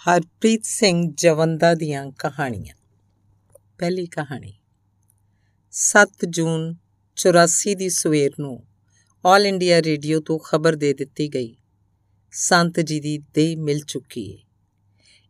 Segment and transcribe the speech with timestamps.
[0.00, 2.74] ਹਰਪ੍ਰੀਤ ਸਿੰਘ ਜਵੰਦਾ ਦੀਆਂ ਕਹਾਣੀਆਂ।
[3.78, 4.52] ਪਹਿਲੀ ਕਹਾਣੀ।
[5.70, 6.74] 7 ਜੂਨ
[7.16, 8.66] 84 ਦੀ ਸਵੇਰ ਨੂੰ
[9.26, 11.56] ਆਲ ਇੰਡੀਆ ਰੇਡੀਓ ਤੋਂ ਖਬਰ ਦੇ ਦਿੱਤੀ ਗਈ।
[12.32, 14.38] ਸੰਤ ਜੀ ਦੀ ਦੇਹ ਮਿਲ ਚੁੱਕੀ ਹੈ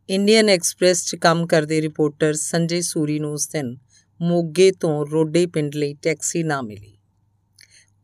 [0.09, 3.77] ਇੰਡੀਅਨ ਐਕਸਪ੍ਰੈਸ 'ਚ ਕੰਮ ਕਰਦੇ ਰਿਪੋਰਟਰ ਸੰਜੇ ਸੂਰੀ ਨੂੰ ਉਸ ਦਿਨ
[4.21, 6.98] ਮੋਗੇ ਤੋਂ ਰੋਡੇ ਪਿੰਡ ਲਈ ਟੈਕਸੀ ਨਾ ਮਿਲੀ।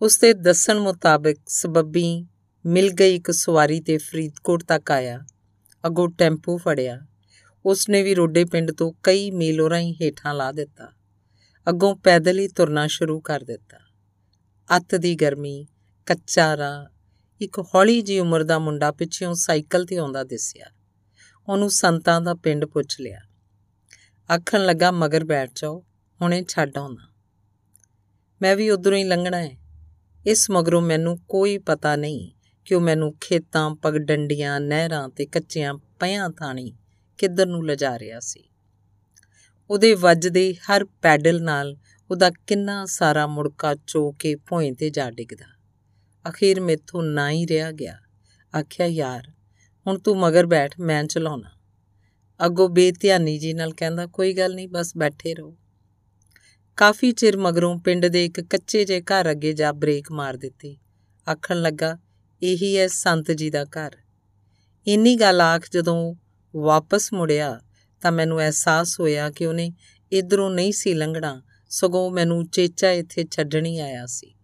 [0.03, 2.27] ਉਸ ਦੇ ਦੱਸਣ ਮੁਤਾਬਕ ਸਬੱਬੀ
[2.67, 5.21] ਮਿਲ ਗਈ ਇੱਕ ਸਵਾਰੀ ਤੇ ਫਰੀਦਕੋਟ ਤੱਕ ਆਇਆ।
[5.87, 7.01] ਅੱਗੋਂ ਟੈਂਪੂ ਫੜਿਆ।
[7.67, 10.93] ਉਸ ਨੇ ਵੀ ਰੋਡੇ ਪਿੰਡ ਤੋਂ ਕਈ ਮੀਲ ਹੀ ਹੇਠਾਂ ਲਾ ਦਿੱਤਾ।
[11.69, 13.79] ਅੱਗੋਂ ਪੈਦਲ ਹੀ ਤੁਰਨਾ ਸ਼ੁਰੂ ਕਰ ਦਿੱਤਾ।
[14.77, 15.67] ਅੱਤ ਦੀ ਗਰਮੀ,
[16.07, 16.87] ਕੱਚਾ ਰਾਹ,
[17.41, 20.67] ਇੱਕ ਹੌਲੀ ਜੀ ਉਮਰ ਦਾ ਮੁੰਡਾ ਪਿੱਛੋਂ ਸਾਈਕਲ ਤੇ ਆਉਂਦਾ ਦਿਸਿਆ।
[21.49, 23.21] ਉਹਨੂੰ ਸੰਤਾਂ ਦਾ ਪਿੰਡ ਪੁੱਛ ਲਿਆ।
[24.35, 25.85] ਆਖਣ ਲੱਗਾ, ਮਗਰ ਬੈਠ ਜਾਓ,
[26.21, 27.13] ਹੁਣੇ ਛੱਡ ਆਉਣਾ
[28.43, 29.57] ਮੈਂ ਵੀ ਉਧਰੋਂ ਹੀ ਲੰਘਣਾ ਹੈ।
[30.27, 32.31] ਇਸ ਮਗਰੋਂ ਮੈਨੂੰ ਕੋਈ ਪਤਾ ਨਹੀਂ
[32.65, 36.73] ਕਿ ਉਹ ਮੈਨੂੰ ਖੇਤਾਂ ਪਗਡੰਡੀਆਂ ਨਹਿਰਾਂ ਤੇ ਕੱਚੀਆਂ ਪਿਆਂ ਥਾਣੀ
[37.19, 38.49] ਕਿੱਧਰ ਨੂੰ ਲਿਜਾ ਰਿਹਾ ਸੀ?
[39.71, 41.77] ਉਹਦੇ ਵੱਜਦੇ ਹਰ ਪੈਡਲ ਨਾਲ
[42.11, 45.45] ਉਹਦਾ ਕਿੰਨਾ ਸਾਰਾ ਮੁੜਕਾ ਚੋ ਕੇ ਭੋਏ ਤੇ ਜਾ ਡਿੱਗਦਾ।
[46.31, 47.99] ਅਖੀਰ ਮੇਥੋਂ ਨਾ ਹੀ ਰਿਹਾ ਗਿਆ।
[48.61, 49.33] ਆਖਿਆ, ਯਾਰ,
[49.87, 51.51] ਹੁਣ ਤੂੰ ਮਗਰ ਬੈਠ, ਮੈਂ ਚਲਾਉਣਾ।
[52.47, 55.59] ਅੱਗੋਂ ਬੇਧਿਆਨੀ ਜੀ ਨਾਲ ਕਹਿੰਦਾ, ਕੋਈ ਗੱਲ ਨਹੀਂ, ਬਸ ਬੈਠੇ ਰਹੋ।
[56.77, 60.79] ਕਾਫੀ ਚਿਰ ਮਗਰੋਂ ਪਿੰਡ ਦੇ ਇੱਕ ਕੱਚੇ ਜੇ ਘਰ ਅੱਗੇ ਜਾ ਬ੍ਰੇਕ ਮਾਰ ਦਿੱਤੀ।
[61.29, 61.99] ਆਖਣ ਲੱਗਾ
[62.43, 63.97] ਇਹੀ ਹੈ ਸੰਤ ਜੀ ਦਾ ਘਰ।
[64.87, 66.15] ਇੰਨੀ ਗੱਲ ਆਖ ਜਦੋਂ
[66.57, 67.61] ਵਾਪਸ ਮੁੜਿਆ
[68.01, 69.73] ਤਾਂ ਮੈਨੂੰ ਅਹਿਸਾਸ ਹੋਇਆ ਕਿ ਉਹਨੇ
[70.13, 74.35] ਇਧਰੋਂ ਨਹੀਂ ਸੀ ਲੰਘਣਾ, ਸਗੋਂ ਮੈਨੂੰ ਚੇਚਾ ਇੱਥੇ ਛੱਡਣੀ ਆਇਆ ਸੀ।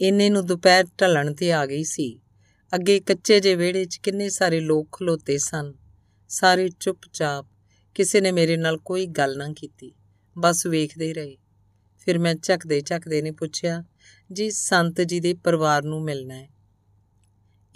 [0.00, 2.20] ਇੰਨੇ ਨੂੰ ਦੁਪਹਿਰ ਢਲਣ ਤੇ ਆ ਗਈ ਸੀ।
[2.74, 5.74] ਅੱਗੇ ਕੱਚੇ ਜੇ ਵਿਹੜੇ 'ਚ ਕਿੰਨੇ ਸਾਰੇ ਲੋਕ ਖਲੋਤੇ ਸਨ।
[6.28, 7.46] ਸਾਰੇ ਚੁੱਪਚਾਪ,
[7.94, 9.94] ਕਿਸੇ ਨੇ ਮੇਰੇ ਨਾਲ ਕੋਈ ਗੱਲ ਨਾ ਕੀਤੀ,
[10.38, 11.38] ਬਸ ਵੇਖਦੇ ਰਹੇ।
[11.98, 13.84] ਫਿਰ ਮੈਂ ਝੱਕਦੇ ਝੱਕਦੇ ਨੇ ਪੁੱਛਿਆ,
[14.32, 16.51] ਜੀ, ਸੰਤ ਜੀ ਦੇ ਪਰਿਵਾਰ ਨੂੰ ਮਿਲਣਾ ਹੈ?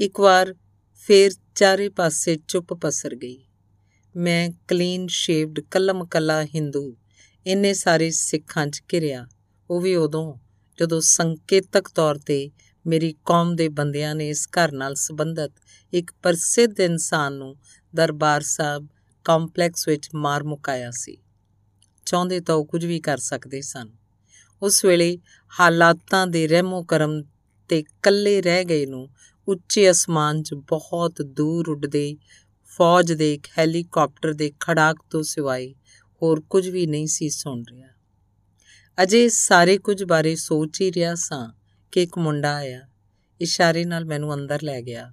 [0.00, 0.54] ਇੱਕ ਵਾਰ
[0.94, 3.46] ਫੇਰ ਚਾਰੇ ਪਾਸੇ ਚੁੱਪ ਪਸਰ ਗਈ।
[4.16, 6.96] ਮੈਂ ਕਲੀਨ ਸ਼ੇਵਡ ਕਲਮ ਕੱਲਾ ਹਿੰਦੂ
[7.46, 9.26] ਇੰਨੇ ਸਾਰੇ ਸਿੱਖਾਂ 'ਚ ਘਿਰਿਆ।
[9.70, 10.34] ਉਹ ਵੀ ਉਦੋਂ,
[10.80, 12.50] ਜਦੋਂ ਸੰਕੇਤਕ ਤੌਰ ਤੇ
[12.86, 15.52] ਮੇਰੀ ਕੌਮ ਦੇ ਬੰਦਿਆਂ ਨੇ ਇਸ ਘਰ ਨਾਲ ਸੰਬੰਧਤ
[15.92, 17.56] ਇੱਕ ਪ੍ਰਸਿੱਧ ਇਨਸਾਨ ਨੂੰ
[17.94, 18.88] ਦਰਬਾਰ ਸਾਹਿਬ
[19.24, 21.18] ਕੰਪਲੈਕਸ ਵਿੱਚ ਮਾਰ ਮੁਕਾਇਆ ਸੀ।
[22.06, 23.90] ਚਾਹੁੰਦੇ ਤਾਂ ਉਹ ਕੁਝ ਵੀ ਕਰ ਸਕਦੇ ਸਨ।
[24.62, 25.18] ਉਸ ਵੇਲੇ
[25.60, 27.22] ਹਾਲਾਤਾਂ ਦੇ ਰਹਿਮੋ ਕਰਮ
[27.68, 29.08] ਤੇ ਕੱਲੇ ਰਹਿ ਗਏ ਨੂੰ
[29.48, 32.16] ਉੱਚੇ ਅਸਮਾਨ 'ਚ ਬਹੁਤ ਦੂਰ ਉੱਡਦੇ
[32.64, 35.74] ਫੌਜ ਦੇ ਇੱਕ ਹੈਲੀਕਾਪਟਰ ਦੇ ਖੜਾਕ ਤੋਂ ਸਿਵਾਏ
[36.22, 37.88] ਹੋਰ ਕੁਝ ਵੀ ਨਹੀਂ ਸੀ ਸੁਣ ਰਿਹਾ।
[39.02, 41.52] ਅਜੇ ਸਾਰੇ ਕੁਝ ਬਾਰੇ ਸੋਚ ਹੀ ਰਿਹਾ ਸਾਂ
[41.92, 42.88] ਕਿ ਇੱਕ ਮੁੰਡਾ ਆਇਆ।
[43.40, 45.12] ਇਸ਼ਾਰੇ ਨਾਲ ਮੈਨੂੰ ਅੰਦਰ ਲੈ ਗਿਆ।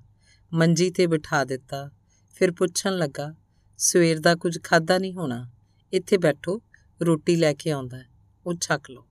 [0.54, 1.92] ਮੰਜੀ ਤੇ ਬਿਠਾ ਦਿੱਤਾ।
[2.36, 3.36] ਫਿਰ ਪੁੱਛਣ ਲੱਗਾ,
[3.78, 5.52] ਸਵੇਰ ਦਾ ਕੁਝ ਖਾਦਾ ਨਹੀਂ ਹੋਣਾ?
[5.94, 6.62] ਇੱਥੇ ਬੈਠੋ,
[7.02, 8.02] ਰੋਟੀ ਲੈ ਕੇ ਆਉਂਦਾ
[8.46, 9.08] ਉਹ ਛਕ ਲਓ।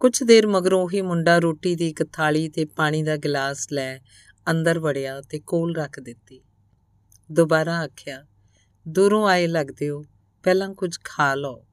[0.00, 3.98] ਕੁਝ ਦੇਰ ਮਗਰੋਂ ਹੀ ਮੁੰਡਾ ਰੋਟੀ ਦੀ ਇੱਕ ਥਾਲੀ ਤੇ ਪਾਣੀ ਦਾ ਗਲਾਸ ਲੈ
[4.50, 6.40] ਅੰਦਰ ਵੜਿਆ ਤੇ ਕੋਲ ਰੱਖ ਦਿੱਤੀ।
[7.32, 8.26] ਦੁਬਾਰਾ ਆਖਿਆ,
[8.88, 10.04] ਦੂਰੋਂ ਆਏ ਲੱਗਦੇ ਹੋ,
[10.42, 11.66] ਪਹਿਲਾਂ ਕੁਝ ਖਾ ਲਓ।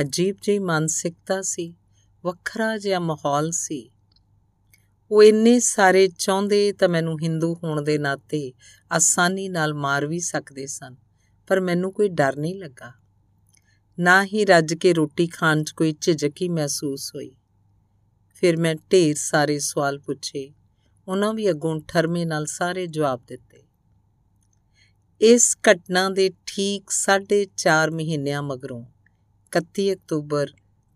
[0.00, 1.76] ਅਜੀਬ ਜਿਹੀ ਮਾਨਸਿਕਤਾ ਸੀ,
[2.24, 3.90] ਵੱਖਰਾ ਜਿਹਾ ਮਾਹੌਲ ਸੀ।
[5.10, 8.52] ਉਹ ਇੰਨੇ ਸਾਰੇ ਚਾਹੁੰਦੇ ਤਾਂ ਮੈਨੂੰ ਹਿੰਦੂ ਹੋਣ ਦੇ ਨਾਤੇ
[8.92, 10.96] ਆਸਾਨੀ ਨਾਲ ਮਾਰ ਵੀ ਸਕਦੇ ਸਨ,
[11.46, 12.92] ਪਰ ਮੈਨੂੰ ਕੋਈ ਡਰ ਨਹੀਂ ਲੱਗਾ।
[14.00, 17.34] ਨਾ ਹੀ ਰੱਜ ਕੇ ਰੋਟੀ ਖਾਣ 'ਚ ਕੋਈ ਝਿਜਕ ਹੀ ਮਹਿਸੂਸ ਹੋਈ।
[18.34, 20.52] ਫਿਰ ਮੈਂ ਢੇਰ ਸਾਰੇ ਸਵਾਲ ਪੁੱਛੇ।
[21.08, 23.62] ਉਹਨਾਂ ਵੀ ਅੱਗੋਂ ਠਰਮੇ ਨਾਲ ਸਾਰੇ ਜਵਾਬ ਦਿੱਤੇ।
[25.20, 28.84] ਇਸ ਘਟਨਾ ਦੇ ਠੀਕ 4.5 ਮਹੀਨਿਆਂ ਮਗਰੋਂ
[29.52, 30.52] 31 ਅਕਤੂਬਰ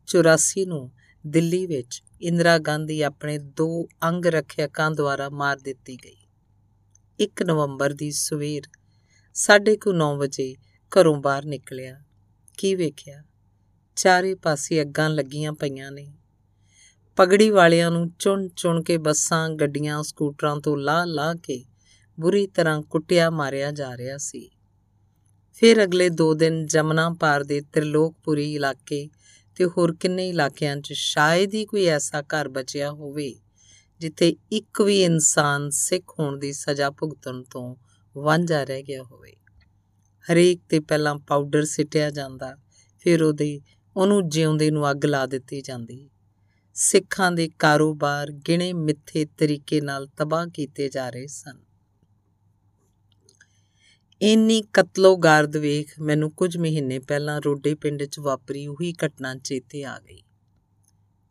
[0.09, 0.93] 84 ਨੂੰ
[1.27, 6.17] ਦਿੱਲੀ ਵਿੱਚ ਇੰਦਰਾ ਗਾਂਧੀ ਆਪਣੇ ਦੋ ਅੰਗ ਰੱਖਿਅਕਾਂ ਦੁਆਰਾ ਮਾਰ ਦਿੱਤੀ ਗਈ।
[7.19, 8.63] 1 ਨਵੰਬਰ ਦੀ ਸਵੇਰ
[9.37, 10.55] 9:30 ਵਜੇ
[10.93, 12.03] ਘਰੋਂ ਬਾਹਰ ਨਿਕਲਿਆ।
[12.59, 13.23] ਕੀ ਵੇਖਿਆ?
[13.97, 16.15] ਚਾਰੇ ਪਾਸੇ ਅੱਗਾਂ ਲੱਗੀਆਂ ਪਈਆਂ ਨੇ।
[17.17, 21.65] ਪਗੜੀ ਵਾਲਿਆਂ ਨੂੰ ਚੁਣ-ਚੁਣ ਕੇ ਬੱਸਾਂ, ਗੱਡੀਆਂ, ਸਕੂਟਰਾਂ ਤੋਂ ਲਾਹ-ਲਾਹ ਕੇ
[22.21, 24.51] ਬੁਰੀ ਤਰ੍ਹਾਂ ਕੁੱਟਿਆ ਮਾਰਿਆ ਜਾ ਰਿਹਾ ਸੀ।
[25.53, 29.11] ਫਿਰ ਅਗਲੇ 2 ਦਿਨ ਜਮਨਾ ਪਾਰ ਦੇ ਤ੍ਰਿਲੋਕਪੁਰੀ ਇਲਾਕੇ
[29.57, 33.35] ਤੇ ਹੋਰ ਕਿੰਨੇ ਇਲਾਕਿਆਂ 'ਚ ਸ਼ਾਇਦ ਹੀ ਕੋਈ ਐਸਾ ਘਰ ਬਚਿਆ ਹੋਵੇ,
[34.01, 37.77] ਜਿੱਥੇ ਇੱਕ ਵੀ ਇਨਸਾਨ ਸਿੱਖ ਹੋਣ ਦੀ ਸਜ਼ਾ ਭੁਗਤਣ ਤੋਂ
[38.17, 39.33] ਵਾਂਝਾ ਰਹਿ ਗਿਆ ਹੋਵੇ।
[40.29, 42.57] ਹਰੇਕ ਤੇ ਪਹਿਲਾਂ ਪਾਊਡਰ ਸਿੱਟਿਆ ਜਾਂਦਾ,
[42.99, 43.61] ਫਿਰ ਉਹਦੇ,
[43.97, 46.11] ਉਹਨੂੰ ਜਿਉਂਦੇ ਨੂੰ ਅੱਗ ਲਾ ਦਿੱਤੀ ਜਾਂਦੀ।
[46.75, 51.59] ਸਿੱਖਾਂ ਦੇ ਕਾਰੋਬਾਰ ਗਿਣੇ ਮਿੱਥੇ ਤਰੀਕੇ ਨਾਲ ਤਬਾਹ ਕੀਤੇ ਜਾ ਰਹੇ ਸਨ।
[54.23, 59.99] ਇੰਨੀ ਕਤਲੋਗਾਰਦ ਵੇਖ ਮੈਨੂੰ ਕੁਝ ਮਹੀਨੇ ਪਹਿਲਾਂ ਰੋਡੇ ਪਿੰਡ 'ਚ ਵਾਪਰੀ ਉਹੀ ਘਟਨਾ ਚੇਤੇ ਆ
[59.99, 60.23] ਗਈ।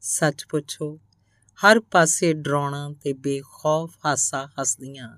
[0.01, 0.99] ਸੱਚ ਪੁੱਛੋ,
[1.59, 5.17] ਹਰ ਪਾਸੇ ਡਰਾਉਣਾ ਤੇ ਬੇਖੌਫ ਹਾਸਾ ਹੱਸਦੀਆਂ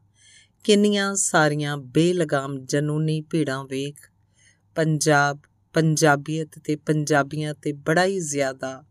[0.63, 3.95] ਕਿੰਨੀਆਂ ਸਾਰੀਆਂ ਬੇਲਗਾਮ ਜਨੂਨੀ ਭੀੜਾਂ ਵੇਖ
[4.75, 5.39] ਪੰਜਾਬ,
[5.73, 8.83] ਪੰਜਾਬੀਅਤ ਤੇ ਪੰਜਾਬੀਆਂ ਤੇ ਬੜਾ ਹੀ ਜ਼ਿਆਦਾ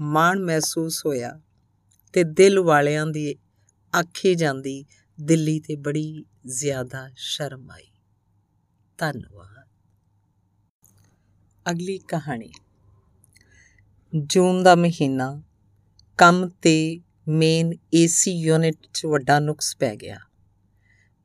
[0.00, 1.40] ਮਾਣ ਮਹਿਸੂਸ ਹੋਇਆ
[2.12, 3.36] ਤੇ ਦਿਲ ਵਾਲਿਆਂ ਦੀ
[4.00, 4.84] ਆਖੀ ਜਾਂਦੀ,
[5.20, 7.90] ਦਿੱਲੀ ਤੇ ਬੜੀ ਜ਼ਿਆਦਾ ਸ਼ਰਮ ਆਈ।
[8.98, 9.68] ਧੰਨਵਾਦ।
[11.70, 12.50] ਅਗਲੀ ਕਹਾਣੀ।
[14.16, 15.42] ਜੂਨ ਦਾ ਮਹੀਨਾ,
[16.18, 20.18] ਕੰਮ ਤੇ ਮੇਨ ਏਸੀ ਯੂਨਿਟ 'ਚ ਵੱਡਾ ਨੁਕਸ ਪੈ ਗਿਆ।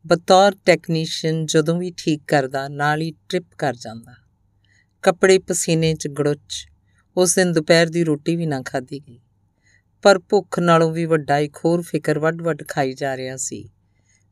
[0.08, 4.14] ਬਤੌਰ ਟੈਕਨੀਸ਼ੀਅਨ ਜਦੋਂ ਵੀ ਠੀਕ ਕਰਦਾ, ਨਾਲ ਹੀ ਟ੍ਰਿਪ ਕਰ ਜਾਂਦਾ।
[5.02, 6.68] ਕੱਪੜੇ ਪਸੀਨੇ 'ਚ ਗੜੁੱਚ,
[7.18, 9.20] ਉਸ ਦਿਨ ਦੁਪਹਿਰ ਦੀ ਰੋਟੀ ਵੀ ਨਾ ਖਾਧੀ ਗਈ।
[10.02, 13.70] ਪਰ ਭੁੱਖ ਨਾਲੋਂ ਵੀ ਵੱਡਾ ਇੱਕ ਹੋਰ ਫਿਕਰ ਵੱਡ-ਵੱਡ ਖਾਈ ਜਾ ਰਿਹਾ ਸੀ।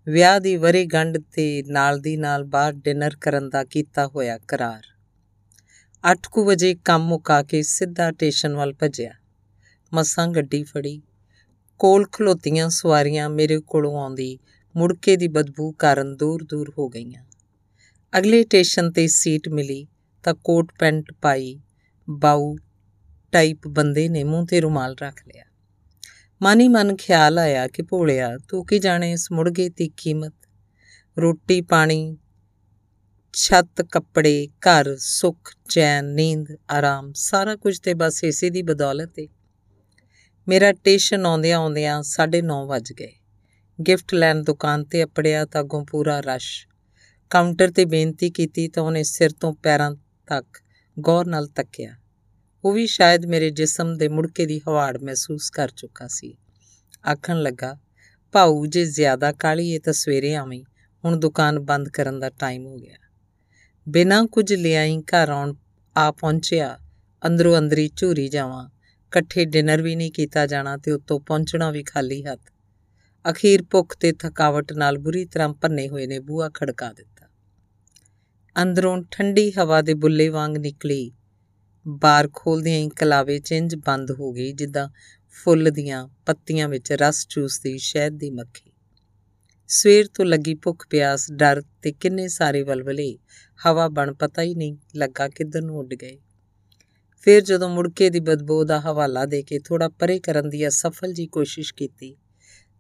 [0.08, 4.84] ਵਿਆਹ ਦੀ ਵਰੇ ਗੰਢ ਤੇ ਨਾਲ ਦੀ ਨਾਲ ਬਾਹਰ ਡਿਨਰ ਕਰਨ ਦਾ ਕੀਤਾ ਹੋਇਆ ਕਰਾਰ।
[6.04, 9.12] 8:00 ਵਜੇ ਕੰਮ ਮੁਕਾ ਕੇ ਸਿੱਧਾ ਸਟੇਸ਼ਨ ਵੱਲ ਭੱਜਿਆ।
[9.94, 11.02] ਮਸਾਂ ਗੱਡੀ ਫੜੀ।
[11.80, 14.40] ਕੋਲ ਖਲੋਤੀਆਂ ਸਵਾਰੀਆਂ ਮੇਰੇ ਕੋਲੋਂ ਆਉਂਦੀ
[14.76, 17.26] ਮੁੜਕੇ ਦੀ ਬਦਬੂ ਕਾਰਨ ਦੂਰ-ਦੂਰ ਹੋ ਗਈਆਂ।
[18.18, 19.88] ਅਗਲੇ ਸਟੇਸ਼ਨ ਤੇ ਸੀਟ ਮਿਲੀ
[20.24, 21.60] ਤਾਂ ਕੋਟ ਪੈਂਟ ਪਾਈ
[22.10, 22.56] ਬਾਉ
[23.32, 25.44] ਟਾਈਪ ਬੰਦੇ ਨੇ ਮੂੰਹ ਤੇ ਰੁਮਾਲ ਰੱਖ ਲਿਆ।
[26.42, 30.34] ਮਾਨੀ ਮਨ ਖਿਆਲ ਆਇਆ ਕਿ ਭੋਲਿਆ, ਤੂੰ ਕੀ ਜਾਣੇ ਇਸ ਮੁਰਗੇ ਦੀ ਕੀਮਤ?
[31.20, 32.18] ਰੋਟੀ ਪਾਣੀ,
[33.34, 39.28] ਛੱਤ ਕੱਪੜੇ, ਘਰ ਸੁੱਖ, ਚੈਨ, ਨੀਂਦ, ਆਰਾਮ, ਸਾਰਾ ਕੁਝ ਤੇ ਬਸ ਇਸੇ ਦੀ ਬਦੌਲਤ ਹੈ
[40.48, 43.14] ਮੇਰਾ ਟੇਸ਼ਨ ਆਉਂਦਿਆਂ ਆਉਂਦਿਆਂ 9:30 ਵੱਜ ਗਏ।
[43.88, 46.68] ਗਿਫਟ ਲੈਣ ਦੁਕਾਨ ਤੇ ਅਪੜਿਆ ਤਾਂ ਅੱਗੋਂ ਪੂਰਾ ਰਸ਼।
[47.30, 49.96] ਕਾਊਂਟਰ ਤੇ ਬੇਨਤੀ ਕੀਤੀ ਤਾਂ ਉਹਨੇ ਸਿਰ ਤੋਂ ਪੈਰਾਂ
[50.28, 50.46] ਤੱਕ
[51.00, 51.96] ਗੌਰ ਨਾਲ ਤੱਕਿਆ।
[52.64, 56.38] ਉਹ ਵੀ ਸ਼ਾਇਦ ਮੇਰੇ ਜਿਸਮ ਦੇ ਮੁੜਕੇ ਦੀ ਹਵਾੜ ਮਹਿਸੂਸ ਕਰ ਚੁੱਕਾ ਸੀ।
[57.12, 57.78] ਆਖਣ ਲੱਗਾ,
[58.32, 60.64] ਭਾਊ, ਜੇ ਜ਼ਿਆਦਾ ਕਾਲੀ ਏ ਤਾਂ ਸਵੇਰੇ ਆਵੀਂ।
[61.06, 62.96] ਹੁਣ ਦੁਕਾਨ ਬੰਦ ਕਰਨ ਦਾ ਟਾਈਮ ਹੋ ਗਿਆ।
[63.90, 65.54] ਬਿਨਾਂ ਕੁਝ ਲਿਆਈ ਘਰ ਆਉਣ,
[65.98, 66.80] ਆ ਪਹੁੰਚਿਆ।
[67.28, 72.26] ਅੰਦਰੋਂ ਅੰਦਰੀ ਝੂਰੀ ਜਾਵਾਂ। ਇਕੱਠੇ ਡਿਨਰ ਵੀ ਨਹੀਂ ਕੀਤਾ ਜਾਣਾ ਤੇ ਉੱਤੋਂ ਪਹੁੰਚਣਾ ਵੀ ਖਾਲੀ
[72.26, 72.51] ਹੱਥ।
[73.30, 77.28] ਅਖੀਰ ਭੁੱਖ ਤੇ ਥਕਾਵਟ ਨਾਲ ਬੁਰੀ ਤਰ੍ਹਾਂ ਭੰਨੇ ਹੋਏ ਨੇ ਬੂਹਾ ਖੜਕਾ ਦਿੱਤਾ।
[78.64, 81.12] ਅੰਦਰੋਂ ਠੰਡੀ ਹਵਾ ਦੇ ਬੁੱਲੇ ਵਾਂਗ ਨਿਕਲੀ।
[81.88, 84.90] ਬਾਰ ਖੋਲਦਿਆਂ ਹੀ ਕਲਾਵੇ ਚਿੰਜ ਬੰਦ ਹੋ ਗਈ, ਜਿੱਦਾਂ
[85.30, 88.72] ਫੁੱਲ ਦੀਆਂ ਪੱਤੀਆਂ ਵਿੱਚ ਰਸ ਚੂਸਦੀ ਸ਼ਹਿਦ ਦੀ ਮੱਖੀ।
[89.68, 93.18] ਸਵੇਰ ਤੋਂ ਲੱਗੀ ਭੁੱਖ ਪਿਆਸ, ਡਰ ਤੇ ਕਿੰਨੇ ਸਾਰੇ ਵਲਵਲੇ,
[93.68, 96.18] ਹਵਾ ਬਣ ਪਤਾ ਹੀ ਨਹੀਂ ਲੱਗਾ ਕਿੱਧਰ ਨੂੰ ਉੱਡ ਗਏ।
[97.22, 101.28] ਫਿਰ ਜਦੋਂ ਮੁੜਕੇ ਦੀ ਬਦਬੂ ਦਾ ਹਵਾਲਾ ਦੇ ਕੇ ਥੋੜਾ ਪਰੇ ਕਰਨ ਦੀ ਅਸਫਲ ਜੀ
[101.28, 102.18] ਕੋਸ਼ਿਸ਼ ਕੀਤੀ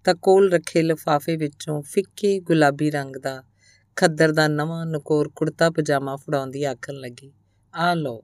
[0.03, 3.43] ਤਾਂ ਕੋਲ ਰੱਖੇ ਲਿਫਾਫੇ ਵਿੱਚੋਂ ਫਿੱਕੇ ਗੁਲਾਬੀ ਰੰਗ ਦਾ
[3.95, 7.33] ਖੱਦਰ ਦਾ ਨਵਾਂ ਨਕੋਰ ਕੁੜਤਾ ਪਜਾਮਾ ਫੜਾਉਂਦੀ ਆਖਣ ਲੱਗੀ
[7.75, 8.23] ਆ ਲਓ,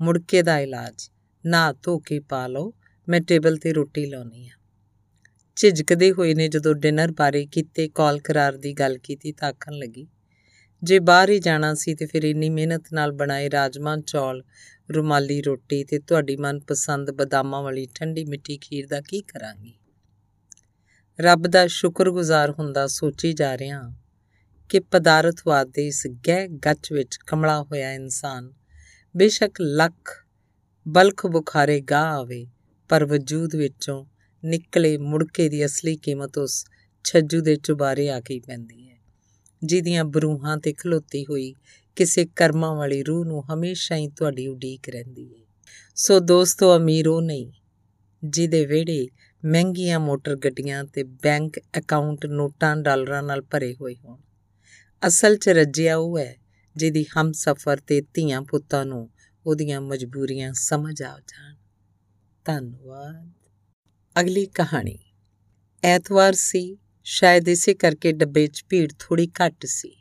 [0.00, 1.10] ਮੁੜਕੇ ਦਾ ਇਲਾਜ,
[1.46, 2.72] ਨਾ ਧੋ ਕੇ ਪਾ ਲਓ,
[3.08, 4.52] ਮੈਂ ਟੇਬਲ ਤੇ ਰੋਟੀ ਲਾਉਣੀ ਆ।
[5.56, 10.06] ਝਿਜਕਦੇ ਹੋਏ ਨੇ ਜਦੋਂ ਡਿਨਰ ਬਾਰੇ ਕੀਤੇ ਕਾਲ ਕਰਾਰ ਦੀ ਗੱਲ ਕੀਤੀ ਤਾਂ ਆਖਣ ਲੱਗੀ,
[10.82, 14.42] ਜੇ ਬਾਹਰ ਹੀ ਜਾਣਾ ਸੀ ਤੇ ਫਿਰ ਇੰਨੀ ਮਿਹਨਤ ਨਾਲ ਬਣਾਏ ਰਾਜਮਾਂ ਚੌਲ,
[14.90, 19.78] ਰੁਮਾਲੀ ਰੋਟੀ ਤੇ ਤੁਹਾਡੀ ਮਨਪਸੰਦ ਬਦਾਮਾਂ ਵਾਲੀ ਠੰਡੀ ਮਿੱਠੀ ਖੀਰ ਦਾ ਕੀ ਕਰਾਂਗੀ?
[21.20, 23.92] ਰੱਬ ਦਾ ਸ਼ੁਕਰਗੁਜ਼ਾਰ ਹੁੰਦਾ ਸੋਚੀ ਜਾ ਰਿਹਾ
[24.68, 28.52] ਕਿ ਪਦਾਰਥਵਾਦ ਦੇ ਇਸ ਗਹਿ ਗੱਚ ਵਿੱਚ ਕਮਲਾ ਹੋਇਆ ਇਨਸਾਨ
[29.16, 30.26] ਬੇਸ਼ੱਕ ਲੱਖ
[30.88, 32.46] ਬਲਖ ਬੁਖਾਰੇ ਗਾ ਆਵੇ,
[32.88, 34.04] ਪਰ ਵਜੂਦ ਵਿੱਚੋਂ
[34.44, 36.64] ਨਿਕਲੇ ਮੁੜਕੇ ਦੀ ਅਸਲੀ ਕੀਮਤ ਉਸ
[37.04, 38.96] ਛੱਜੂ ਦੇ ਚੁਬਾਰੇ ਆ ਕੇ ਪੈਂਦੀ ਹੈ,
[39.64, 41.54] ਜਿਹਦੀਆਂ ਬਰੂਹਾਂ ਤੇ ਖਲੋਤੀ ਹੋਈ
[41.96, 45.44] ਕਿਸੇ ਕਰਮਾਂ ਵਾਲੀ ਰੂਹ ਨੂੰ ਹਮੇਸ਼ਾ ਹੀ ਤੁਹਾਡੀ ਉਡੀਕ ਰਹਿੰਦੀ ਹੈ।
[45.94, 47.52] ਸੋ ਦੋਸਤੋ, ਅਮੀਰ ਉਹ ਨਹੀਂ,
[48.24, 49.06] ਜਿਹਦੇ ਵਿਹੜੇ
[49.46, 54.20] ਮਹਿੰਗੀਆਂ ਮੋਟਰ ਗੱਡੀਆਂ ਤੇ ਬੈਂਕ ਅਕਾਊਂਟ ਨੋਟਾਂ ਡਾਲਰਾਂ ਨਾਲ ਭਰੇ ਹੋਏ ਹੋਣ।
[55.06, 56.36] ਅਸਲ 'ਚ ਰੱਜਿਆ ਉਹ ਹੈ
[56.76, 59.10] ਜਿਹਦੀ ਹਮ ਸਫਰ ਤੇ ਧੀਆਂ ਪੁੱਤਾਂ ਨੂੰ
[59.46, 61.54] ਉਹਦੀਆਂ ਮਜਬੂਰੀਆਂ ਸਮਝ ਆ ਜਾਣ।
[62.44, 63.32] ਧੰਨਵਾਦ।
[64.20, 64.98] ਅਗਲੀ ਕਹਾਣੀ।
[65.82, 69.96] ਐਤਵਾਰ ਸੀ, ਸ਼ਾਇਦ ਇਸੇ ਕਰਕੇ ਡੱਬੇ 'ਚ ਭੀੜ ਥੋੜੀ ਘੱਟ ਸੀ।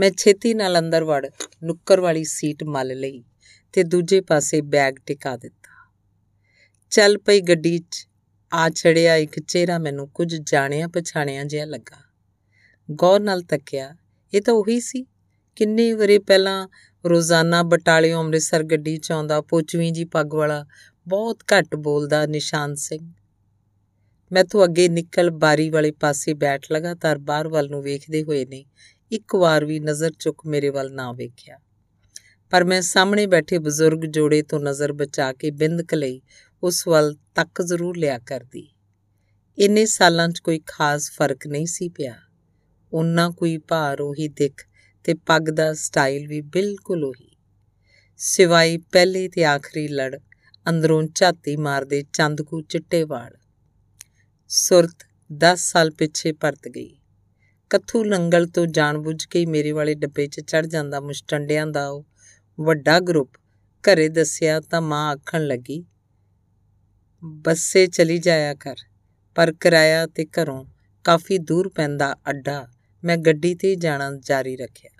[0.00, 1.26] ਮੈਂ ਛੇਤੀ ਨਾਲ ਅੰਦਰ ਵੜ
[1.62, 3.24] ਨੁੱਕਰ ਵਾਲੀ ਸੀਟ ਮੱਲ ਲਈ
[3.72, 5.92] ਤੇ ਦੂਜੇ ਪਾਸੇ ਬੈਗ ਟਿਕਾ ਦਿੱਤਾ।
[6.90, 8.08] ਚੱਲ ਪਈ ਗੱਡੀ 'ਚ
[8.56, 11.96] ਆ ਛੜਿਆ ਇੱਕ ਚਿਹਰਾ ਮੈਨੂੰ ਕੁਝ ਜਾਣਿਆ ਪਛਾਣਿਆ ਜਿਹਾ ਲੱਗਾ।
[12.90, 13.96] ਗੌਰ ਨਾਲ ਤੱਕਿਆ,
[14.34, 15.06] ਇਹ ਤਾਂ ਉਹੀ ਸੀ?
[15.56, 16.68] ਕਿੰਨੇ ਵਰੇ ਪਹਿਲਾਂ
[17.06, 20.66] ਰੋਜ਼ਾਨਾ ਬਟਾਲਿਓ ਅੰਮ੍ਰਿਤਸਰ ਗੱਡੀ 'ਚ ਆਉਂਦਾ ਪੋਚਵੀਂ ਜੀ ਪੱਗ ਵਾਲਾ
[21.08, 23.12] ਬਹੁਤ ਘੱਟ ਬੋਲਦਾ ਨਿਸ਼ਾਨ ਸਿੰਘ।
[24.32, 28.64] ਮੈਂ ਤੋਂ ਅੱਗੇ ਨਿਕਲ ਬਾਰੀ ਵਾਲੇ ਪਾਸੇ ਬੈਠ ਲਗਾਤਾਰ ਬਾਹਰ ਵੱਲ ਨੂੰ ਵੇਖਦੇ ਹੋਏ ਨੇ,
[29.12, 31.58] ਇੱਕ ਵਾਰ ਵੀ ਨਜ਼ਰ ਚੁੱਕ ਮੇਰੇ ਵੱਲ ਨਾ ਵੇਖਿਆ।
[32.50, 36.22] ਪਰ ਮੈਂ ਸਾਹਮਣੇ ਬੈਠੇ ਬਜ਼ੁਰਗ ਜੋੜੇ ਤੋਂ ਨਜ਼ਰ ਬਚਾ ਕੇ ਬਿੰਦਕ ਲਈ
[36.64, 38.74] ਉਸ ਵੱਲ ਤੱਕ ਜ਼ਰੂਰ ਲਿਆ ਕਰਦੀ।
[39.58, 42.14] ਇੰਨੇ ਸਾਲਾਂ 'ਚ ਕੋਈ ਖਾਸ ਫ਼ਰਕ ਨਹੀਂ ਸੀ ਪਿਆ।
[42.92, 44.66] ਉਹਨਾਂ ਕੋਈ ਭਾਰ ਉਹੀ ਦਿੱਖ
[45.04, 47.36] ਤੇ ਪੱਗ ਦਾ ਸਟਾਈਲ ਵੀ ਬਿਲਕੁਲ ਉਹੀ।
[48.16, 50.18] ਸਿਵਾਈ ਪਹਿਲੇ ਤੇ ਆਖਰੀ ਲੜ
[50.68, 53.36] ਅੰਦਰੋਂ ਝਾਤੀ ਮਾਰਦੇ ਚੰਦਕੂ ਚਿੱਟੇ ਵਾਲ
[54.48, 56.98] ਸੁਰਤ 10 ਸਾਲ ਪਿੱਛੇ ਪਰਤ ਗਈ।
[57.70, 62.06] ਕੱਥੂ ਨੰਗਲ ਤੋਂ ਜਾਣਬੁੱਝ ਕੇ ਮੇਰੇ ਵਾਲੇ ਡੱਬੇ 'ਚ ਚੜ ਜਾਂਦਾ ਮੁਸ਼ਟੰਡਿਆਂ ਦਾ ਉਹ
[62.60, 63.30] ਵੱਡਾ ਗਰੁੱਪ
[63.82, 65.84] ਘਰੇ ਦੱਸਿਆ ਤਾਂ ਮਾਂ ਆਖਣ ਲੱਗੀ
[67.24, 68.76] ਬੱਸੇ ਚਲੀ ਜਾਇਆ ਕਰ।
[69.34, 70.64] ਪਰ ਕਿਰਾਇਆ ਤੇ ਘਰੋਂ
[71.04, 72.68] ਕਾਫੀ ਦੂਰ ਪੈਂਦਾ ਅੱਡਾ
[73.04, 74.90] ਮੈਂ ਗੱਡੀ ਤੇ ਜਾਣਾ ਜਾਰੀ ਰੱਖਿਆ।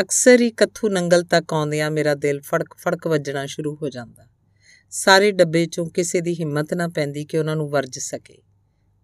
[0.00, 4.26] ਅਕਸਰ ਹੀ ਕੱਥੂ ਨੰਗਲ ਤੱਕ ਆਉਂਦਿਆਂ ਮੇਰਾ ਦਿਲ ਫੜਕ ਫੜਕ ਵੱਜਣਾ ਸ਼ੁਰੂ ਹੋ ਜਾਂਦਾ।
[4.90, 8.42] ਸਾਰੇ ਡੱਬੇ ਚੋਂ ਕਿਸੇ ਦੀ ਹਿੰਮਤ ਨਾ ਪੈਂਦੀ ਕਿ ਉਹਨਾਂ ਨੂੰ ਵਰਜ ਸਕੇ।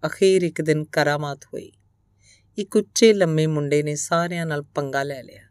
[0.07, 1.73] ਅਖੀਰ ਇੱਕ ਦਿਨ ਕਰਾਮਾਤ ਹੋਈ।
[2.59, 5.43] ਇੱਕ ਉੱਚੇ ਲੰਮੇ ਮੁੰਡੇ ਨੇ ਸਾਰਿਆਂ ਨਾਲ ਪੰਗਾ ਲੈ ਲਿਆ।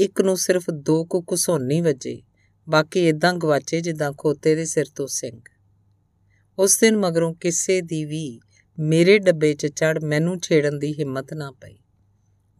[0.00, 2.22] ਇੱਕ ਨੂੰ ਸਿਰਫ ਦੋ ਕੁ ਘਸੋਨੀ ਵੱਜੇ।
[2.68, 5.40] ਬਾਕੀ ਇਦਾਂ ਗਵਾਚੇ ਜਿੱਦਾਂ ਖੋਤੇ ਦੇ ਸਿਰ ਤੋਂ ਸਿੰਘ।
[6.58, 8.40] ਉਸ ਦਿਨ ਮਗਰੋਂ ਕਿਸੇ ਦੀ ਵੀ
[8.78, 11.76] ਮੇਰੇ ਡੱਬੇ 'ਚ ਚੜ ਮੈਨੂੰ ਛੇੜਨ ਦੀ ਹਿੰਮਤ ਨਾ ਪਈ।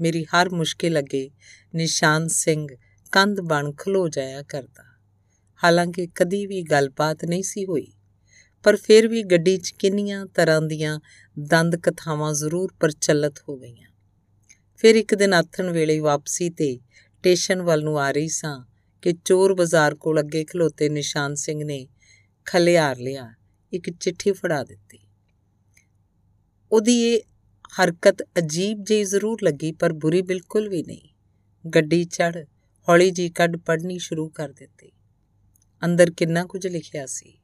[0.00, 1.30] ਮੇਰੀ ਹਰ ਮੁਸ਼ਕਿਲ ਅੱਗੇ
[1.75, 2.66] ਨਿਸ਼ਾਨ ਸਿੰਘ
[3.12, 4.84] ਕੰਧ ਬਣ ਖਲੋ ਜਾਇਆ ਕਰਦਾ।
[5.64, 7.92] ਹਾਲਾਂਕਿ ਕਦੀ ਵੀ ਗੱਲਬਾਤ ਨਹੀਂ ਸੀ ਹੋਈ,
[8.64, 10.99] ਪਰ ਫਿਰ ਵੀ ਗੱਡੀ 'ਚ ਕਿੰਨੀਆਂ ਤਰ੍ਹਾਂ ਦੀਆਂ
[11.37, 13.88] ਦੰਦ ਕਥਾਵਾਂ ਜ਼ਰੂਰ ਪ੍ਰਚਲਿਤ ਹੋ ਗਈਆਂ।
[14.76, 18.58] ਫਿਰ ਇੱਕ ਦਿਨ ਆਥਣ ਵੇਲੇ ਵਾਪਸੀ ਤੇ ਸਟੇਸ਼ਨ ਵੱਲ ਨੂੰ ਆ ਰਹੀ ਸਾਂ
[19.04, 21.88] ਕਿ ਚੋਰ ਬਾਜ਼ਾਰ ਕੋਲ ਅੱਗੇ ਖਲੋਤੇ ਨਿਸ਼ਾਨ ਸਿੰਘ ਨੇ
[22.44, 23.34] ਖਲਿਆਰ ਲਿਆ,
[23.73, 24.99] ਇੱਕ ਚਿੱਠੀ ਫੜਾ ਦਿੱਤੀ।
[26.73, 27.20] ਉਹਦੀ ਇਹ
[27.82, 31.08] ਹਰਕਤ ਅਜੀਬ ਜਿਹੀ ਜ਼ਰੂਰ ਲੱਗੀ, ਪਰ ਬੁਰੀ ਬਿਲਕੁਲ ਵੀ ਨਹੀਂ।
[31.70, 32.44] ਗੱਡੀ ਚੜ
[32.88, 34.92] ਹੌਲੀ ਜੀ ਕੱਢ ਪੜਨੀ ਸ਼ੁਰੂ ਕਰ ਦਿੱਤੀ।
[35.84, 37.38] ਅੰਦਰ ਕਿੰਨਾ ਕੁਝ ਲਿਖਿਆ ਸੀ।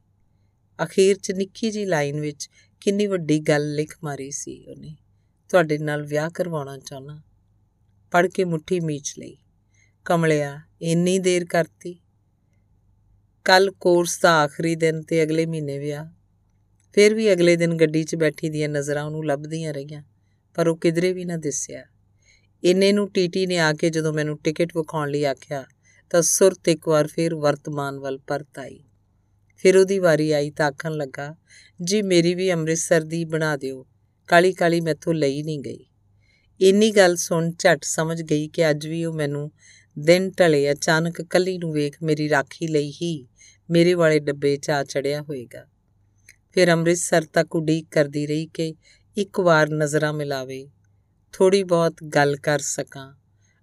[0.83, 2.49] ਅਖੀਰ 'ਚ ਨਿੱਕੀ ਜੀ ਲਾਈਨ ਵਿੱਚ
[2.81, 4.97] ਕਿੰਨੀ ਵੱਡੀ ਗੱਲ ਲਿਖ ਮਾਰੀ ਸੀ ਉਹਨੇ।
[5.49, 7.21] ਤੁਹਾਡੇ ਨਾਲ ਵਿਆਹ ਕਰਵਾਉਣਾ ਚਾਹਨਾ
[8.11, 9.37] ਪੜ ਕੇ ਮੁੱਠੀ ਮੀਚ ਲਈ।
[10.05, 11.99] ਕਮਲਿਆ, ਇੰਨੀ ਦੇਰ ਕਰਤੀ।
[13.45, 16.05] ਕੱਲ ਕੋਰਸ ਦਾ ਆਖਰੀ ਦਿਨ ਤੇ ਅਗਲੇ ਮਹੀਨੇ ਵਿਆਹ।
[16.93, 20.03] ਫਿਰ ਵੀ ਅਗਲੇ ਦਿਨ ਗੱਡੀ 'ਚ ਬੈਠੀ ਦੀਆਂ ਨਜ਼ਰਾਂ ਉਹਨੂੰ ਲੱਭਦੀਆਂ ਰਹੀਆਂ,
[20.55, 21.85] ਪਰ ਉਹ ਕਿਧਰੇ ਵੀ ਨਾ ਦਿਸਿਆ।
[22.63, 25.65] ਇੰਨੇ ਨੂੰ ਟੀਟੀ ਨੇ ਆ ਕੇ ਜਦੋਂ ਮੈਨੂੰ ਟਿਕਟ ਵਿਖਾਉਣ ਲਈ ਆਖਿਆ,
[26.09, 28.83] ਤਾਂ ਸੁਰਤ ਇੱਕ ਵਾਰ ਫਿਰ ਵਰਤਮਾਨ ਵੱਲ ਪਰਤ ਆਈ।
[29.57, 31.35] ਫਿਰ ਉਹਦੀ ਵਾਰੀ ਆਈ ਤਾਂ ਆਖਣ ਲੱਗਾ,
[31.83, 33.87] ਜੀ, ਮੇਰੀ ਵੀ ਅੰਮ੍ਰਿਤਸਰ ਦੀ ਬਣਾ ਦਿਓ।
[34.27, 35.85] ਕਾਲੀ ਕਾਲੀ ਮੈਥੋਂ ਲਈ ਨਹੀਂ ਗਈ।
[36.61, 39.51] ਇੰਨੀ ਗੱਲ ਸੁਣ ਝਟ ਸਮਝ ਗਈ ਕਿ ਅੱਜ ਵੀ ਉਹ ਮੈਨੂੰ
[39.99, 43.27] ਦਿਨ ਢਲੇ ਅਚਾਨਕ ਕੱਲੀ ਨੂੰ ਵੇਖ ਮੇਰੀ ਰਾਖੀ ਲਈ ਹੀ
[43.69, 45.65] ਮੇਰੇ ਵਾਲੇ ਡੱਬੇ 'ਚ ਆ ਚੜਿਆ ਹੋਏਗਾ।
[46.53, 48.75] ਫਿਰ ਅੰਮ੍ਰਿਤਸਰ ਤੱਕ ਉਡੀਕ ਕਰਦੀ ਰਹੀ ਕਿ
[49.17, 50.69] ਇੱਕ ਵਾਰ ਨਜ਼ਰਾਂ ਮਿਲਾਵੇ।
[51.33, 53.15] ਥੋੜੀ ਬਹੁਤ ਗੱਲ ਕਰ ਸਕਾਂ।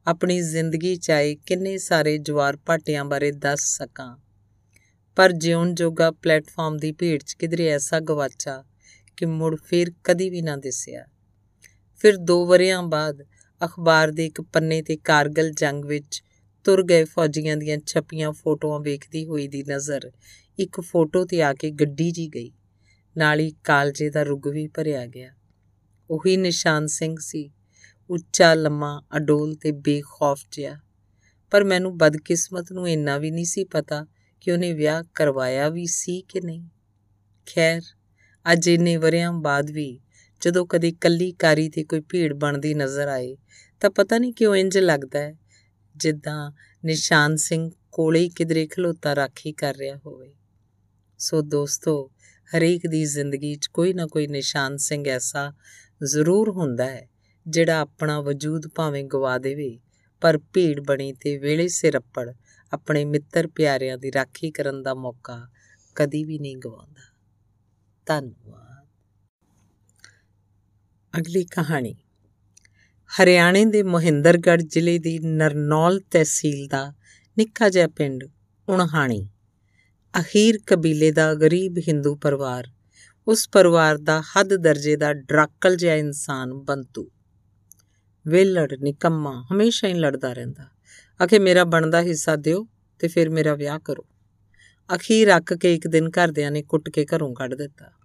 [0.07, 4.17] ਆਪਣੀ ਜ਼ਿੰਦਗੀ ਚਾਹੇ ਕਿੰਨੇ ਸਾਰੇ ਜਵਾਰ ਪਾਟਿਆਂ ਬਾਰੇ ਦੱਸ ਸਕਾਂ।
[5.17, 8.65] ਪਰ ਜਿਉਣ ਜੋਗਾ ਪਲੇਟਫਾਰਮ ਦੀ ਭੀੜ 'ਚ ਕਿਧਰੇ ਐਸਾ ਗਵਾਚਾ
[9.17, 11.05] ਕਿ ਮੁੜ ਫੇਰ ਕਦੀ ਵੀ ਨਾ ਦਿਸਿਆ।
[11.97, 13.27] ਫਿਰ ਦੋ ਵਰਿਆਂ ਬਾਅਦ
[13.65, 16.23] ਅਖਬਾਰ ਦੇ ਇੱਕ ਪੰਨੇ ਤੇ ਕਾਰਗਲ ਜੰਗ ਵਿੱਚ
[16.65, 20.11] ਤੁਰ ਗਏ ਫੌਜੀਆਂ ਦੀਆਂ ਛਪੀਆਂ ਫੋਟੋਆਂ ਵੇਖਦੀ ਹੋਈ ਦੀ ਨਜ਼ਰ
[20.59, 22.53] ਇੱਕ ਫੋਟੋ ਤੇ ਆ ਕੇ ਗੱਡੀ ਜੀ ਗਈ।
[23.17, 25.33] ਨਾਲ ਹੀ ਕਾਲਜੇ ਦਾ ਰੁਗ ਵੀ ਭਰਿਆ ਗਿਆ।
[26.11, 27.51] ਉਹੀ ਨਿਸ਼ਾਨ ਸਿੰਘ ਸੀ।
[28.11, 30.81] ਉੱਚਾ, ਲੰਮਾ, ਅਡੋਲ ਤੇ ਬੇਖੌਫ ਜਿਹਾ।
[31.51, 34.07] ਪਰ ਮੈਨੂੰ ਬਦਕਿਸਮਤ ਨੂੰ ਇੰਨਾ ਵੀ ਨਹੀਂ ਸੀ ਪਤਾ
[34.41, 36.69] ਕਿ ਉਹਨੇ ਵਿਆਹ ਕਰਵਾਇਆ ਵੀ ਸੀ ਕਿ ਨਹੀਂ।
[37.55, 37.83] ਖੈਰ,
[38.53, 40.01] ਅੱਜ ਇੰਨੇ ਵਰਿਆਂ ਬਾਅਦ ਵੀ
[40.41, 43.37] ਜਦੋਂ ਕਦੇ ਕੱਲੀ ਕਾਰੀ ਤੇ ਕੋਈ ਭੀੜ ਬਣਦੀ ਨਜ਼ਰ ਆਏ
[43.81, 45.37] ਤਾਂ ਪਤਾ ਨਹੀਂ ਕਿਉਂ ਇੰਜ ਲੱਗਦਾ ਹੈ,
[45.97, 46.53] ਜਿੱਦਾਂ
[46.85, 50.35] ਨਿਸ਼ਾਨ ਸਿੰਘ ਕੋਲੇ ਕਿਧਰੇ ਖਲੋਤਾ ਰਾਖੀ ਕਰ ਰਿਹਾ ਹੋਵੇ।
[51.19, 52.11] ਸੋ ਦੋਸਤੋ,
[52.57, 55.53] ਹਰੇਕ ਦੀ ਜ਼ਿੰਦਗੀ 'ਚ ਕੋਈ ਨਾ ਕੋਈ ਨਿਸ਼ਾਨ ਸਿੰਘ ਐਸਾ
[56.05, 57.09] ਜ਼ਰੂਰ ਹੁੰਦਾ ਹੈ,
[57.49, 59.79] ਜਿਹੜਾ ਆਪਣਾ ਵਜੂਦ ਭਾਵੇਂ ਗਵਾ ਦੇਵੇ,
[60.21, 62.35] ਪਰ ਭੀੜ ਬਣੀ ਤੇ ਵੇਲੇ ਸਿਰ ਅੱਪੜ
[62.73, 65.49] ਆਪਣੇ ਮਿੱਤਰ ਪਿਆਰਿਆਂ ਦੀ ਰਾਖੀ ਕਰਨ ਦਾ ਮੌਕਾ
[65.95, 67.17] ਕਦੀ ਵੀ ਨਹੀਂ ਗਵਾਉਂਦਾ।
[68.07, 68.68] ਧੰਨਵਾਦ।
[71.17, 71.95] ਅਗਲੀ ਕਹਾਣੀ।
[73.11, 76.95] ਹਰਿਆਣੇ ਦੇ ਮੋਹਿੰਦਰਗੜ੍ਹ ਜ਼ਿਲ੍ਹੇ ਦੀ ਨਰਨੌਲ ਤਹਿਸੀਲ ਦਾ
[77.39, 78.25] ਨਿੱਕਾ ਜਿਹਾ ਪਿੰਡ
[78.69, 79.29] ਉਣਹਾਣੀ।
[80.21, 82.69] ਅਖੀਰ ਕਬੀਲੇ ਦਾ ਗਰੀਬ ਹਿੰਦੂ ਪਰਿਵਾਰ,
[83.29, 87.11] ਉਸ ਪਰਿਵਾਰ ਦਾ ਹੱਦ ਦਰਜੇ ਦਾ ਡਰਾਕਲ ਜਿਹਾ ਇਨਸਾਨ ਬੰਤੂ।
[88.27, 90.69] ਵੇਲੜ ਨਿਕੰਮਾ, ਹਮੇਸ਼ਾ ਹੀ ਲੜਦਾ ਰਹਿੰਦਾ।
[91.25, 92.67] ਆਖੇ, ਮੇਰਾ ਬਣਦਾ ਹਿੱਸਾ ਦਿਓ
[92.99, 94.07] ਤੇ ਫਿਰ ਮੇਰਾ ਵਿਆਹ ਕਰੋ।
[94.95, 97.98] ਅਖੀਰ ਅੱਕ ਕੇ ਇੱਕ ਦਿਨ ਘਰਦਿਆਂ ਨੇ ਕੁੱਟ ਕੇ ਘਰੋਂ ਕੱਢ ਦਿੱਤਾ।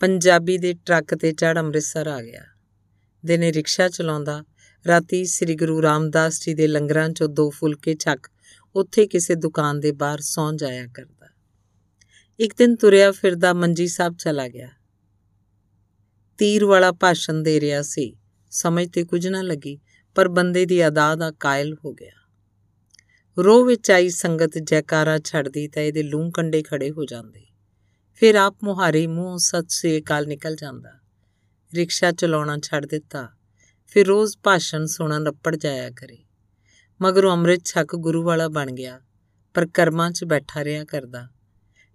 [0.00, 2.44] ਪੰਜਾਬੀ ਦੇ ਟਰੱਕ ਤੇ ਚੜ ਅੰਮ੍ਰਿਤਸਰ ਆ ਗਿਆ।
[3.24, 4.44] ਦਿਨੇ ਰਿਕਸ਼ਾ ਚਲਾਉਂਦਾ,
[4.88, 8.26] ਰਾਤੀ ਸ੍ਰੀ ਗੁਰੂ ਰਾਮਦਾਸ ਜੀ ਦੇ ਲੰਗਰਾਂ 'ਚੋਂ ਦੋ ਫੁਲਕੇ ਚੱਕ
[8.74, 11.28] ਉੱਥੇ ਕਿਸੇ ਦੁਕਾਨ ਦੇ ਬਾਹਰ ਸੌਂ ਜਾਇਆ ਕਰਦਾ।
[12.38, 14.68] ਇੱਕ ਦਿਨ ਤੁਰਿਆ ਫਿਰਦਾ ਮੰਜੀ ਸਾਹਿਬ ਚਲਾ ਗਿਆ।
[16.38, 18.16] ਤੀਰ ਵਾਲਾ ਭਾਸ਼ਣ ਦੇ ਰਿਹਾ ਸੀ।
[18.50, 19.78] ਸਮਝ ਤੇ ਕੁਝ ਨਾ ਲੱਗੀ,
[20.14, 22.28] ਪਰ ਬੰਦੇ ਦੀ ਅਦਾ ਦਾ ਕਾਇਲ ਹੋ ਗਿਆ।
[23.38, 27.49] ਰੋ ਵਿੱਚ ਆਈ ਸੰਗਤ ਜੈਕਾਰਾ ਛੱਡਦੀ ਤਾਂ ਇਹਦੇ ਲੂੰ ਕੰਡੇ ਖੜੇ ਹੋ ਜਾਂਦੇ।
[28.20, 30.90] ਫਿਰ ਆਪ ਮੁਹਾਰੇ ਮੂੰਹ ਸੱਚ ਸੇ ਕਾਲ ਨਿਕਲ ਜਾਂਦਾ।
[31.74, 33.28] ਰਿਕਸ਼ਾ ਚਲਾਉਣਾ ਛੱਡ ਦਿੱਤਾ।
[33.86, 36.18] ਫਿਰ ਰੋਜ਼ ਭਾਸ਼ਣ ਸੁਣਨ ਰੱਪੜ ਜਾਇਆ ਕਰੇ।
[37.02, 39.00] ਮਗਰੋਂ ਅੰਮ੍ਰਿਤ ਛਕ ਗੁਰੂ ਵਾਲਾ ਬਣ ਗਿਆ,
[39.54, 41.28] ਪਰ ਕਰਮਾਂ 'ਚ ਬੈਠਾ ਰਿਹਾ ਕਰਦਾ।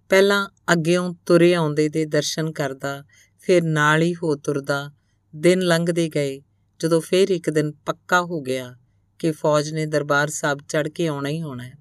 [0.08, 3.04] ਪਹਿਲਾਂ ਅੱਗੇੋਂ ਤੁਰੇ ਆਉਂਦੇ ਦੇ ਦਰਸ਼ਨ ਕਰਦਾ,
[3.38, 4.92] ਫਿਰ ਨਾਲ ਹੀ ਹੋ ਤੁਰਦਾ।
[5.36, 6.42] ਦਿਨ ਲੰਘਦੇ ਗਏ,
[6.78, 8.76] ਜਦੋਂ ਫਿਰ ਇੱਕ ਦਿਨ ਪੱਕਾ ਹੋ ਗਿਆ
[9.18, 11.78] ਕਿ ਫੌਜ ਨੇ ਦਰਬਾਰ ਸਾਹਿਬ ਚੜ ਕੇ ਆਉਣਾ ਹੀ ਹੋਣਾ ਹੈ।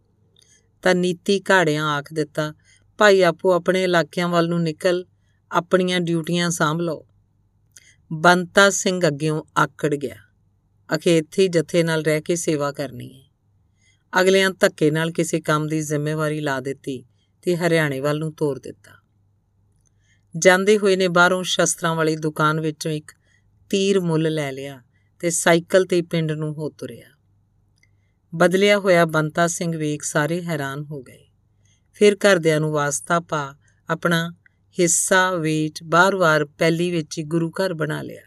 [0.81, 2.53] ਤਾਂ ਨੀਤੀ ਘਾੜਿਆਂ ਆਖ ਦਿੱਤਾ
[2.97, 5.05] ਭਾਈ ਆਪੋ ਆਪਣੇ ਇਲਾਕਿਆਂ ਵੱਲ ਨੂੰ ਨਿਕਲ
[5.51, 7.07] ਆਪਣੀਆਂ ਡਿਊਟੀਆਂ ਸਾਂਭ ਲਓ।
[8.13, 10.15] ਬੰਤਾ ਸਿੰਘ ਅੱਗਿਓਂ ਆਕੜ ਗਿਆ।
[10.95, 13.27] ਅਖੇ ਇੱਥੇ ਜਥੇ ਨਾਲ ਰਹਿ ਕੇ ਸੇਵਾ ਕਰਨੀ ਹੈ।
[14.21, 17.05] ਅਗਲਿਆਂ ਧੱਕੇ ਨਾਲ ਕਿਸੇ ਕੰਮ ਦੀ ਜ਼ਿੰਮੇਵਾਰੀ ਲਾ ਦਿੱਤੀ
[17.41, 18.91] ਤੇ ਹਰਿਆਣੇ ਵੱਲ ਨੂੰ ਤੋਰ ਦਿੱਤਾ।
[20.37, 23.11] ਜਾਂਦੇ ਹੋਏ ਨੇ ਬਾਹਰੋਂ ਸ਼ਸਤਰਾਂ ਵਾਲੀ ਦੁਕਾਨ ਵਿੱਚੋਂ ਇੱਕ
[23.69, 24.81] ਤੀਰ ਮੁੱਲ ਲੈ ਲਿਆ
[25.19, 27.09] ਤੇ ਸਾਈਕਲ ਤੇ ਪਿੰਡ ਨੂੰ ਹੋ ਤੁਰਿਆ।
[28.35, 31.24] ਬਦਲਿਆ ਹੋਇਆ ਬੰਤਾ ਸਿੰਘ ਵੇਖ ਸਾਰੇ ਹੈਰਾਨ ਹੋ ਗਏ।
[31.95, 33.55] ਫਿਰ ਘਰਦਿਆਂ ਨੂੰ ਵਾਸਤਾ ਪਾ
[33.89, 34.33] ਆਪਣਾ
[34.79, 38.21] ਹਿੱਸਾ ਵੇਚ ਬਾਰ-ਬਾਰ ਪਹਿਲੀ ਵਿੱਚ ਹੀ ਗੁਰੂ ਘਰ ਬਣਾ ਲਿਆ।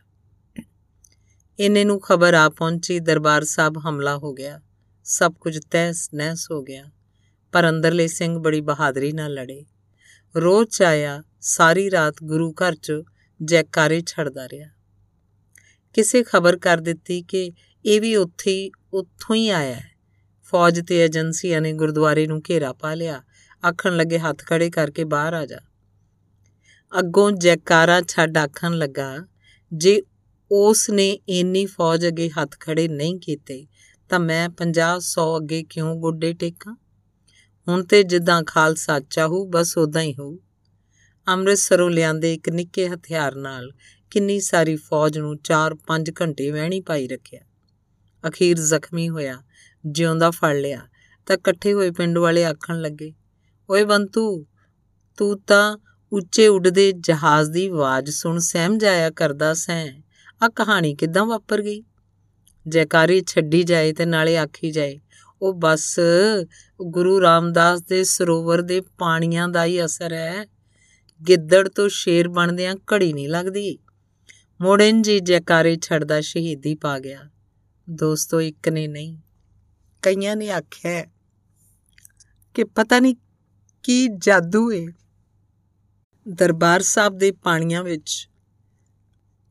[1.59, 4.61] ਇੰਨੇ ਨੂੰ ਖਬਰ ਆ ਪਹੁੰਚੀ, ਦਰਬਾਰ ਸਾਹਿਬ ਹਮਲਾ ਹੋ ਗਿਆ।
[5.05, 6.85] ਸਭ ਕੁਝ ਤਹਿਸ ਨਹਿਸ ਹੋ ਗਿਆ।
[7.53, 9.67] ਪਰ ਅੰਦਰਲੇ ਸਿੰਘ ਬੜੀ ਬਹਾਦਰੀ ਨਾਲ ਲੜੇ।
[10.37, 12.93] ਰੋਜ਼ ਆਇਆ, ਸਾਰੀ ਰਾਤ ਗੁਰੂ ਘਰ 'ਚ
[13.43, 14.69] ਜੈਕਾਰੇ ਛੜਦਾ ਰਿਹਾ।
[15.93, 17.53] ਕਿਸੇ ਖਬਰ ਕਰ ਦਿੱਤੀ ਕਿ
[17.85, 19.91] ਇਹ ਵੀ ਉੱਥੇ ਹੀ, ਉੱਥੋਂ ਹੀ ਆਇਆ ਹੈ।
[20.45, 23.23] ਫੌਜ ਤੇ ਏਜੰਸੀਆਂ ਨੇ ਗੁਰਦੁਆਰੇ ਨੂੰ ਘੇਰਾ ਪਾ ਲਿਆ।
[23.65, 25.59] ਆਖਣ ਲੱਗੇ, ਹੱਥ ਖੜੇ ਕਰਕੇ ਬਾਹਰ ਆ ਜਾ।
[26.99, 29.27] ਅੱਗੋਂ ਜੈਕਾਰਾ ਛੱਡ ਆਖਣ ਲੱਗਾ,
[29.73, 30.03] ਜੇ
[30.51, 33.67] ਉਸ ਨੇ ਇੰਨੀ ਫੌਜ ਅੱਗੇ ਹੱਥ ਖੜੇ ਨਹੀਂ ਕੀਤੇ,
[34.09, 36.77] ਤਾਂ ਮੈਂ 50 100 ਅੱਗੇ ਕਿਉਂ ਗੋਡੇ ਟੇਕਾਂ?
[37.69, 40.39] ਹੁਣ ਤੇ ਜਿੱਦਾਂ ਖਾਲਸਾ ਚਾਹੂ ਬਸ ਉਦਾਂ ਹੀ ਹੋਊ।
[41.29, 43.73] ਅੰਮ੍ਰਿਤਸਰੋਂ ਲਿਆਂਦੇ ਇੱਕ ਨਿੱਕੇ ਹਥਿਆਰ ਨਾਲ
[44.11, 47.41] ਕਿੰਨੀ ਸਾਰੀ ਫੌਜ ਨੂੰ 4-5 ਘੰਟੇ ਵਹਿਣੀ ਪਾਈ ਰੱਖਿਆ।
[48.29, 49.43] ਅਖੀਰ ਜ਼ਖਮੀ ਹੋਇਆ,
[49.87, 50.89] ਜਿਉਂਦਾ ਫੜ ਲਿਆ,
[51.27, 53.13] ਤਾਂ ਇਕੱਠੇ ਹੋਏ ਪਿੰਡ ਵਾਲੇ ਆਖਣ ਲੱਗੇ
[53.71, 54.47] ਓਏ ਬੰਤੂ,
[55.17, 55.79] ਤੂੰ ਤਾਂ
[56.13, 60.03] ਉੱਚੇ ਉੱਡਦੇ ਜਹਾਜ਼ ਦੀ ਆਵਾਜ਼ ਸੁਣ ਸਹਿਮ ਜਾਇਆ ਕਰਦਾ ਸੈਂ।
[60.43, 61.83] ਆ ਕਹਾਣੀ ਕਿਦਾਂ ਵਾਪਰ ਗਈ?
[62.69, 65.01] ਜੈਕਾਰੀ ਛੱਡੀ ਜਾਏ ਤੇ ਨਾਲੇ ਆਖੀ ਜਾਏ,
[65.43, 65.99] ਉਹ ਬਸ
[66.83, 70.47] ਗੁਰੂ ਰਾਮਦਾਸ ਦੇ ਸਰੋਵਰ ਦੇ ਪਾਣੀਆਂ ਦਾ ਹੀ ਅਸਰ ਹੈ
[71.29, 73.79] ਗਿੱਦੜ ਤੋਂ ਸ਼ੇਰ ਬਣਦਿਆਂ ਘੜੀ ਨਹੀਂ ਲੱਗਦੀ।
[74.61, 77.29] ਮੋੜਨ ਜੀ ਜੈਕਾਰੇ ਛੱਡਦਾ ਸ਼ਹੀਦੀ ਪਾ ਗਿਆ।
[77.91, 79.17] ਦੋਸਤੋ, ਇੱਕ ਨੇ ਨਹੀਂ,
[80.03, 81.05] ਕਈਆਂ ਨੇ ਆਖਿਆ
[82.55, 83.15] ਕਿ ਪਤਾ ਨਹੀਂ
[83.89, 84.87] ਕੀ ਜਾਦੂ ਹੈ
[86.29, 88.29] ਦਰਬਾਰ ਸਾਹਿਬ ਦੇ ਪਾਣੀਆਂ ਵਿੱਚ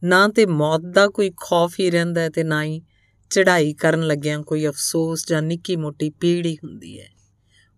[0.03, 2.82] ਨਾ ਤੇ ਮੌਤ ਦਾ ਕੋਈ ਖੌਫ ਹੀ ਰਹਿੰਦਾ ਤੇ ਨਾ ਹੀ
[3.29, 7.08] ਚੜ੍ਹਾਈ ਕਰਨ ਲੱਗਿਆਂ ਕੋਈ ਅਫਸੋਸ ਜਾਂ ਨਿੱਕੀ ਮੋਟੀ ਪੀੜੀ ਹੁੰਦੀ ਹੈ।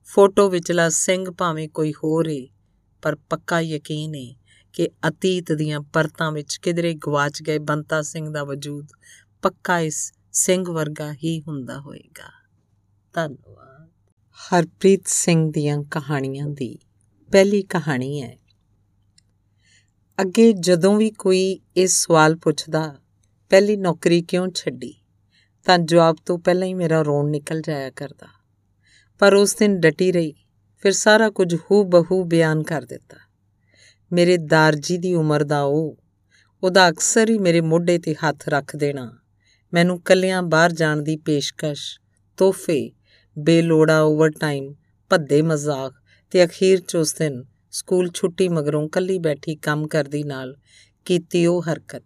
[0.03, 2.47] ਫੋਟੋ ਵਿਚਲਾ ਸਿੰਘ ਭਾਵੇਂ ਕੋਈ ਹੋਰ ਏ,
[3.01, 4.35] ਪਰ ਪੱਕਾ ਯਕੀਨ ਹੈ
[4.73, 8.87] ਕਿ ਅਤੀਤ ਦੀਆਂ ਪਰਤਾਂ ਵਿੱਚ ਕਿਧਰੇ ਗਵਾਚ ਗਏ ਬੰਤਾ ਸਿੰਘ ਦਾ ਵਜੂਦ
[9.41, 12.31] ਪੱਕਾ ਇਸ ਸਿੰਘ ਵਰਗਾ ਹੀ ਹੁੰਦਾ ਹੋਏਗਾ।
[13.13, 13.78] ਧੰਨਵਾਦ।
[14.39, 16.79] ਹਰਪ੍ਰੀਤ ਸਿੰਘ ਦੀਆਂ ਕਹਾਣੀਆਂ ਦੀ
[17.31, 18.37] ਪਹਿਲੀ ਕਹਾਣੀ ਹੈ।
[20.21, 22.95] ਅੱਗੇ ਜਦੋਂ ਵੀ ਕੋਈ ਇਸ ਸਵਾਲ ਪੁੱਛਦਾ,
[23.49, 24.93] ਪਹਿਲੀ ਨੌਕਰੀ ਕਿਉਂ ਛੱਡੀ?
[25.65, 28.27] ਤਾਂ ਜਵਾਬ ਤੋਂ ਪਹਿਲਾਂ ਹੀ ਮੇਰਾ ਰੋਣ ਨਿਕਲ ਜਾਇਆ ਕਰਦਾ।
[29.19, 30.33] ਪਰ ਉਸ ਦਿਨ ਡਟੀ ਰਹੀ,
[30.81, 33.17] ਫਿਰ ਸਾਰਾ ਕੁਝ ਹੂ ਬਹੂ ਬਿਆਨ ਕਰ ਦਿੱਤਾ।
[34.11, 35.97] ਮੇਰੇ ਦਾਰਜੀ ਦੀ ਉਮਰ ਦਾ ਉਹ,
[36.63, 39.19] ਉਹਦਾ ਅਕਸਰ ਹੀ ਮੇਰੇ ਮੋਢੇ ਤੇ ਹੱਥ ਰੱਖ ਦੇਣਾ,
[39.73, 41.99] ਮੈਨੂੰ ਕੱਲਿਆਂ ਬਾਹਰ ਜਾਣ ਦੀ ਪੇਸ਼ਕਸ਼,
[42.37, 42.91] ਤੋਹਫੇ
[43.43, 44.73] ਬੇਲੋੜਾ ਓਵਰਟਾਈਮ,
[45.09, 45.93] ਭੱਦੇ ਮਜ਼ਾਕ
[46.31, 50.55] ਤੇ ਅਖੀਰ 'ਚ ਉਸ ਦਿਨ ਸਕੂਲ ਛੁੱਟੀ ਮਗਰੋਂ ਕੱਲੀ ਬੈਠੀ ਕੰਮ ਕਰਦੀ ਨਾਲ
[51.05, 52.03] ਕੀਤੀ ਉਹ ਹਰਕਤ।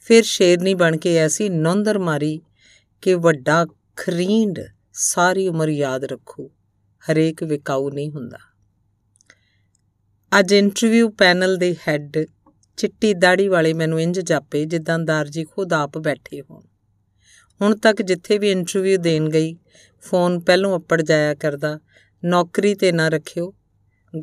[0.00, 2.40] ਫਿਰ ਸ਼ੇਰਨੀ ਬਣ ਕੇ ਐਸੀ ਨੌਂਦਰ ਮਾਰੀ
[3.02, 4.60] ਕਿ ਵੱਡਾ ਖਰੀਂਡ
[4.92, 6.50] ਸਾਰੀ ਉਮਰ ਯਾਦ ਰੱਖੂ,
[7.02, 8.38] ਹਰੇਕ ਵਿਕਾਊ ਨਹੀਂ ਹੁੰਦਾ।
[10.38, 12.24] ਅੱਜ ਇੰਟਰਵਿਊ ਪੈਨਲ ਦੇ ਹੈੱਡ
[12.76, 16.62] ਚਿੱਟੀ ਦਾੜੀ ਵਾਲੇ ਮੈਨੂੰ ਇੰਜ ਜਾਪੇ ਜਿੱਦਾਂ ਦਾਰਜੀ ਖੁਦ ਆਪ ਬੈਠੇ ਹੋਣ।
[17.60, 19.56] ਹੁਣ ਤੱਕ ਜਿੱਥੇ ਵੀ ਇੰਟਰਵਿਊ ਦੇਣ ਗਈ
[20.02, 21.80] ਫੋਨ ਪਹਿਲੋਂ ਅੱਪੜ ਜਾਇਆ ਕਰਦਾ,
[22.24, 23.54] ਨੌਕਰੀ ਤੇ ਨਾ ਰੱਖਿਓ,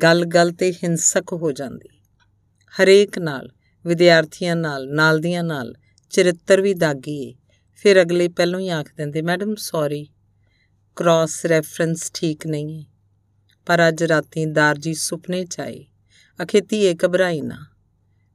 [0.02, 1.88] ਗੱਲ-ਗੱਲ ਤੇ ਹਿੰਸਕ ਹੋ ਜਾਂਦੀ।
[2.82, 3.52] ਹਰੇਕ ਨਾਲ,
[3.86, 5.74] ਵਿਦਿਆਰਥੀਆਂ ਨਾਲ ਨਾਲ ਦੀਆਂ ਨਾਲ,
[6.10, 7.34] ਚਰਿੱਤਰ ਵੀ ਦਾਗੀ ਏ
[7.76, 10.08] ਫਿਰ ਅਗਲੇ ਪਹਿਲੋਂ ਹੀ ਆਖ ਦਿੰਦੇ, ਮੈਡਮ, ਸੌਰੀ,
[10.96, 12.84] ਕ੍ਰਾਸ ਰੈਫਰੈਂਸ ਠੀਕ ਨਹੀਂ ਹੈ
[13.66, 15.86] ਪਰ ਅੱਜ ਰਾਤੀ ਦਾਰਜੀ ਸੁਪਨੇ ਚ ਆਏ।
[16.42, 17.66] ਅਖੇ ਧੀਏ, ਘਬਰਾਈ ਨਾ।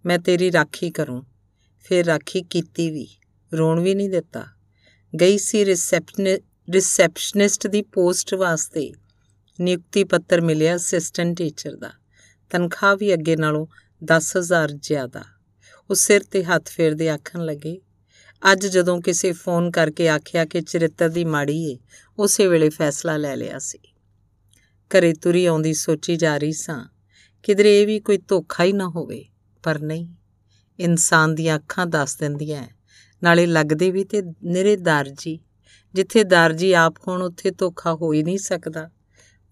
[0.06, 1.26] ਮੈਂ ਤੇਰੀ ਰਾਖੀ ਕਰੂੰ।
[1.84, 3.08] ਫਿਰ ਰਾਖੀ ਕੀਤੀ ਵੀ,
[3.54, 4.46] ਰੋਣ ਵੀ ਨਹੀਂ ਦਿੱਤਾ।
[5.22, 5.66] ਗਈ ਸੀ
[6.70, 8.94] ਰਿਸੈਪਸ਼ਨਿਸਟ ਦੀ ਪੋਸਟ ਵਾਸਤੇ
[9.62, 11.92] ਨਿਯੁਕਤੀ ਪੱਤਰ ਮਿਲਿਆ ਅਸਿਸਟੈਂਟ ਟੀਚਰ ਦਾ।
[12.50, 13.68] ਤਨਖਾਹ ਵੀ ਅੱਗੇ ਨਾਲੋਂ
[14.04, 15.24] 10000 ਜ਼ਿਆਦਾ।
[15.90, 17.82] ਉਹ ਸਿਰ ਤੇ ਹੱਥ ਫੇਰਦੇ ਆਖਣ ਲੱਗੇ,
[18.52, 21.80] ਅੱਜ ਜਦੋਂ ਕਿਸੇ ਫੋਨ ਕਰਕੇ ਆਖਿਆ ਕਿ ਚਰਿੱਤਰ ਦੀ ਮਾੜੀ ਏ,
[22.20, 23.80] ਉਸੇ ਵੇਲੇ ਫੈਸਲਾ ਲੈ ਲਿਆ ਸੀ।
[24.92, 26.86] ਘਰੇ ਤੁਰੀ ਆਉਂਦੀ ਸੋਚੀ ਜਾ ਰਹੀ ਸਾਂ,
[27.44, 29.26] ਕਿਧਰੇ ਇਹ ਵੀ ਕੋਈ ਧੋਖਾ ਹੀ ਨਾ ਹੋਵੇ,
[29.64, 30.16] ਪਰ ਨਹੀਂ,
[30.80, 32.68] ਇਨਸਾਨ ਦੀਆਂ ਅੱਖਾਂ ਦੱਸ ਦਿੰਦੀਆਂ
[33.24, 35.40] ਨਾਲੇ ਲੱਗਦੇ ਵੀ ਤੇ ਨਿਰੇਦਾਰ ਜੀ।
[35.96, 38.90] ਜਿੱਥੇ ਦਰਜੀ ਆਪ ਹੋਣ ਉੱਥੇ ਧੋਖਾ ਹੋ ਹੀ ਨਹੀਂ ਸਕਦਾ।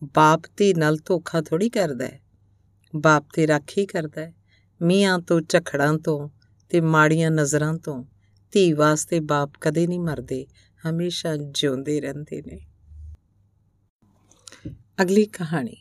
[0.04, 2.22] ਬਾਪ ਧੀ ਨਾਲ ਧੋਖਾ ਥੋੜੀ ਕਰਦਾ ਹੈ।
[2.96, 4.34] ਬਾਪ ਤੇ ਰਾਖੀ ਕਰਦਾ ਹੈ।
[4.82, 6.30] ਮੀਆਂ ਤੋਂ, ਝਖੜਾਂ ਤੋਂ
[6.70, 8.04] ਤੇ ਮਾੜੀਆਂ ਨਜ਼ਰਾਂ ਤੋਂ
[8.52, 10.48] ਧੀ ਵਾਸਤੇ ਬਾਪ ਕਦੇ ਨਹੀਂ ਮਰਦੇ,
[10.90, 12.68] ਹਮੇਸ਼ਾ ਜਿਉਂਦੇ ਰਹਿੰਦੇ ਨੇ।
[15.02, 15.76] ਅਗਲੀ ਕਹਾਣੀ।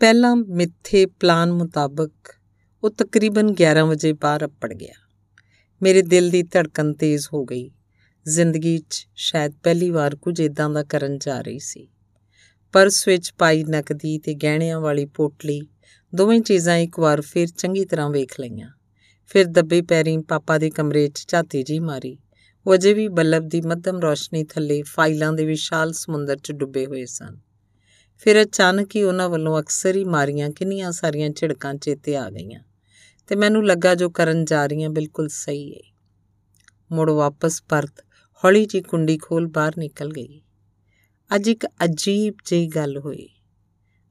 [0.00, 2.12] ਪਹਿਲਾ ਮਿੱਥੇ ਪਲਾਨ ਮੁਤਾਬਕ
[2.84, 4.94] ਉਹ ਤਕਰੀਬਨ 11 ਵਜੇ ਬਾਹਰ ਅੱਪੜ ਗਿਆ।
[5.82, 7.70] ਮੇਰੇ ਦਿਲ ਦੀ ਧੜਕਨ ਤੇਜ਼ ਹੋ ਗਈ।
[8.28, 11.88] ਜ਼ਿੰਦਗੀ 'ਚ ਸ਼ਾਇਦ ਪਹਿਲੀ ਵਾਰ ਕੁਝ ਇਦਾਂ ਦਾ ਕਰਨ ਜਾ ਰਹੀ ਸੀ।
[12.72, 15.68] ਪਰਸ ਵਿੱਚ ਪਾਈ ਨਕਦੀ ਤੇ ਗਹਿਣਿਆਂ ਵਾਲੀ ਪੋਟਲੀ,
[16.14, 18.70] ਦੋਵੇਂ ਚੀਜ਼ਾਂ ਇੱਕ ਵਾਰ ਫਿਰ ਚੰਗੀ ਤਰ੍ਹਾਂ ਵੇਖ ਲਈਆਂ।
[19.26, 22.18] ਫਿਰ ਦੱਬੇ ਪੈਰੀਂ ਪਾਪਾ ਦੇ ਕਮਰੇ 'ਚ ਝਾਤੀ ਜੀ ਮਾਰੀ।
[22.66, 27.04] ਉਹ ਅਜੇ ਵੀ ਬੱਲਬ ਦੀ ਮੱਧਮ ਰੋਸ਼ਨੀ ਥੱਲੇ ਫਾਈਲਾਂ ਦੇ ਵਿਸ਼ਾਲ ਸਮੁੰਦਰ 'ਚ ਡੁੱਬੇ ਹੋਏ
[27.04, 27.38] ਸਨ।
[28.18, 32.60] ਫਿਰ ਅਚਾਨਕ ਹੀ ਉਹਨਾਂ ਵੱਲੋਂ ਅਕਸਰ ਹੀ ਮਾਰੀਆਂ ਕਿੰਨੀਆਂ ਸਾਰੀਆਂ ਝਿੜਕਾਂ ਚੇਤੇ ਆ ਗਈਆਂ।
[33.26, 35.94] ਤੇ ਮੈਨੂੰ ਲੱਗਾ ਜੋ ਕਰਨ ਜਾ ਰਹੀਆਂ ਬਿਲਕੁਲ ਸਹੀ ਹੈ
[36.92, 38.04] ਮੁੜ ਵਾਪਸ ਪਰਤ
[38.44, 40.42] ਹੌਲੀ ਜੀ ਕੁੰਡੀ ਖੋਲ ਬਾਹਰ ਨਿਕਲ ਗਈ।
[41.34, 43.28] ਅੱਜ ਇੱਕ ਅਜੀਬ ਜਿਹੀ ਗੱਲ ਹੋਈ।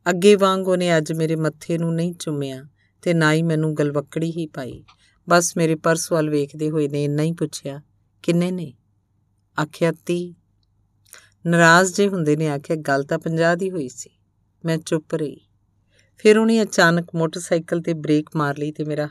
[0.09, 2.63] ਅੱਗੇ ਵਾਂਗ ਉਹਨੇ ਅੱਜ ਮੇਰੇ ਮੱਥੇ ਨੂੰ ਨਹੀਂ ਚੁੰਮਿਆ
[3.01, 4.83] ਤੇ ਨਾ ਹੀ ਮੈਨੂੰ ਗਲਵਕੜੀ ਹੀ ਪਾਈ।
[5.29, 7.81] ਬਸ ਮੇਰੇ ਪਰਸ ਵੱਲ ਵੇਖਦੇ ਹੋਏ ਨੇ ਇੰਨਾ ਹੀ ਪੁੱਛਿਆ,
[8.23, 8.73] ਕਿੰਨੇ ਨੇ?
[9.61, 10.35] ਆਖਿਆ 30
[11.45, 14.09] ਨਾਰਾਜ਼ ਜੇ ਹੁੰਦੇ ਨੇ ਆਖਿਆ, ਗੱਲ ਤਾਂ 50 ਦੀ ਹੋਈ ਸੀ।
[14.65, 15.41] ਮੈਂ ਚੁੱਪ ਰਹੀ।
[16.17, 19.09] ਫਿਰ ਉਹਨੇ ਅਚਾਨਕ ਮੋਟਰਸਾਈਕਲ ਤੇ ਬ੍ਰੇਕ ਮਾਰ ਲਈ ਤੇ ਮੇਰਾ,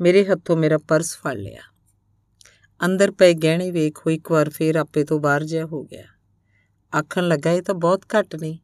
[0.00, 1.60] ਮੇਰੇ ਹੱਥੋਂ ਮੇਰਾ ਪਰਸ ਫੜ ਲਿਆ।
[2.84, 6.04] ਅੰਦਰ ਪਏ ਗਹਿਣੇ ਵੇਖ ਹੋਈ ਇੱਕ ਵਾਰ ਫੇਰ ਆਪੇ ਤੋਂ ਬਾਹਰ ਜਿਹਾ ਹੋ ਗਿਆ।
[6.92, 8.58] ਆਖਣ ਲੱਗਾ, ਇਹ ਤਾਂ ਬਹੁਤ ਘੱਟ ਨੇ।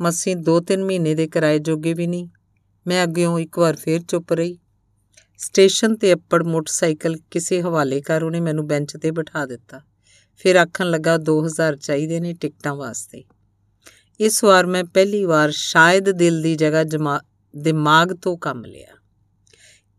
[0.00, 2.28] ਮਸੀਂ 2-3 ਮਹੀਨੇ ਦੇ ਕਿਰਾਏ ਜੋਗੇ ਵੀ ਨਹੀਂ।
[2.86, 4.58] ਮੈਂ ਅੱਗਿਓਂ ਇੱਕ ਵਾਰ ਫੇਰ ਚੁੱਪ ਰਹੀ।
[5.38, 9.80] ਸਟੇਸ਼ਨ ਤੇ ਅੱਪੜ ਮੋਟਰਸਾਈਕਲ ਕਿਸੇ ਹਵਾਲੇ ਕਰ ਉਹਨੇ ਮੈਨੂੰ ਬੈਂਚ ਤੇ ਬਿਠਾ ਦਿੱਤਾ।
[10.36, 13.24] ਫਿਰ ਆਖਣ ਲੱਗਾ 2000 ਚਾਹੀਦੇ ਨੇ ਟਿਕਟਾਂ ਵਾਸਤੇ।
[14.20, 16.84] ਇਸ ਵਾਰ ਮੈਂ ਪਹਿਲੀ ਵਾਰ ਸ਼ਾਇਦ ਦਿਲ ਦੀ ਜਗ੍ਹਾ
[17.54, 18.94] ਦਿਮਾਗ ਤੋਂ ਕੰਮ ਲਿਆ।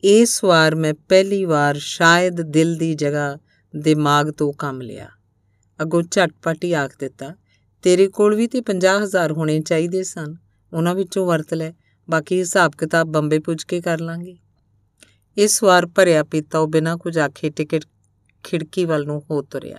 [0.04, 3.38] ਇਸ ਵਾਰ ਮੈਂ ਪਹਿਲੀ ਵਾਰ ਸ਼ਾਇਦ ਦਿਲ ਦੀ ਜਗ੍ਹਾ
[3.76, 5.10] ਦਿਮਾਗ ਤੋਂ ਕੰਮ ਲਿਆ।
[5.82, 7.36] ਅਗੋ ਝਟਪਟ ਹੀ ਆਖ ਦਿੱਤਾ,
[7.82, 10.36] ਤੇਰੇ ਕੋਲ ਵੀ ਤੇ 50000 ਹੋਣੇ ਚਾਹੀਦੇ ਸਨ,
[10.74, 11.72] ਉਹਨਾਂ ਵਿੱਚੋਂ ਵਰਤ ਲੈ,
[12.10, 14.38] ਬਾਕੀ ਹਿਸਾਬ ਕਿਤਾਬ ਬੰਬੇ ਪੁੱਜ ਕੇ ਕਰ ਲਾਂਗੇ।
[15.38, 17.86] ਇਸ ਵਾਰ ਭਰਿਆ ਪੀਤਾ ਉਹ ਬਿਨਾਂ ਕੁਝ ਆਖੇ ਟਿਕਟ
[18.44, 19.78] ਖਿੜਕੀ ਵੱਲ ਨੂੰ ਹੋ ਤੁਰਿਆ।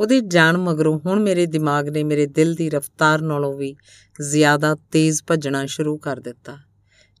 [0.00, 3.76] ਉਹਦੀ ਜਾਣ ਮਗਰੋਂ ਹੁਣ ਮੇਰੇ ਦਿਮਾਗ ਨੇ ਮੇਰੇ ਦਿਲ ਦੀ ਰਫ਼ਤਾਰ ਨਾਲੋਂ ਵੀ
[4.20, 6.58] ਜ਼ਿਆਦਾ ਤੇਜ਼ ਭੱਜਣਾ ਸ਼ੁਰੂ ਕਰ ਦਿੱਤਾ।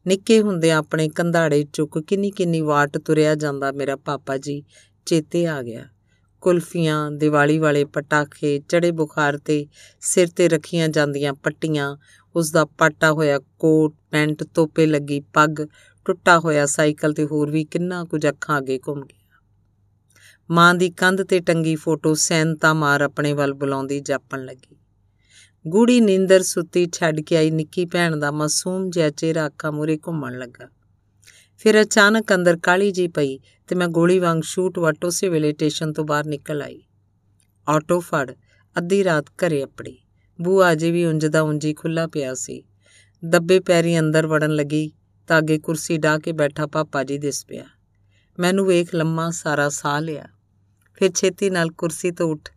[0.06, 4.62] ਨਿੱਕੇ ਹੁੰਦੇ ਆਪਣੇ ਕੰਧਾੜੇ ਚੁੱਕ ਕਿੰਨੀ ਕਿੰਨੀ ਵਾਟ ਤੁਰਿਆ ਜਾਂਦਾ ਮੇਰਾ ਪਾਪਾ ਜੀ,
[5.06, 5.84] ਚੇਤੇ ਆ ਗਿਆ।
[6.40, 9.66] ਕੁਲਫੀਆਂ, ਦੀਵਾਲੀ ਵਾਲੇ ਪਟਾਖੇ ਚੜੇ ਬੁਖਾਰ ਤੇ
[10.00, 11.96] ਸਿਰ ਤੇ ਰੱਖੀਆਂ ਜਾਂਦੀਆਂ ਪੱਟੀਆਂ
[12.36, 15.66] ਉਸ ਦਾ ਪਾਟਾ ਹੋਇਆ ਕੋਟ, ਪੈਂਟ, ਤੋਪੇ ਲੱਗੀ ਪੱਗ,
[16.04, 19.42] ਟੁੱਟਾ ਹੋਇਆ ਸਾਈਕਲ ਤੇ ਹੋਰ ਵੀ ਕਿੰਨਾ ਕੁਝ ਅੱਖਾਂ ਅੱਗੇ ਘੁੰਮ ਗਿਆ।
[20.50, 24.76] ਮਾਂ ਦੀ ਕੰਧ ਤੇ ਟੰਗੀ ਫੋਟੋ ਸੈਨਤਾ ਮਾਰ ਆਪਣੇ ਵੱਲ ਬੁਲਾਉਂਦੀ ਜਾਪਣ ਲੱਗੀ।
[25.68, 30.38] ਗੂੜੀ ਨੀਂਦਰ ਸੁੱਤੀ ਛੱਡ ਕੇ ਆਈ ਨਿੱਕੀ ਭੈਣ ਦਾ ਮਾਸੂਮ ਜਿਹਾ ਚਿਹਰਾ ਅੱਖਾਂ ਮੂਰੇ ਘੁੰਮਣ
[30.38, 30.68] ਲੱਗਾ।
[31.56, 35.92] ਫਿਰ ਅਚਾਨਕ ਅੰਦਰ ਕਾਲੀ ਜੀ ਪਈ ਤੇ ਮੈਂ ਗੋਲੀ ਵਾਂਗ ਸ਼ੂਟ ਵਟ ਉਸੇ ਵੇਲੇ ਸਟੇਸ਼ਨ
[35.92, 36.82] ਤੋਂ ਬਾਹਰ ਨਿਕਲ ਆਈ।
[37.68, 38.32] ਆਟੋ ਫੜ,
[38.78, 39.98] ਅੱਧੀ ਰਾਤ ਘਰੇ ਆਪੜੀ
[40.40, 42.64] ਬੂਆ ਅਜੇ ਵੀ ਉਂਝ ਦਾ ਉਂਝੀ ਖੁੱਲਾ ਪਿਆ ਸੀ।
[43.24, 44.92] ਦੱਬੇ ਪੈਰੀ ਅੰਦਰ ਵੜਨ ਲੱਗੀ
[45.26, 47.64] ਤਾਂ ਅੱਗੇ ਕੁਰਸੀ ਢਾ ਕੇ ਬੈਠਾ ਪਾਪਾ ਜੀ ਦਿਸ ਪਿਆ।
[48.38, 50.24] ਮੈਨੂੰ ਵੇਖ ਲੰਮਾ ਸਾਰਾ ਸਾਹ ਲਿਆ।
[50.94, 52.48] ਫਿਰ ਛੇਤੀ ਨਾਲ ਕੁਰਸੀ ਤੋਂ ਉੱਠ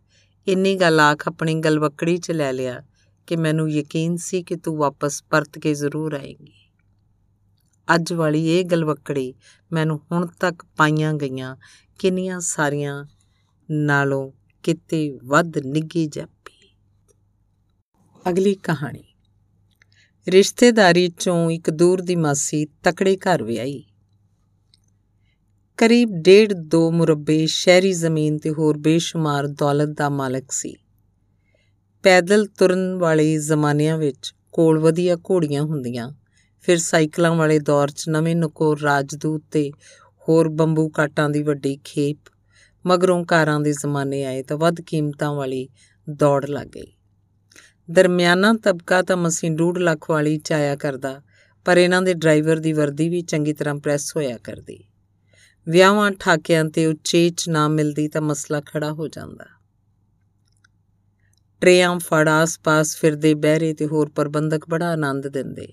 [0.46, 2.82] ਇੰਨੀ ਗੱਲ ਆਖ ਆਪਣੀ ਗਲਵਕੜੀ 'ਚ ਲੈ ਲਿਆ
[3.28, 6.70] ਕਿ ਮੈਨੂੰ ਯਕੀਨ ਸੀ ਕਿ ਤੂੰ ਵਾਪਸ ਪਰਤ ਕੇ ਜ਼ਰੂਰ ਆਏਂਗੀ।
[7.94, 9.34] ਅੱਜ ਵਾਲੀ ਇਹ ਗਲਵਕੜੀ
[9.72, 11.56] ਮੈਨੂੰ ਹੁਣ ਤੱਕ ਪਾਈਆਂ ਗਈਆਂ,
[11.98, 13.04] ਕਿੰਨੀਆਂ ਸਾਰੀਆਂ
[13.70, 16.76] ਨਾਲੋਂ ਕਿਤੇ ਵੱਧ ਨਿੱਗੀ ਜਾਪੀ।
[18.30, 19.04] ਅਗਲੀ ਕਹਾਣੀ।
[20.28, 23.84] ਰਿਸ਼ਤੇਦਾਰੀ ਚੋਂ ਇੱਕ ਦੂਰ ਦੀ ਮਾਸੀ ਤਕੜੇ ਘਰ ਵਿਆਹੀ।
[25.76, 30.76] ਕਰੀਬ ਡੇਢ ਦੋ ਮੁਰੱਬੇ ਸ਼ਹਿਰੀ ਜ਼ਮੀਨ ਤੇ ਹੋਰ ਬੇਸ਼ੁਮਾਰ ਦੌਲਤ ਦਾ ਮਾਲਕ ਸੀ।
[32.02, 36.12] ਪੈਦਲ ਤੁਰਨ ਵਾਲੇ ਜ਼ਮਾਨਿਆਂ ਵਿੱਚ ਕੋਲ ਵਧੀਆ ਘੋੜੀਆਂ ਹੁੰਦੀਆਂ।
[36.60, 39.70] ਫਿਰ ਸਾਈਕਲਾਂ ਵਾਲੇ ਦੌਰ 'ਚ ਨਵੇਂ ਨਕੋਰ ਰਾਜਦੂਤ ਤੇ
[40.28, 42.18] ਹੋਰ ਬੰਬੂ ਕਾਟਾਂ ਦੀ ਵੱਡੀ ਖੇਪ,
[42.86, 45.68] ਮਗਰੋਂ ਕਾਰਾਂ ਦੇ ਜ਼ਮਾਨੇ ਆਏ ਤਾਂ ਵੱਧ ਕੀਮਤਾਂ ਵਾਲੀ
[46.10, 46.92] ਦੌੜ ਲੱਗ ਗਈ।
[47.90, 51.22] ਦਰਮਿਆਨਾ ਤਬਕਾ ਤਾਂ ਮਸੀਂ 2 ਲੱਖ ਵਾਲੀ ਚਾਇਆ ਕਰਦਾ,
[51.64, 54.84] ਪਰ ਇਹਨਾਂ ਦੇ ਡਰਾਈਵਰ ਦੀ ਵਰਦੀ ਵੀ ਚੰਗੀ ਤਰ੍ਹਾਂ ਪ੍ਰੈਸ ਹੋਇਆ ਕਰਦੀ।
[55.68, 59.57] ਵਿਆਹਾਂ ਠਾਕਿਆਂ ਤੇ ਉਚੇਚ ਨਾ ਮਿਲਦੀ ਤਾਂ ਮਸਲਾ ਖੜਾ ਹੋ ਜਾਂਦਾ।
[61.60, 65.66] ਟ੍ਰੇਆਂ ਫੜ ਆਸ-ਪਾਸ ਫਿਰਦੇ ਬਹਿਰੇ ਤੇ ਹੋਰ ਪ੍ਰਬੰਧਕ ਬੜਾ ਆਨੰਦ ਦਿੰਦੇ।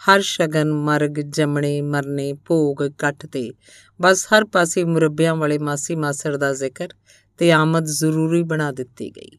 [0.00, 3.50] ਹਰ ਸ਼ਗਨ, ਮਰਗ, ਜਮਣੇ, ਮਰਨੇ, ਭੋਗ, ਇਕੱਠ ਤੇ
[4.00, 6.88] ਬਸ ਹਰ ਪਾਸੇ ਮੁਰੱਬਿਆਂ ਵਾਲੇ ਮਾਸੀ ਮਾਸੜ ਦਾ ਜ਼ਿਕਰ
[7.38, 9.38] ਤੇ ਆਮਦ ਜ਼ਰੂਰੀ ਬਣਾ ਦਿੱਤੀ ਗਈ।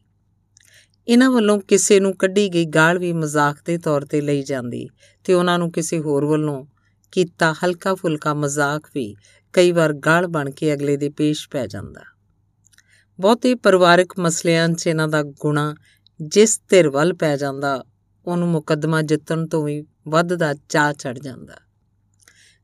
[1.08, 4.88] ਇਹਨਾਂ ਵੱਲੋਂ ਕਿਸੇ ਨੂੰ ਕੱਢੀ ਗਈ ਗਾਲ ਵੀ ਮਜ਼ਾਕ ਦੇ ਤੌਰ ਤੇ ਲਈ ਜਾਂਦੀ
[5.24, 6.66] ਤੇ ਉਹਨਾਂ ਨੂੰ ਕਿਸੇ ਹੋਰ ਵੱਲੋਂ
[7.12, 9.16] ਕੀਤਾ ਹਲਕਾ ਫੁਲਕਾ ਮਜ਼ਾਕ ਵੀ
[9.52, 12.17] ਕਈ ਵਾਰ ਗਾਲ ਬਣ ਕੇ ਅਗਲੇ ਦੇ ਪੇਸ਼ ਪੈ ਜਾਂਦਾ।
[13.20, 15.74] ਬਹੁਤੇ ਪਰਿਵਾਰਕ ਮਸਲਿਆਂ 'ਚ ਇਹਨਾਂ ਦਾ ਗੁਣਾ
[16.22, 17.84] ਜਿਸ ਧਿਰ ਵੱਲ ਪੈ ਜਾਂਦਾ,
[18.26, 21.54] ਉਹਨੂੰ ਮੁਕੱਦਮਾ ਜਿੱਤਣ ਤੋਂ ਵੀ ਵੱਧ ਦਾ ਚਾਹ ਚੜ ਜਾਂਦਾ।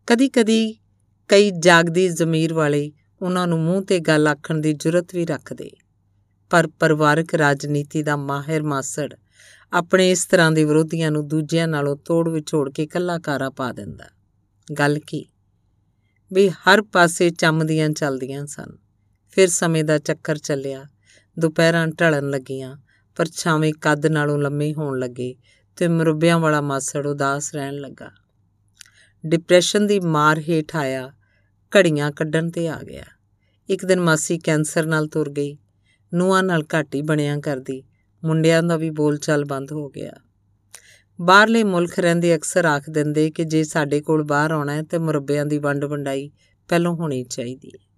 [0.07, 0.77] ਕਦੀ-ਕਦੀ
[1.29, 5.71] ਕਈ ਜਾਗਦੀ ਜ਼ਮੀਰ ਵਾਲੇ ਉਹਨਾਂ ਨੂੰ ਮੂੰਹ ਤੇ ਗੱਲ ਆਖਣ ਦੀ ਜੁਰਤ ਵੀ ਰੱਖਦੇ,
[6.51, 9.15] ਪਰ ਪਰਿਵਾਰਕ ਰਾਜਨੀਤੀ ਦਾ ਮਾਹਿਰ ਮਾਸੜ
[9.73, 14.05] ਆਪਣੇ ਇਸ ਤਰ੍ਹਾਂ ਦੇ ਵਿਰੋਧੀਆਂ ਨੂੰ ਦੂਜਿਆਂ ਨਾਲੋਂ ਤੋੜ ਵਿਛੋੜ ਕੇ ਕੱਲਾਕਾਰਾ ਪਾ ਦਿੰਦਾ।
[14.79, 15.27] ਗੱਲ ਕੀ?
[16.33, 18.84] ਵੀ ਹਰ ਪਾਸੇ ਚੰਮਦੀਆਂ ਚੱਲਦੀਆਂ ਸਨ।
[19.35, 20.85] ਫਿਰ ਸਮੇਂ ਦਾ ਚੱਕਰ ਚੱਲਿਆ।
[21.39, 22.77] ਦੁਪਹਿਰਾਂ ਢਲਣ ਲੱਗੀਆਂ
[23.17, 25.35] ਪਰਛਾਵੇਂ ਕੱਦ ਨਾਲੋਂ ਲੰਮੇ ਹੋਣ ਲੱਗੇ
[25.77, 28.11] ਤੇ ਮਰੁੱਬਿਆਂ ਵਾਲਾ ਮਾਸੜ ਉਦਾਸ ਰਹਿਣ ਲੱਗਾ।
[29.27, 31.13] ਡਿਪਰੈਸ਼ਨ ਦੀ ਮਾਰ ਹੇਠ ਆਇਆ,
[31.77, 33.05] ਘੜੀਆਂ ਕੱਢਣ ਤੇ ਆ ਗਿਆ।
[33.69, 35.59] ਇੱਕ ਦਿਨ ਮਾਸੀ ਕੈਂਸਰ ਨਾਲ ਤੁਰ ਗਈ।
[36.15, 37.85] ਨੂਆਂ ਨਾਲ ਘਾਟੀ ਬਣਿਆ ਕਰਦੀ,
[38.25, 40.13] ਮੁੰਡਿਆਂ ਦਾ ਵੀ ਬੋਲਚਾਲ ਬੰਦ ਹੋ ਗਿਆ।
[41.21, 45.47] ਬਾਹਰਲੇ ਮੁਲਕ ਰਹਿੰਦੇ ਅਕਸਰ ਆਖ ਦਿੰਦੇ ਕਿ ਜੇ ਸਾਡੇ ਕੋਲ ਬਾਹਰ ਆਉਣਾ ਹੈ ਤੇ ਮੁਰੱਬਿਆਂ
[45.47, 46.31] ਦੀ ਵੰਡ ਵੰਡਾਈ
[46.69, 47.94] ਪਹਿਲਾਂ ਹੋਣੀ ਚਾਹੀਦੀ ਹੈ।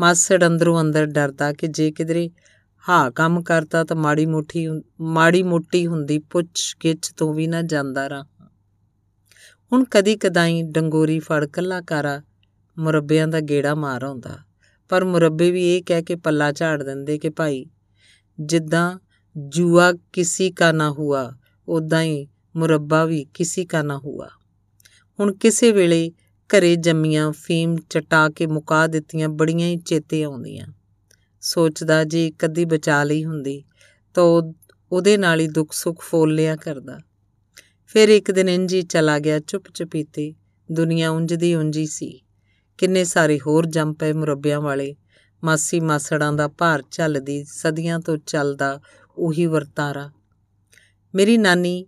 [0.00, 2.30] ਮਾਸੜ ਅੰਦਰੋਂ ਅੰਦਰ ਡਰਦਾ ਕਿ ਜੇ ਕਿਧਰੇ
[2.88, 4.66] ਹਾਂ ਕੰਮ ਕਰਤਾ ਤਾਂ ਮਾੜੀ ਮੋਠੀ
[5.00, 8.24] ਮਾੜੀ ਮੋਟੀ ਹੁੰਦੀ, ਪੁੱਛ ਗਿੱਛ ਤੋਂ ਵੀ ਨਾ ਜਾਂਦਾ ਰਹਾ।
[9.72, 12.22] ਹੁਣ ਕਦੀ ਕਦਾਈ ਡੰਗੋਰੀ ਫੜ ਕੱਲਾ ਕਾਰਾ
[12.78, 14.38] ਮੁਰੱਬਿਆਂ ਦਾ ਗੇੜਾ ਮਾਰ ਆਉਂਦਾ।
[14.88, 17.66] ਪਰ ਮੁਰੱਬੇ ਵੀ ਇਹ ਕਹਿ ਕੇ ਪੱਲਾ ਝਾੜ ਦਿੰਦੇ ਕਿ ਭਾਈ,
[18.40, 18.98] ਜਿੱਦਾਂ
[19.36, 21.36] ਜੂਆ ਕਿਸੇ ਕਾ ਨਾ ਹੁਆ
[21.68, 24.28] ਉਦਾਂ ਹੀ ਮੁਰੱਬਾ ਵੀ ਕਿਸੇ ਕਾ ਨਾ ਹੁਆ।
[25.20, 26.12] ਹੁਣ ਕਿਸੇ ਵੇਲੇ
[26.48, 30.66] ਘਰੇ ਜੰਮੀਆਂ, ਫੀਮ ਚਟਾ ਕੇ ਮੁਕਾ ਦਿੱਤੀਆਂ, ਬੜੀਆਂ ਹੀ ਚੇਤੇ ਆਉਂਦੀਆਂ।
[31.40, 33.64] ਸੋਚਦਾ ਜੇ ਇੱਕ ਅੱਧੀ ਬਚਾ ਲਈ ਹੁੰਦੀ,
[34.14, 34.52] ਤਾਂ
[34.92, 36.98] ਉਹਦੇ ਨਾਲ ਹੀ ਦੁੱਖ ਸੁੱਖ ਫੋਲ ਲਿਆ ਕਰਦਾ।
[37.86, 40.34] ਫਿਰ ਇੱਕ ਦਿਨ ਇੰਜੀ ਚਲਾ ਗਿਆ ਚੁੱਪ ਚਪੀਤੇ
[40.72, 42.22] ਦੁਨੀਆ ਉਂਝ ਦੀ ਉਂਝੀ ਸੀ।
[42.78, 44.96] ਕਿੰਨੇ ਸਾਰੇ ਹੋਰ ਜੰਮ ਪਏ ਮੁਰੱਬਿਆਂ ਵਾਲੇ।
[45.44, 48.80] ਮਾਸੀ ਮਾਸੜਾਂ ਦਾ ਭਾਰ ਚੱਲਦੀ ਸਦੀਆਂ ਤੋਂ ਚੱਲਦਾ
[49.18, 50.10] ਉਹੀ ਵਰਤਾਰਾ।
[51.14, 51.86] ਮੇਰੀ ਨਾਨੀ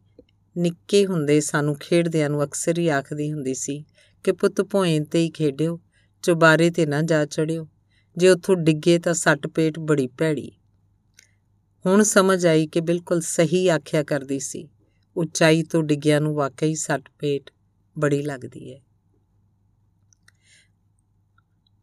[0.58, 3.84] ਨਿੱਕੇ ਹੁੰਦੇ ਸਾਨੂੰ ਖੇਡਦਿਆਂ ਨੂੰ ਅਕਸਰ ਹੀ ਆਖਦੀ ਹੁੰਦੀ ਸੀ
[4.24, 5.80] ਕਿ ਪੁੱਤ ਭੋਏ ਤੇ ਹੀ ਖੇਡਿਓ,
[6.22, 7.68] ਚੁਬਾਰੇ ਤੇ ਨਾ ਜਾ ਚੜਿਓ।
[8.16, 10.52] ਜੇ ਉੱਥੋਂ ਡਿੱਗੇ ਤਾਂ ਸੱਟ ਪੇਟ ਬੜੀ ਭੈੜੀ।
[11.86, 14.68] ਹੁਣ ਸਮਝ ਆਈ ਕਿ ਬਿਲਕੁਲ ਸਹੀ ਆਖਿਆ ਕਰਦੀ ਸੀ।
[15.16, 17.50] ਉਚਾਈ ਤੋਂ ਡਿੱਗਿਆ ਨੂੰ ਵਾਕਈ ਸੱਟ ਪੇਟ
[17.98, 18.80] ਬੜੀ ਲੱਗਦੀ ਹੈ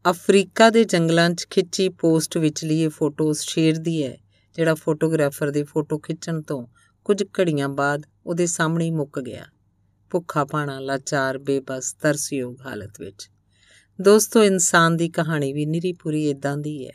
[0.09, 4.17] ਅਫਰੀਕਾ ਦੇ ਜੰਗਲਾਂ 'ਚ ਖਿੱਚੀ ਪੋਸਟ ਵਿਚਲੀ ਇਹ ਫੋਟੋ ਉਸ ਸ਼ੇਰ ਦੀ ਹੈ
[4.55, 6.67] ਜਿਹੜਾ ਫੋਟੋਗ੍ਰਾਫਰ ਦੀ ਫੋਟੋ ਖਿੱਚਣ ਤੋਂ
[7.05, 9.45] ਕੁਝ ਘੜੀਆਂ ਬਾਅਦ ਉਹਦੇ ਸਾਹਮਣੇ ਮੁੱਕ ਗਿਆ।
[10.15, 13.29] ਭੁੱਖਾ ਪਾਣਾ ਲਾਚਾਰ, ਬੇਬਸ, ਤਰਸਯੋਗ ਹਾਲਤ ਵਿੱਚ।
[14.01, 16.93] ਦੋਸਤੋ, ਇਨਸਾਨ ਦੀ ਕਹਾਣੀ ਵੀ ਨਿਰੀ ਪੂਰੀ ਇਦਾਂ ਦੀ ਹੈ।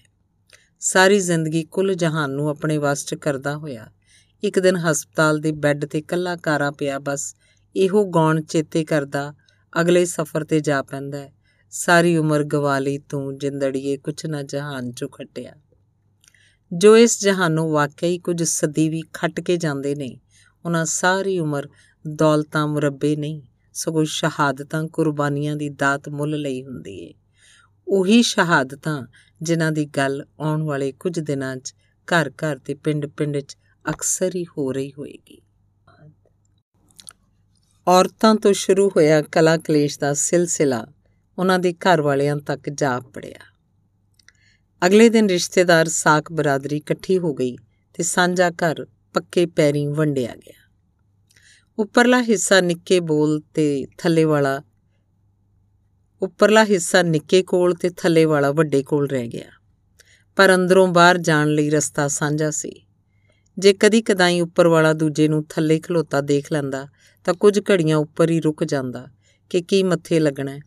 [0.80, 3.86] ਸਾਰੀ ਜ਼ਿੰਦਗੀ ਕੁੱਲ ਜਹਾਨ ਨੂੰ ਆਪਣੇ ਵਸ 'ਚ ਕਰਦਾ ਹੋਇਆ।
[4.44, 7.34] ਇੱਕ ਦਿਨ ਹਸਪਤਾਲ ਦੇ ਬੈੱਡ ਤੇ ਕੱਲਾ ਕਾਰਾ ਪਿਆ, ਬਸ
[7.76, 9.34] ਇਹੋ ਗੌਣ ਚੇਤੇ ਕਰਦਾ,
[9.80, 11.28] ਅਗਲੇ ਸਫ਼ਰ ਤੇ ਜਾ ਪੈਂਦਾ
[11.70, 15.52] ਸਾਰੀ ਉਮਰ ਗਵਾ ਲਈ ਤੂੰ, ਜਿੰਦੜੀਏ, ਕੁਛ ਨਾ ਜਹਾਨ 'ਚੋਂ ਖੱਟਿਆ।
[16.72, 20.20] ਜੋ ਇਸ ਜਹਾਨੋਂ ਵਾਕਈ ਕੁਝ ਸਦੀ ਵੀ ਖੱਟ ਕੇ ਜਾਂਦੇ ਨੇ,
[20.64, 21.68] ਉਹਨਾਂ ਸਾਰੀ ਉਮਰ
[22.08, 27.14] ਦੌਲਤਾਂ ਮੁਰੱਬੇ ਨਹੀਂ, ਸਗੋਂ ਸ਼ਹਾਦਤਾਂ ਕੁਰਬਾਨੀਆਂ ਦੀ ਦਾਤ ਮੁੱਲ ਲਈ ਹੁੰਦੀ ਏ।
[27.88, 29.06] ਉਹੀ ਸ਼ਹਾਦਤਾਂ
[29.42, 33.56] ਜਿਨ੍ਹਾਂ ਦੀ ਗੱਲ ਆਉਣ ਵਾਲੇ ਕੁਝ ਦਿਨਾਂ 'ਚ ਘਰ ਘਰ ਤੇ ਪਿੰਡ ਪਿੰਡ 'ਚ
[33.90, 35.42] ਅਕਸਰ ਹੀ ਹੋ ਰਹੀ ਹੋਏਗੀ।
[37.88, 40.86] ਔਰਤਾਂ ਤੋਂ ਸ਼ੁਰੂ ਹੋਇਆ ਕਲਾ ਕਲੇਸ਼ ਦਾ ਸਿਲਸਿਲਾ
[41.38, 43.38] ਉਹਨਾਂ ਦੇ ਘਰ ਵਾਲਿਆਂ ਤੱਕ ਜਾ ਪੜਿਆ।
[44.86, 47.56] ਅਗਲੇ ਦਿਨ ਰਿਸ਼ਤੇਦਾਰ ਸਾਖ ਬਰਾਦਰੀ ਇਕੱਠੀ ਹੋ ਗਈ
[47.94, 50.59] ਤੇ ਸਾਂਝਾ ਘਰ ਪੱਕੇ ਪੈਰੀਂ ਵੰਡਿਆ ਗਿਆ।
[51.80, 54.62] ਉੱਪਰਲਾ ਹਿੱਸਾ ਨਿੱਕੇ ਬੋਲ ਤੇ ਥੱਲੇ ਵਾਲਾ,
[56.22, 59.50] ਉੱਪਰਲਾ ਹਿੱਸਾ ਨਿੱਕੇ ਕੋਲ ਤੇ ਥੱਲੇ ਵਾਲਾ ਵੱਡੇ ਕੋਲ ਰਹਿ ਗਿਆ।
[60.36, 62.86] ਪਰ ਅੰਦਰੋਂ ਬਾਹਰ ਜਾਣ ਲਈ ਰਸਤਾ ਸਾਂਝਾ ਸੀ।
[63.58, 66.88] ਜੇ ਕਦੀ ਕਦਾਈ ਉੱਪਰ ਵਾਲਾ ਦੂਜੇ ਨੂੰ ਥੱਲੇ ਖਲੋਤਾ ਦੇਖ ਲੈਂਦਾ,
[67.24, 69.08] ਤਾਂ ਕੁਝ ਘੜੀਆਂ ਉੱਪਰ ਹੀ ਰੁਕ ਜਾਂਦਾ
[69.50, 70.58] ਕਿ ਕੀ ਮੱਥੇ ਲੱਗਣਾ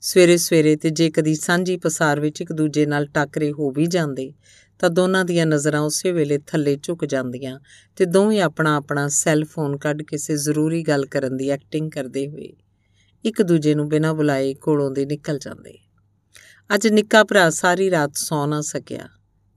[0.00, 4.32] ਸਵੇਰੇ ਸਵੇਰੇ ਤੇ ਜੇ ਕਦੀ ਸਾਂਝੀ ਪਸਾਰ ਵਿੱਚ ਇੱਕ ਦੂਜੇ ਨਾਲ ਟੱਕਰੇ ਹੋ ਵੀ ਜਾਂਦੇ
[4.78, 7.60] ਤਾਂ ਦੋਨਾਂ ਦੀਆਂ ਨਜ਼ਰਾਂ ਉਸੇ ਵੇਲੇ ਥੱਲੇ ਝੁਕ ਜਾਂਦੀਆਂ
[7.96, 12.52] ਤੇ ਦੋਵੇਂ ਆਪਣਾ ਆਪਣਾ ਸੈੱਲ ਫੋਨ ਕੱਢ ਕਿਸੇ ਜ਼ਰੂਰੀ ਗੱਲ ਕਰਨ ਦੀ ਐਕਟਿੰਗ ਕਰਦੇ ਹੋਏ
[13.24, 15.78] ਇੱਕ ਦੂਜੇ ਨੂੰ ਬਿਨਾਂ ਬੁਲਾਏ ਕੋਲੋਂ ਦੇ ਨਿਕਲ ਜਾਂਦੇ।
[16.74, 19.08] ਅੱਜ ਨਿੱਕਾ ਭਰਾ ਸਾਰੀ ਰਾਤ ਸੌ ਨਾ ਸਕਿਆ।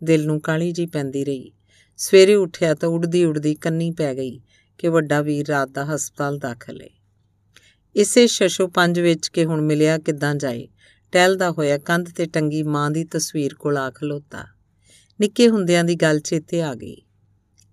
[0.03, 1.51] ਦਿਲ ਨੂੰ ਕਾਲੀ ਜੀ ਪੈਂਦੀ ਰਹੀ।
[1.97, 4.41] ਸਵੇਰੇ ਉੱਠਿਆ ਤਾਂ ਉੜਦੀ ਉੜਦੀ ਕੰਨੀ ਪੈ ਗਈ
[4.77, 6.89] ਕਿ ਵੱਡਾ ਵੀਰ ਰਾਤ ਦਾ ਹਸਪਤਾਲ ਦਾਖਲ ਹੈ
[7.95, 10.67] ਇਸੇ ਸ਼ਸ਼ੋ ਪੰਜ ਵਿੱਚ ਕਿ ਹੁਣ ਮਿਲਿਆ ਕਿੱਦਾਂ ਜਾਏ,
[11.11, 14.56] ਟਹਿਲਦਾ ਹੋਇਆ ਕੰਧ ਤੇ ਟੰਗੀ ਮਾਂ ਦੀ ਤਸਵੀਰ ਕੋਲ ਆ ਖਲੋਤਾ।
[15.21, 16.97] ਨਿੱਕੇ ਹੁੰਦਿਆਂ ਦੀ ਗੱਲ ਚੇਤੇ ਆ ਗਈ।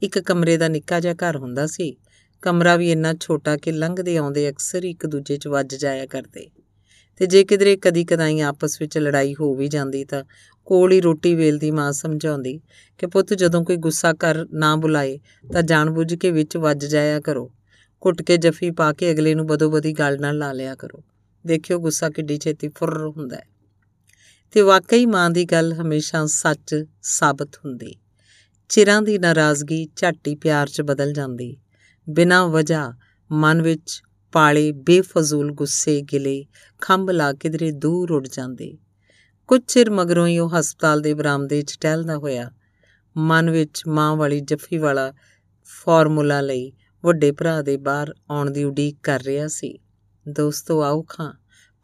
[0.03, 1.97] ਇੱਕ ਕਮਰੇ ਦਾ ਨਿੱਕਾ ਜਿਹਾ ਘਰ ਹੁੰਦਾ ਸੀ।
[2.43, 6.51] ਕਮਰਾ ਵੀ ਇੰਨਾ ਛੋਟਾ ਕਿ ਲੰਘਦੇ ਆਉਂਦੇ ਅਕਸਰ ਇੱਕ ਦੂਜੇ 'ਚ ਵੱਜ ਜਾਇਆ ਕਰਦੇ।
[7.17, 10.25] ਤੇ ਜੇ ਕਿਧਰੇ ਕਦੀ ਕਦਾਈ ਆਪਸ ਵਿੱਚ ਲੜਾਈ ਹੋ ਵੀ ਜਾਂਦੀ ਤਾਂ
[10.65, 12.61] ਕੋਲ ਹੀ ਰੋਟੀ ਵੇਲਦੀ ਮਾਂ ਸਮਝਾਉਂਦੀ
[12.99, 15.19] ਕਿ ਪੁੱਤ ਜਦੋਂ ਕੋਈ ਗੁੱਸਾ ਕਰ ਨਾ ਬੁਲਾਏ
[15.53, 17.53] ਤਾਂ ਜਾਣਬੁੱਝ ਕੇ ਵਿੱਚ ਵੱਜ ਜਾਇਆ ਕਰੋ।
[18.07, 21.05] ਘੁੱਟ ਕੇ ਜਫੀ ਪਾ ਕੇ ਅਗਲੇ ਨੂੰ ਬਦੋ-ਬਦੀ ਗੱਲ ਨਾਲ ਲਾ ਲਿਆ ਕਰੋ।
[21.47, 23.54] ਦੇਖਿਓ ਗੁੱਸਾ ਕਿੱਡੀ ਛੇਤੀ ਫੁਰ ਹੁੰਦਾ ਹੈ।
[24.55, 27.97] ਤੇ ਵਾਕਈ ਮਾਂ ਦੀ ਗੱਲ ਹਮੇਸ਼ਾ ਸੱਚ ਸਾਬਤ ਹੁੰਦੀ।
[28.69, 31.57] ਚਿਰਾਂ ਦੀ ਨਾਰਾਜ਼ਗੀ ਝਾਟੀ ਪਿਆਰ 'ਚ ਬਦਲ ਜਾਂਦੀ।
[32.09, 32.95] ਬਿਨਾਂ ਵਜ੍ਹਾ
[33.33, 36.47] ਮਨ ਵਿੱਚ ਪਾਲੇ ਬੇਫਜ਼ੂਲ ਗੁੱਸੇ ਗਿਲੇ
[36.81, 38.79] ਖੰਭ ਲਾ ਕਿਧਰੇ ਦੂਰ ਉੱਡ ਜਾਂਦੇ।
[39.47, 42.51] ਕੁਝ ਚਿਰ ਮਗਰੋਂ ਹੀ ਉਹ ਹਸਪਤਾਲ ਦੇ ਬਰਾਮਦੇ 'ਚ ਟਹਿਲਦਾ ਹੋਇਆ।
[43.17, 45.13] ਮਨ ਵਿੱਚ ਮਾਂ ਵਾਲੀ ਜੱਫੀ ਵਾਲਾ
[45.65, 46.73] ਫਾਰਮੂਲਾ ਲਈ
[47.05, 49.79] ਵੱਡੇ ਭਰਾ ਦੇ ਬਾਹਰ ਆਉਣ ਦੀ ਉਡੀਕ ਕਰ ਰਿਹਾ ਸੀ।
[50.29, 51.33] ਦੋਸਤੋ, ਆਓ ਖਾਂ।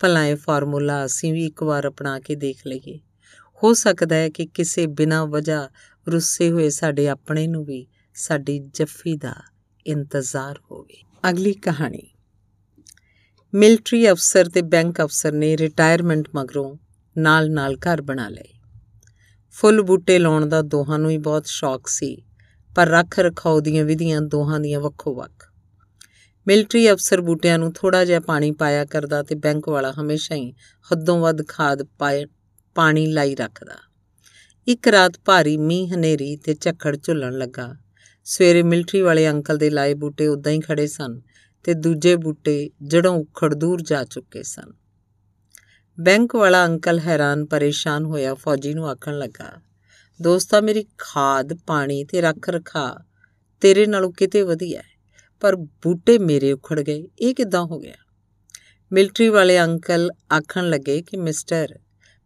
[0.00, 2.98] ਭਲਾ ਇਹ ਫਾਰਮੂਲਾ ਅਸੀਂ ਵੀ ਇੱਕ ਵਾਰ ਅਪਣਾ ਕੇ ਦੇਖ ਲਈਏ।
[3.62, 5.68] ਹੋ ਸਕਦਾ ਹੈ ਕਿ ਕਿਸੇ ਬਿਨਾਂ ਵਜ੍ਹਾ
[6.08, 9.34] ਰੁੱਸੇ ਹੋਏ ਸਾਡੇ ਆਪਣੇ ਨੂੰ ਵੀ ਸਾਡੀ ਜੱਫੀ ਦਾ
[9.86, 12.10] ਇੰਤਜ਼ਾਰ ਹੋਵੇ। ਅਗਲੀ ਕਹਾਣੀ।
[13.54, 16.76] ਮਿਲਟਰੀ ਅਫਸਰ ਤੇ ਬੈਂਕ ਅਫਸਰ ਨੇ ਰਿਟਾਇਰਮੈਂਟ ਮਗਰੋਂ
[17.18, 18.58] ਨਾਲ-ਨਾਲ ਘਰ ਬਣਾ ਲਏ।
[19.50, 22.22] ਫੁੱਲ ਬੂਟੇ ਲਾਉਣ ਦਾ ਦੋਹਾਂ ਨੂੰ ਹੀ ਬਹੁਤ ਸ਼ੌਕ ਸੀ,
[22.74, 25.49] ਪਰ ਰੱਖ ਰਖਾਉ ਦੀਆਂ ਵਿਧੀਆਂ ਦੋਹਾਂ ਦੀਆਂ ਵੱਖੋ-ਵੱਖ।
[26.50, 30.52] ਮਿਲਟਰੀ ਅਫਸਰ ਬੂਟਿਆਂ ਨੂੰ ਥੋੜਾ ਜਿਹਾ ਪਾਣੀ ਪਾਇਆ ਕਰਦਾ ਤੇ ਬੈਂਕ ਵਾਲਾ ਹਮੇਸ਼ਾ ਹੀ
[30.92, 32.26] ਹੱਦੋਂ ਵੱਧ ਖਾਦ ਪਾਏ,
[32.74, 33.74] ਪਾਣੀ ਲਾਈ ਰੱਖਦਾ।
[34.68, 37.76] ਇੱਕ ਰਾਤ ਭਾਰੀ ਮੀਂਹ ਹਨੇਰੀ ਤੇ ਝੱਖੜ ਝੁੱਲਣ ਲੱਗਾ।
[38.24, 41.20] ਸਵੇਰੇ ਮਿਲਟਰੀ ਵਾਲੇ ਅੰਕਲ ਦੇ ਲਾਏ ਬੂਟੇ ਉਦਾਂ ਹੀ ਖੜੇ ਸਨ
[41.64, 44.72] ਤੇ ਦੂਜੇ ਬੂਟੇ ਜੜੋਂ ਉਖੜ ਦੂਰ ਜਾ ਚੁੱਕੇ ਸਨ।
[46.00, 49.60] ਬੈਂਕ ਵਾਲਾ ਅੰਕਲ ਹੈਰਾਨ ਪਰੇਸ਼ਾਨ ਹੋਇਆ ਫੌਜੀ ਨੂੰ ਆਖਣ ਲੱਗਾ,
[50.22, 53.04] ਦੋਸਤਾ, ਮੇਰੀ ਖਾਦ, ਪਾਣੀ ਤੇ ਰੱਖ ਰਖਾ,
[53.60, 54.82] ਤੇਰੇ ਨਾਲੋਂ ਕਿਤੇ ਵਧੀਆ
[55.40, 57.94] ਪਰ ਬੂਟੇ ਮੇਰੇ ਉਖੜ ਗਏ। ਇਹ ਕਿਦਾਂ ਹੋ ਗਿਆ?
[58.92, 61.78] ਮਿਲਟਰੀ ਵਾਲੇ ਅੰਕਲ ਆਖਣ ਲੱਗੇ ਕਿ, ਮਿਸਟਰ,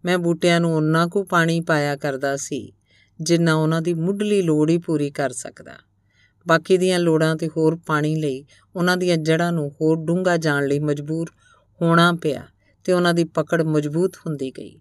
[0.05, 2.73] ਮੈਂ ਬੂਟਿਆਂ ਨੂੰ ਉਹਨਾਂ ਕੋ ਪਾਣੀ ਪਾਇਆ ਕਰਦਾ ਸੀ
[3.21, 5.73] ਜਿੰਨਾ ਉਹਨਾਂ ਦੀ ਮੁੱਢਲੀ ਲੋੜ ਹੀ ਪੂਰੀ ਕਰ ਸਕਦਾ।
[6.49, 8.45] ਬਾਕੀ ਦੀਆਂ ਲੋੜਾਂ ਤੇ ਹੋਰ ਪਾਣੀ ਲਈ
[8.77, 11.31] ਉਹਨਾਂ ਦੀਆਂ ਜੜ੍ਹਾਂ ਨੂੰ ਹੋਰ ਡੂੰਘਾ ਜਾਣ ਲਈ ਮਜਬੂਰ
[11.83, 12.43] ਹੋਣਾ ਪਿਆ
[12.85, 14.81] ਤੇ ਉਹਨਾਂ ਦੀ ਪਕੜ ਮਜ਼ਬੂਤ ਹੁੰਦੀ ਗਈ।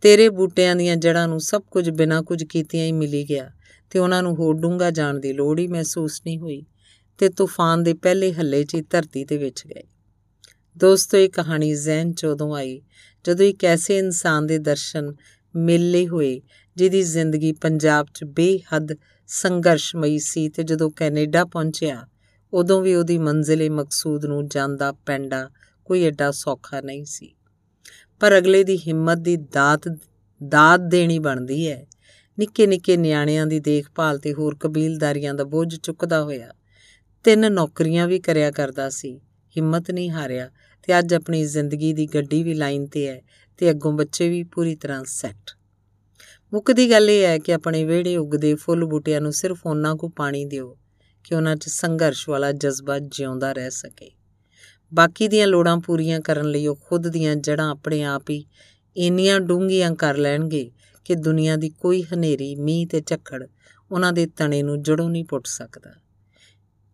[0.00, 3.50] ਤੇਰੇ ਬੂਟਿਆਂ ਦੀਆਂ ਜੜਾਂ ਨੂੰ ਸਭ ਕੁਝ ਬਿਨਾਂ ਕੁਝ ਕੀਤਿਆਂ ਹੀ ਮਿਲੀ ਗਿਆ
[3.90, 6.66] ਤੇ ਉਹਨਾਂ ਨੂੰ ਹੋਰ ਡੂੰਘਾ ਜਾਣ ਦੀ ਲੋੜ ਹੀ ਮਹਿਸੂਸ ਨਹੀਂ ਹੋਈ।
[7.20, 9.82] ਤੇ ਤੂਫਾਨ ਦੇ ਪਹਿਲੇ ਹੱਲੇ 'ਚ ਹੀ ਧਰਤੀ ਤੇ ਵਿਚ ਗਏ।
[10.78, 12.82] ਦੋਸਤੋ, ਇਹ ਕਹਾਣੀ ਜ਼ਹਿਨ 'ਚ ਉਦੋਂ ਆਈ,
[13.24, 15.14] ਜਦੋਂ ਇੱਕ ਐਸੇ ਇਨਸਾਨ ਦੇ ਦਰਸ਼ਨ
[15.56, 16.40] ਮਿਲੇ ਹੋਏ
[16.76, 18.88] ਜਿਹਦੀ ਜ਼ਿੰਦਗੀ ਪੰਜਾਬ 'ਚ ਬੇਹੱਦ
[19.26, 22.06] ਸੰਘਰਸ਼ਮਈ ਸੀ ਤੇ ਜਦੋਂ ਕੈਨੇਡਾ ਪਹੁੰਚਿਆ,
[22.52, 25.50] ਉਦੋਂ ਵੀ ਉਹਦੀ ਮੰਜ਼ਿਲੇ ਮਕਸੂਦ ਨੂੰ ਜਾਂਦਾ ਪੈਂਡਾ
[25.84, 27.34] ਕੋਈ ਐਡਾ ਸੌਖਾ ਨਹੀਂ ਸੀ।
[28.20, 29.88] ਪਰ ਅਗਲੇ ਦੀ ਹਿੰਮਤ ਦੀ ਦਾਤ
[30.48, 31.86] ਦਾਤ ਦੇਣੀ ਬਣਦੀ ਹੈ।
[32.38, 36.52] ਨਿੱਕੇ ਨਿੱਕੇ ਨਿਆਣਿਆਂ ਦੀ ਦੇਖਭਾਲ ਤੇ ਹੋਰ ਕਬੀਲਦਾਰੀਆਂ ਦਾ ਬੋਝ ਚੁੱਕਦਾ ਹੋਇਆ
[37.24, 39.20] ਤਿੰਨ ਨੌਕਰੀਆਂ ਵੀ ਕਰਿਆ ਕਰਦਾ ਸੀ।
[39.56, 40.50] ਹਿੰਮਤ ਨਹੀਂ ਹਾਰਿਆ
[40.82, 43.22] ਤੇ ਅੱਜ ਆਪਣੀ ਜ਼ਿੰਦਗੀ ਦੀ ਗੱਡੀ ਵੀ ਲਾਈਨ ਤੇ ਹੈ
[43.58, 45.50] ਤੇ ਅੱਗੋਂ ਬੱਚੇ ਵੀ ਪੂਰੀ ਤਰ੍ਹਾਂ ਸੈੱਟ।
[46.52, 50.44] ਮੁੱਕਦੀ ਗੱਲ ਇਹ ਹੈ ਕਿ ਆਪਣੇ ਵਿਹੜੇ ਉੱਗਦੇ ਫੁੱਲ ਬੂਟਿਆਂ ਨੂੰ ਸਿਰਫ ਉਹਨਾਂ ਕੋ ਪਾਣੀ
[50.44, 50.78] ਦਿਓ
[51.24, 54.10] ਕਿ ਉਹਨਾਂ 'ਚ ਸੰਘਰਸ਼ ਵਾਲਾ ਜਜ਼ਬਾ ਜਿਉਂਦਾ ਰਹਿ ਸਕੇ।
[54.94, 58.46] ਬਾਕੀ ਦੀਆਂ ਲੋੜਾਂ ਪੂਰੀਆਂ ਕਰਨ ਲਈ ਉਹ ਖੁਦ ਦੀਆਂ ਜੜਾਂ ਆਪਣੇ ਆਪ ਹੀ
[58.96, 60.70] ਇੰਨੀਆਂ ਡੂੰਘੀਆਂ ਕਰ ਲੈਣਗੇ
[61.04, 63.46] ਕਿ ਦੁਨੀਆ ਦੀ ਕੋਈ ਹਨੇਰੀ, ਮੀਂਹ ਤੇ ਝੱਖੜ
[63.90, 65.90] ਉਹਨਾਂ ਦੇ ਤਣੇ ਨੂੰ ਜੜੋਂ ਨਹੀਂ ਪੁੱਟ ਸਕਦਾ।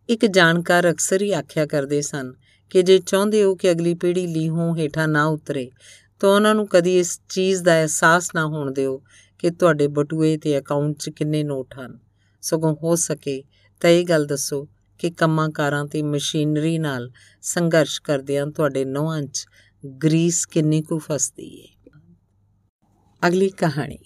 [0.09, 2.33] ਇੱਕ ਜਾਣਕਾਰ ਅਕਸਰ ਹੀ ਆਖਿਆ ਕਰਦੇ ਸਨ
[2.69, 5.71] ਕਿ ਜੇ ਚਾਹੁੰਦੇ ਹੋ ਕਿ ਅਗਲੀ ਪੀੜ੍ਹੀ ਲੀਹੋਂ ਹੇਠਾਂ ਨਾ ਉਤਰੇ,
[6.19, 9.03] ਤਾਂ ਉਹਨਾਂ ਨੂੰ ਕਦੀ ਇਸ ਚੀਜ਼ ਦਾ ਅਹਿਸਾਸ ਨਾ ਹੋਣ ਦਿਓ
[9.39, 11.99] ਕਿ ਤੁਹਾਡੇ ਬਟੂਏ ਤੇ ਅਕਾਊਂਟ 'ਚ ਕਿੰਨੇ ਨੋਟ ਹਨ।
[12.41, 13.43] ਸਗੋਂ ਹੋ ਸਕੇ
[13.81, 14.67] ਤਾਂ ਇਹ ਗੱਲ ਦੱਸੋ
[14.99, 19.45] ਕਿ ਕੰਮਾਂ ਕਾਰਾਂ ਤੇ ਮਸ਼ੀਨਰੀ ਨਾਲ ਸੰਘਰਸ਼ ਕਰਦਿਆਂ ਤੁਹਾਡੇ ਨੌਹਾਂ 'ਚ
[20.03, 21.67] ਗਰੀਸ ਕਿੰਨੀ ਕੁ ਫਸਦੀ ਏ।
[23.27, 23.97] ਅਗਲੀ ਕਹਾਣੀ।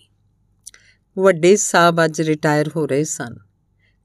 [1.20, 3.51] ਵੱਡੇ ਸਾਹਿਬ ਅੱਜ ਰਿਟਾਇਰ ਹੋ ਰਹੇ ਸਨ।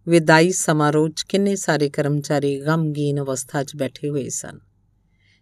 [0.09, 4.59] ਵਿਦਾਈ ਸਮਾਰੋਹ 'ਚ ਕਿੰਨੇ ਸਾਰੇ ਕਰਮਚਾਰੀ ਗਮਗੀਨ ਅਵਸਥਾ 'ਚ ਬੈਠੇ ਹੋਏ ਸਨ।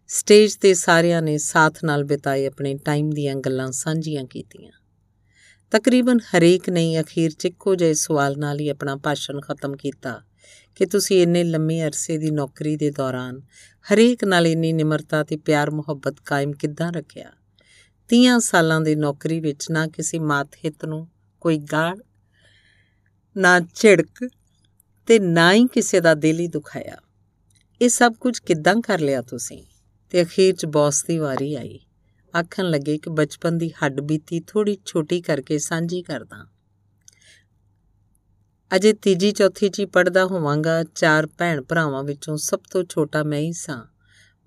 [0.09, 4.73] ਸਟੇਜ ਤੇ ਸਾਰਿਆਂ ਨੇ ਸਾਥ ਨਾਲ ਬਿਤਾਏ ਆਪਣੇ ਟਾਈਮ ਦੀਆਂ ਗੱਲਾਂ ਸਾਂਝੀਆਂ ਕੀਤੀਆਂ।
[5.71, 10.23] ਤਕਰੀਬਨ ਹਰੇਕ ਨੇ ਅਖੀਰ 'ਚ ਇੱਕੋ ਜਿਹੇ ਸਵਾਲ ਨਾਲ ਹੀ ਆਪਣਾ ਭਾਸ਼ਣ ਖਤਮ ਕੀਤਾ
[10.75, 13.41] ਕਿ ਤੁਸੀਂ ਇੰਨੇ ਲੰਮੇ ਅਰਸੇ ਦੀ ਨੌਕਰੀ ਦੇ ਦੌਰਾਨ
[13.93, 17.31] ਹਰੇਕ ਨਾਲ ਇੰਨੀ ਨਿਮਰਤਾ ਤੇ ਪਿਆਰ ਮੁਹੱਬਤ ਕਾਇਮ ਕਿੱਦਾਂ ਰੱਖਿਆ?
[18.09, 21.09] 30 ਸਾਲਾਂ ਦੀ ਨੌਕਰੀ ਵਿੱਚ ਨਾ ਕਿਸੇ ਮਾਤ ਹਿੱਤ ਨੂੰ
[21.41, 21.99] ਕੋਈ ਗਾੜ,
[23.37, 24.29] ਨਾ ਝਿੜਕ
[25.07, 26.97] ਤੇ ਨਾ ਹੀ ਕਿਸੇ ਦਾ ਦਿਲ ਹੀ ਦੁਖਾਇਆ।
[27.83, 29.65] ਇਹ ਸਭ ਕੁਝ ਕਿੱਦਾਂ ਕਰ ਲਿਆ ਤੁਸੀਂ?
[30.11, 31.81] ਤੇ ਅਖੀਰ 'ਚ ਬੌਸ ਦੀ ਵਾਰੀ ਆਈ।
[32.41, 36.49] ਆਖਣ ਲੱਗੇ ਕਿ ਬਚਪਨ ਦੀ ਹੱਡ ਬੀਤੀ ਥੋੜੀ ਛੋਟੀ ਕਰਕੇ ਸਾਂਝੀ ਕਰਦਾ।
[38.77, 43.53] ਅਜੇ ਤੀਜੀ ਚੌਥੀ 'ਚ ਪੜਦਾ ਹੋਵਾਂਗਾ, ਚਾਰ ਭੈਣ ਭਰਾਵਾਂ ਵਿੱਚੋਂ ਸਭ ਤੋਂ ਛੋਟਾ ਮੈਂ ਹੀ
[43.53, 43.85] ਸਾਂ।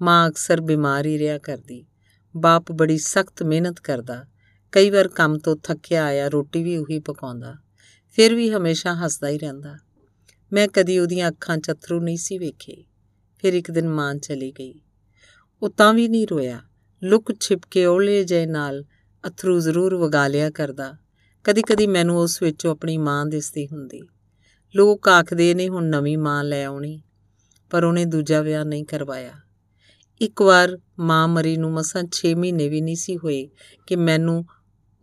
[0.01, 1.85] ਮਾਂ ਅਕਸਰ ਬਿਮਾਰ ਹੀ ਰਿਹਾ ਕਰਦੀ।
[2.37, 4.25] ਬਾਪ ਬੜੀ ਸਖਤ ਮਿਹਨਤ ਕਰਦਾ।
[4.71, 7.55] ਕਈ ਵਾਰ ਕੰਮ ਤੋਂ ਥੱਕਿਆ ਆਇਆ ਰੋਟੀ ਵੀ ਉਹੀ ਪਕਾਉਂਦਾ।
[8.15, 9.77] ਫਿਰ ਵੀ ਹਮੇਸ਼ਾ ਹੱਸਦਾ ਹੀ ਰਹਿੰਦਾ।
[10.53, 12.85] ਮੈਂ ਕਦੀ ਉਹਦੀਆਂ ਅੱਖਾਂ 'ਚ ਅਥਰੂ ਨਹੀਂ ਸੀ ਵੇਖੇ।
[13.41, 14.81] ਫਿਰ ਇੱਕ ਦਿਨ ਮਾਂ ਚਲੀ ਗਈ।
[15.61, 16.61] ਉਹ ਤਾਂ ਵੀ ਨਹੀਂ ਰੋਇਆ।
[17.03, 18.83] ਲੁਕ ਛਿਪ ਕੇ ਓਲੇ ਜੇ ਨਾਲ
[19.27, 20.97] ਅਥਰੂ ਜ਼ਰੂਰ ਵਗਾ ਲਿਆ ਕਰਦਾ।
[21.43, 24.01] ਕਦੀ-ਕਦੀ ਮੈਨੂੰ ਉਸ ਵਿੱਚੋਂ ਆਪਣੀ ਮਾਂ ਦਿਸਦੀ ਹੁੰਦੀ।
[24.75, 27.01] ਲੋਕ ਆਖਦੇ ਨੇ ਹੁਣ ਨਵੀਂ ਮਾਂ ਲੈ ਆਉਣੀ,
[27.69, 29.33] ਪਰ ਉਹਨੇ ਦੂਜਾ ਵਿਆਹ ਨਹੀਂ ਕਰਵਾਇਆ।
[30.21, 33.49] ਇੱਕ ਵਾਰ ਮਾਂ ਮਰੀ ਨੂੰ ਮਸਾਂ 6 ਮਹੀਨੇ ਵੀ ਨਹੀਂ ਸੀ ਹੋਏ
[33.87, 34.45] ਕਿ ਮੈਨੂੰ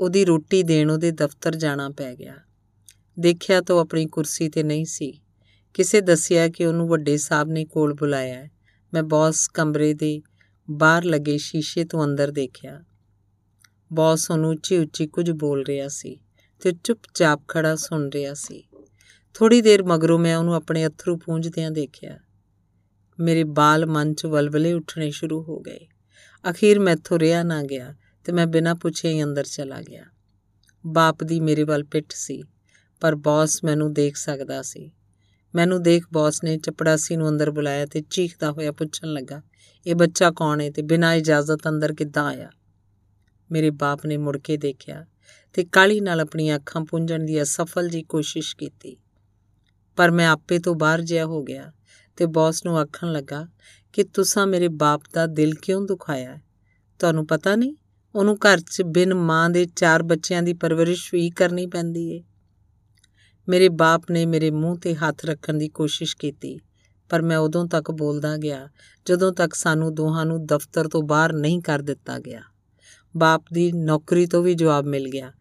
[0.00, 2.34] ਉਹਦੀ ਰੋਟੀ ਦੇਣ ਉਹਦੇ ਦਫ਼ਤਰ ਜਾਣਾ ਪੈ ਗਿਆ।
[3.18, 5.20] ਦੇਖਿਆ ਤਾਂ ਆਪਣੀ ਕੁਰਸੀ ਤੇ ਨਹੀਂ ਸੀ।
[5.74, 8.50] ਕਿਸੇ ਦੱਸਿਆ ਕਿ ਉਹਨੂੰ ਵੱਡੇ ਸਾਹਿਬ ਨੇ ਕੋਲ ਬੁਲਾਇਆ ਹੈ।
[8.94, 10.22] ਮੈਂ ਬੌਸ ਕਮਰੇ ਦੇ
[10.70, 12.84] ਬਾਹਰ ਲੱਗੇ ਸ਼ੀਸ਼ੇ ਤੋਂ ਅੰਦਰ ਦੇਖਿਆ।
[13.92, 16.20] ਬੌਸ ਉਹਨੂੰ ਉੱਚੀ ਉੱਚੀ ਕੁਝ ਬੋਲ ਰਿਹਾ ਸੀ
[16.60, 18.68] ਤੇ ਚੁੱਪਚਾਪ ਖੜਾ ਸੁਣ ਰਿਹਾ ਸੀ।
[19.34, 22.18] ਥੋੜੀ ਦੇਰ ਮਗਰੋਂ ਮੈਂ ਉਹਨੂੰ ਆਪਣੇ ਅਥਰੂ ਪੂੰਝਦਿਆਂ ਦੇਖਿਆ।
[23.20, 25.86] ਮੇਰੇ ਬਾਲ ਮਨ 'ਚ ਵਲਵਲੇ ਉੱਠਣੇ ਸ਼ੁਰੂ ਹੋ ਗਏ।
[26.50, 30.04] ਅਖੀਰ ਮੈਥੋਂ ਰਿਆ ਨਾ ਗਿਆ ਤੇ ਮੈਂ ਬਿਨਾਂ ਪੁੱਛੇ ਹੀ ਅੰਦਰ ਚਲਾ ਗਿਆ।
[30.86, 32.44] ਬਾਪ ਦੀ ਮੇਰੇ ਵੱਲ ਪਿੱਠ ਸੀ,
[33.00, 34.92] ਪਰ ਬੌਸ ਮੈਨੂੰ ਦੇਖ ਸਕਦਾ ਸੀ।
[35.54, 39.42] ਮੈਨੂੰ ਦੇਖ ਬੌਸ ਨੇ ਚਪੜਾਸੀ ਨੂੰ ਅੰਦਰ ਬੁਲਾਇਆ ਤੇ ਚੀਖਦਾ ਹੋਇਆ ਪੁੱਛਣ ਲੱਗਾ,
[39.86, 42.50] ਇਹ ਬੱਚਾ ਕੌਣ ਹੈ ਤੇ ਬਿਨਾਂ ਇਜਾਜ਼ਤ ਅੰਦਰ ਕਿੱਦਾਂ ਆਇਆ?
[43.52, 45.06] ਮੇਰੇ ਬਾਪ ਨੇ ਮੁੜ ਕੇ ਦੇਖਿਆ
[45.52, 48.96] ਤੇ ਕਾਲੀ ਨਾਲ ਆਪਣੀਆਂ ਅੱਖਾਂ ਪੁੰਝਣ ਦੀ ਅਸਫਲ ਜੀ ਕੋਸ਼ਿਸ਼ ਕੀਤੀ।
[49.96, 51.72] ਪਰ ਮੈਂ ਆਪੇ ਤੋਂ ਬਾਹਰ ਜਿਆ ਹੋ ਗਿਆ
[52.16, 53.48] ਤੇ ਬੌਸ ਨੂੰ ਆਖਣ ਲੱਗਾ
[53.92, 56.38] ਕਿ ਤੁਸੀਂ ਮੇਰੇ ਬਾਪ ਦਾ ਦਿਲ ਕਿਉਂ ਦੁਖਾਇਆ
[56.98, 57.76] ਤੁਹਾਨੂੰ ਪਤਾ ਨਹੀਂ?
[58.14, 62.24] ਉਹਨੂੰ ਘਰ 'ਚ ਬਿਨ ਮਾਂ ਦੇ ਚਾਰ ਬੱਚਿਆਂ ਦੀ ਪਰਵਰਿਸ਼ ਵੀ ਕਰਨੀ ਪੈਂਦੀ ਏ।
[63.48, 66.60] ਮੇਰੇ ਬਾਪ ਨੇ ਮੇਰੇ ਮੂੰਹ ਤੇ ਹੱਥ ਰੱਖਣ ਦੀ ਕੋਸ਼ਿਸ਼ ਕੀਤੀ,
[67.10, 68.68] ਪਰ ਮੈਂ ਉਦੋਂ ਤੱਕ ਬੋਲਦਾ ਗਿਆ,
[69.06, 72.42] ਜਦੋਂ ਤੱਕ ਸਾਨੂੰ ਦੋਹਾਂ ਨੂੰ ਦਫ਼ਤਰ ਤੋਂ ਬਾਹਰ ਨਹੀਂ ਕਰ ਦਿੱਤਾ ਗਿਆ।
[73.16, 75.32] ਬਾਪ ਦੀ ਨੌਕਰੀ ਤੋਂ ਵੀ ਜਵਾਬ ਮਿਲ ਗਿਆ,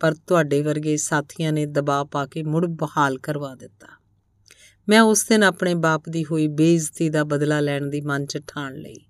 [0.00, 3.86] ਪਰ ਤੁਹਾਡੇ ਵਰਗੇ ਸਾਥੀਆਂ ਨੇ ਦਬਾਅ ਪਾ ਕੇ ਮੁੜ ਬਹਾਲ ਕਰਵਾ ਦਿੱਤਾ।
[4.88, 8.74] ਮੈਂ ਉਸ ਦਿਨ ਆਪਣੇ ਬਾਪ ਦੀ ਹੋਈ ਬੇਇੱਜ਼ਤੀ ਦਾ ਬਦਲਾ ਲੈਣ ਦੀ ਮਨ 'ਚ ਠਾਣ
[8.74, 9.00] ਲਈ,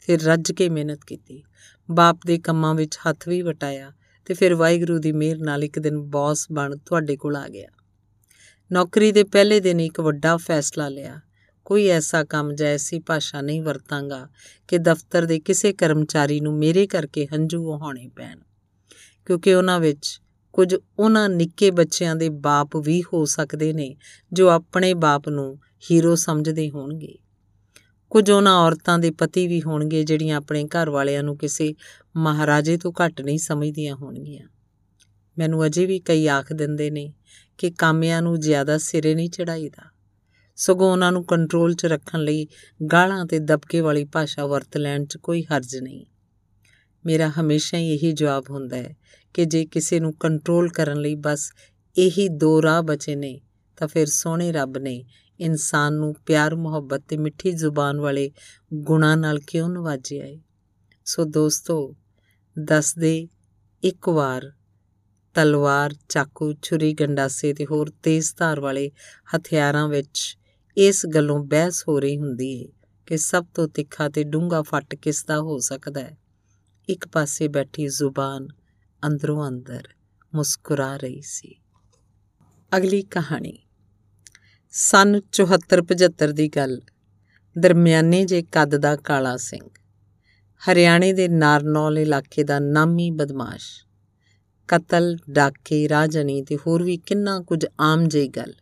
[0.00, 1.42] ਫਿਰ ਰੱਜ ਕੇ ਮਿਹਨਤ ਕੀਤੀ।
[1.90, 3.92] ਬਾਪ ਦੇ ਕੰਮਾਂ ਵਿੱਚ ਹੱਥ ਵੀ ਵਟਾਇਆ
[4.26, 7.68] ਤੇ ਫਿਰ ਵਾਹਿਗੁਰੂ ਦੀ ਮਿਹਰ ਨਾਲ ਇੱਕ ਦਿਨ ਬੌਸ ਬਣ ਤੁਹਾਡੇ ਕੋਲ ਆ ਗਿਆ।
[8.72, 11.20] ਨੌਕਰੀ ਦੇ ਪਹਿਲੇ ਦਿਨ ਇੱਕ ਵੱਡਾ ਫੈਸਲਾ ਲਿਆ।
[11.64, 14.28] ਕੋਈ ਐਸਾ ਕੰਮ ਜਾਂ ਐਸੀ ਭਾਸ਼ਾ ਨਹੀਂ ਵਰਤਾਂਗਾ
[14.68, 18.38] ਕਿ ਦਫ਼ਤਰ ਦੇ ਕਿਸੇ ਕਰਮਚਾਰੀ ਨੂੰ ਮੇਰੇ ਕਰਕੇ ਹੰਝੂ ਵਹਾਉਣੇ ਪੈਣ।
[19.26, 20.20] ਕਿਉਂਕਿ ਉਹਨਾਂ ਵਿੱਚ
[20.52, 23.96] ਕੁਝ ਉਹਨਾਂ ਨਿੱਕੇ ਬੱਚਿਆਂ ਦੇ ਬਾਪ ਵੀ ਹੋ ਸਕਦੇ ਨੇ
[24.32, 25.58] ਜੋ ਆਪਣੇ ਬਾਪ ਨੂੰ
[25.90, 27.18] ਹੀਰੋ ਸਮਝਦੇ ਹੋਣਗੇ।
[28.10, 31.74] ਕੁਝ ਉਹਨਾਂ ਔਰਤਾਂ ਦੇ ਪਤੀ ਵੀ ਹੋਣਗੇ ਜਿਹੜੀਆਂ ਆਪਣੇ ਘਰ ਵਾਲਿਆਂ ਨੂੰ ਕਿਸੇ
[32.16, 34.48] ਮਹਾਰਾਜੇ ਤੋਂ ਘੱਟ ਨਹੀਂ ਸਮਝਦੀਆਂ ਹੋਣਗੀਆਂ।
[35.38, 37.14] ਮੈਨੂੰ ਅਜੇ ਵੀ ਕਈ ਆਖ ਦਿੰਦੇ ਨੇ
[37.58, 39.90] ਕਿ ਕਾਮਿਆਂ ਨੂੰ ਜ਼ਿਆਦਾ ਸਿਰੇ ਨਹੀਂ ਚੜਾਈਦਾ।
[40.56, 42.46] ਸਗੋਂ ਉਹਨਾਂ ਨੂੰ ਕੰਟਰੋਲ 'ਚ ਰੱਖਣ ਲਈ
[42.92, 46.06] ਗਾਲਾਂ ਤੇ ਦਬਕੇ ਵਾਲੀ ਭਾਸ਼ਾ ਵਰਤ ਲੈਣ 'ਚ ਕੋਈ ਹਰਜ ਨਹੀਂ।
[47.06, 48.96] ਮੇਰਾ ਹਮੇਸ਼ਾ ਹੀ ਇਹੀ ਜਵਾਬ ਹੁੰਦਾ ਹੈ
[49.34, 51.52] ਕਿ ਜੇ ਕਿਸੇ ਨੂੰ ਕੰਟਰੋਲ ਕਰਨ ਲਈ ਬਸ
[51.98, 53.40] ਇਹੀ ਦੋ ਰਾਹ ਬਚੇ ਨੇ,
[53.76, 55.04] ਤਾਂ ਫਿਰ ਸੋਹਣੇ ਰੱਬ ਨੇ
[55.40, 58.30] ਇਨਸਾਨ ਨੂੰ ਪਿਆਰ, ਮੁਹੱਬਤ ਤੇ ਮਿੱਠੀ ਜ਼ੁਬਾਨ ਵਾਲੇ
[58.74, 60.38] ਗੁਣਾਂ ਨਾਲ ਕਿਉਂ ਨਵਾਜਿਆ ਹੈ
[61.04, 61.96] ਸੋ ਦੋਸਤੋ,
[62.58, 63.28] ਦੱਸ ਦੇ
[63.82, 64.52] ਇੱਕ ਵਾਰ
[65.34, 68.90] ਤਲਵਾਰ, ਚਾਕੂ, ਛੁਰੀ, ਗੰਡਾਸੇ ਤੇ ਹੋਰ ਤੇਜ਼ ਧਾਰ ਵਾਲੇ
[69.36, 70.38] ਹਥਿਆਰਾਂ ਵਿੱਚ
[70.76, 72.68] ਇਸ ਗੱਲੋਂ ਬਹਿਸ ਹੋ ਰਹੀ ਹੁੰਦੀ ਹੈ
[73.06, 76.18] ਕਿ ਸਭ ਤੋਂ ਤਿੱਖਾ ਤੇ ਡੂੰਘਾ ਫੱਟ ਕਿਸ ਦਾ ਹੋ ਸਕਦਾ ਹੈ?
[76.88, 78.48] ਇੱਕ ਪਾਸੇ ਬੈਠੀ ਜ਼ੁਬਾਨ
[79.06, 79.88] ਅੰਦਰੋਂ ਅੰਦਰ
[80.34, 81.54] ਮੁਸਕਰਾ ਰਹੀ ਸੀ।
[82.76, 83.58] ਅਗਲੀ ਕਹਾਣੀ।
[84.70, 86.82] ਸਨ 74-75 ਦੀ ਗੱਲ।
[87.58, 89.70] ਦਰਮਿਆਨੇ ਜੇ ਕੱਦ ਦਾ ਕਾਲਾ ਸਿੰਘ।
[90.70, 93.89] ਹਰਿਆਣੇ ਦੇ ਨਾਰਨੌਲ ਇਲਾਕੇ ਦਾ ਨਾਮੀ ਬਦਮਾਸ਼।
[94.70, 98.54] ਕਤਲ, ਡਾਕੇ, ਰਾਜਨੀ ਤੇ ਹੋਰ ਵੀ ਕਿੰਨਾ ਕੁਝ ਆਮ ਜਿਹੀ ਗੱਲ।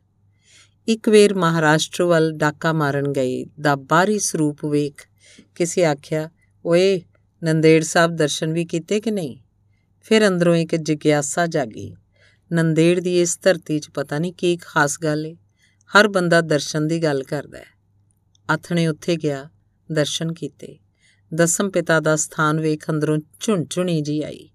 [0.89, 5.09] ਇੱਕ ਵੇਰ ਮਹਾਰਾਸ਼ਟਰ ਵੱਲ ਡਾਕਾ ਮਾਰਨ ਗਏ ਦਾ ਬਾਹਰੀ ਸਰੂਪ ਵੇਖ
[5.55, 6.31] ਕਿਸੇ ਆਖਿਆ,
[6.67, 7.01] ਓਏ,
[7.45, 9.39] ਨੰਦੇੜ ਸਾਹਿਬ ਦਰਸ਼ਨ ਵੀ ਕੀਤੇ ਕਿ ਨਹੀਂ?
[10.01, 11.97] ਫਿਰ ਅੰਦਰੋਂ ਇੱਕ ਜਿਗਿਆਸਾ ਜਾਗੀ।
[12.53, 15.37] ਨੰਦੇੜ ਦੀ ਇਸ ਧਰਤੀ 'ਚ ਪਤਾ ਨਹੀਂ ਕੀ ਖਾਸ ਗੱਲ ਏ।
[15.97, 17.79] ਹਰ ਬੰਦਾ ਦਰਸ਼ਨ ਦੀ ਗੱਲ ਕਰਦਾ ਹੈ।
[18.51, 19.51] ਆਥਣੇ ਉੱਥੇ ਗਿਆ,
[19.93, 20.79] ਦਰਸ਼ਨ ਕੀਤੇ।
[21.35, 24.51] ਦਸਮ ਪਿਤਾ ਦਾ ਸਥਾਨ ਵੇਖ ਅੰਦਰੋਂ ਝੁੰਝੁਣੀ ਜੀ ਆਈ।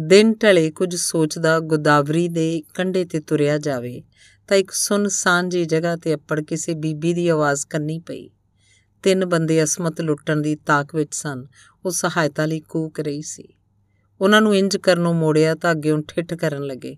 [0.00, 4.02] ਦਿਨ ਢਲੇ ਕੁਝ ਸੋਚਦਾ ਗੋਦਾਵਰੀ ਦੇ ਕੰਢੇ ਤੇ ਤੁਰਿਆ ਜਾਵੇ,
[4.48, 8.30] ਤਾਂ ਇੱਕ ਸੁਨਸਾਨ ਜੀ ਜਗ੍ਹਾ ਤੇ ਅੱਪੜ ਕਿਸੇ ਬੀਬੀ ਦੀ ਆਵਾਜ਼ ਕੰਨੀ ਪਈ।
[9.02, 11.46] ਤਿੰਨ ਬੰਦੇ ਅਸਮਤ ਲੁੱਟਣ ਦੀ ਤਾਕ ਵਿੱਚ ਸਨ,
[11.84, 13.48] ਉਹ ਸਹਾਇਤਾ ਲਈ ਕੂਕ ਰਹੀ ਸੀ।
[14.20, 16.96] ਉਹਨਾਂ ਨੂੰ ਇੰਜ ਕਰਨੋਂ ਮੋੜਿਆ ਤਾਂ ਅੱਗੇੋਂ ਠਿੱਠ ਕਰਨ ਲੱਗੇ,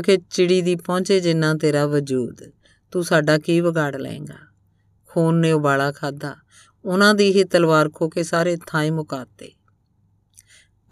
[0.00, 2.42] ਅਖੇ ਚਿੜੀ ਦੀ ਪਹੁੰਚੇ ਜਿੰਨਾ ਤੇਰਾ ਵਜੂਦ,
[2.90, 4.38] ਤੂੰ ਸਾਡਾ ਕੀ ਵਿਗਾੜ ਲਏਗਾ?
[5.06, 6.36] ਖੂਨ ਨੇ ਉਬਾਲਾ ਖਾਦਾ
[6.84, 9.52] ਉਹਨਾਂ ਦੀ ਹੀ ਤਲਵਾਰ ਖੋ ਕੇ ਸਾਰੇ ਥਾਂ ਮੁਕਾਤੇ।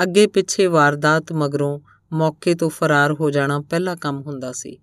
[0.03, 1.81] ਅੱਗੇ ਪਿੱਛੇ ਵਾਰਦਾਤ ਮਗਰੋਂ
[2.13, 4.79] ਮੌਕੇ ਤੋਂ ਫਰਾਰ ਹੋ ਜਾਣਾ ਪਹਿਲਾ ਕੰਮ ਹੁੰਦਾ ਸੀ,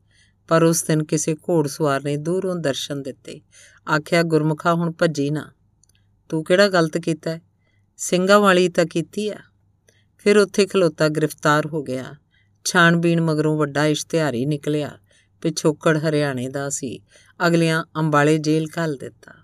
[0.48, 3.42] ਪਰ ਉਸ ਦਿਨ ਕਿਸੇ ਘੋੜਸਵਾਰ ਨੇ ਦੂਰੋਂ ਦਰਸ਼ਨ ਦਿੱਤੇ।
[3.96, 5.52] ਆਖਿਆ, ਗੁਰਮੁਖਾ ਹੁਣ ਭੱਜੀ ਨਾ।
[6.30, 7.40] ਤੂੰ ਕਿਹੜਾ ਗਲਤ ਕੀਤਾ?
[7.98, 9.38] ਸਿੰਘਾਂ ਵਾਲੀ ਤਾਂ ਕੀਤੀ ਆ।
[10.18, 12.16] ਫਿਰ ਉੱਥੇ ਖਲੋਤਾ ਗ੍ਰਿਫਤਾਰ ਹੋ ਗਿਆ।
[12.66, 14.92] ਛਾਣਬੀਣ ਮਗਰੋਂ ਵੱਡਾ ਇਸ਼ਤਿਹਾਰੀ ਨਿਕਲਿਆ।
[15.42, 17.00] ਪਿਛੋਕੜ ਹਰਿਆਣੇ ਦਾ ਸੀ।
[17.48, 19.41] ਅਗਲਿਆਂ ਅੰਬਾਲੇ ਜੇਲ੍ਹ ਘੱਲ ਦਿੱਤਾ।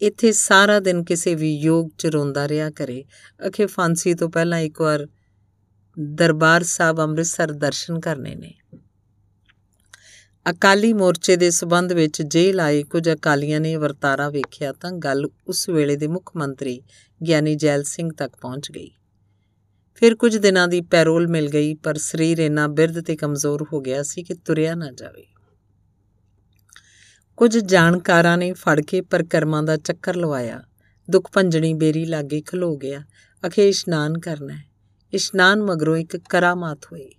[0.00, 3.04] ਇੱਥੇ ਸਾਰਾ ਦਿਨ ਕਿਸੇ ਵੀ ਯੋਗ ਚ ਰੋਂਦਾ ਰਿਹਾ ਕਰੇ।
[3.46, 5.08] ਅਖੇ ਫਾਂਸੀ ਤੋਂ ਪਹਿਲਾਂ ਇੱਕ ਵਾਰ
[6.00, 8.54] ਦਰਬਾਰ ਸਾਹਿਬ ਅੰਮ੍ਰਿਤਸਰ ਦਰਸ਼ਨ ਕਰਨੇ ਨੇ।
[10.50, 15.68] ਅਕਾਲੀ ਮੋਰਚੇ ਦੇ ਸਬੰਧ ਵਿੱਚ ਜੇਲ੍ਹ ਆਏ ਕੁਝ ਅਕਾਲੀਆਂ ਨੇ ਵਰਤਾਰਾ ਵੇਖਿਆ ਤਾਂ ਗੱਲ ਉਸ
[15.68, 16.82] ਵੇਲੇ ਦੇ ਮੁੱਖ ਮੰਤਰੀ
[17.26, 18.90] ਗਿਆਨੀ ਜੈਲ ਸਿੰਘ ਤੱਕ ਪਹੁੰਚ ਗਈ।
[19.94, 24.02] ਫਿਰ ਕੁਝ ਦਿਨਾਂ ਦੀ ਪੈਰੋਲ ਮਿਲ ਗਈ ਪਰ ਸਰੀਰ ਇੰਨਾ ਬਿਰਧ ਤੇ ਕਮਜ਼ੋਰ ਹੋ ਗਿਆ
[24.02, 25.26] ਸੀ ਕਿ ਤੁਰਿਆ ਨਾ ਜਾਵੇ।
[27.40, 30.62] ਕੁਝ ਜਾਣਕਾਰਾਂ ਨੇ ਫੜ ਕੇ ਪਰਕਰਮਾਂ ਦਾ ਚੱਕਰ ਲਵਾਇਆ।
[31.10, 33.02] ਦੁੱਖ ਭੰਜਣੀ ਬੇਰੀ ਲਾਗੇ ਖਲੋ ਗਿਆ।
[33.46, 34.64] ਅਖੇ ਇਸ਼ਨਾਨ ਕਰਨਾ ਹੈ।
[35.12, 37.10] ਇਸ਼ਨਾਨ ਮਗਰੋਂ ਇੱਕ ਕਰਾਮਾਤ ਹੋਈ।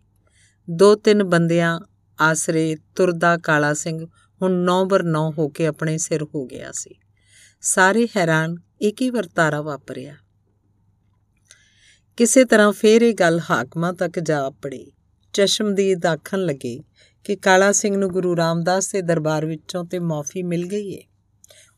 [0.70, 1.80] ਦੋ ਤਿੰਨ ਬੰਦਿਆਂ
[2.22, 4.06] ਆਸਰੇ ਤੁਰਦਾ ਕਾਲਾ ਸਿੰਘ
[4.42, 6.96] ਹੁਣ 9 ਬਰ 9 ਹੋ ਕੇ ਆਪਣੇ ਸਿਰ ਹੋ ਗਿਆ ਸੀ।
[7.62, 10.16] ਸਾਰੇ ਹੈਰਾਨ ਇੱਕ ਹੀ ਵਰਤਾਰਾ ਵਾਪਰਿਆ।
[12.18, 14.92] ਕਿਸੇ ਤਰ੍ਹਾਂ ਫੇਰ ਇਹ ਗੱਲ ਹਾਕਮਾਂ ਤੱਕ ਜਾ ਪੜੀ।
[15.34, 16.80] ਚਸ਼ਮਦੀਦ ਆਖਣ ਲੱਗੇ।
[17.24, 21.04] ਕਿ ਕਾਲਾ ਸਿੰਘ ਨੂੰ ਗੁਰੂ ਰਾਮਦਾਸ ਦੇ ਦਰਬਾਰ ਵਿੱਚੋਂ ਤੇ ਮਾਫੀ ਮਿਲ ਗਈ ਏ।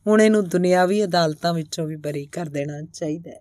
[0.07, 3.39] ਹੁਣ ਇਹਨੂੰ ਦੁਨਿਆਵੀ ਅਦਾਲਤਾਂ ਵਿੱਚੋਂ ਵੀ ਬਰੀ ਕਰ ਦੇਣਾ ਚਾਹੀਦਾ ਹੈ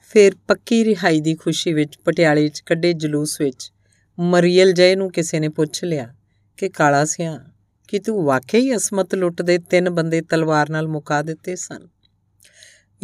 [0.00, 3.72] ਫਿਰ ਪੱਕੀ ਰਿਹਾਈ ਦੀ ਖੁਸ਼ੀ ਵਿੱਚ ਪਟਿਆਲੇ 'ਚ ਕੱਢੇ ਜਲੂਸ ਵਿੱਚ
[4.18, 6.14] ਮਰੀਅਲ ਜੈ ਨੂੰ ਕਿਸੇ ਨੇ ਪੁੱਛ ਲਿਆ
[6.56, 7.44] ਕਿ ਕਾਲਾ ਸਿਆ,
[7.88, 11.88] ਕਿ ਤੂੰ ਵਾਕਈ ਅਸਮਤ ਲੁੱਟ ਦੇ ਤਿੰਨ ਬੰਦੇ ਤਲਵਾਰ ਨਾਲ ਮੁਕਾ ਦਿੱਤੇ ਸਨ?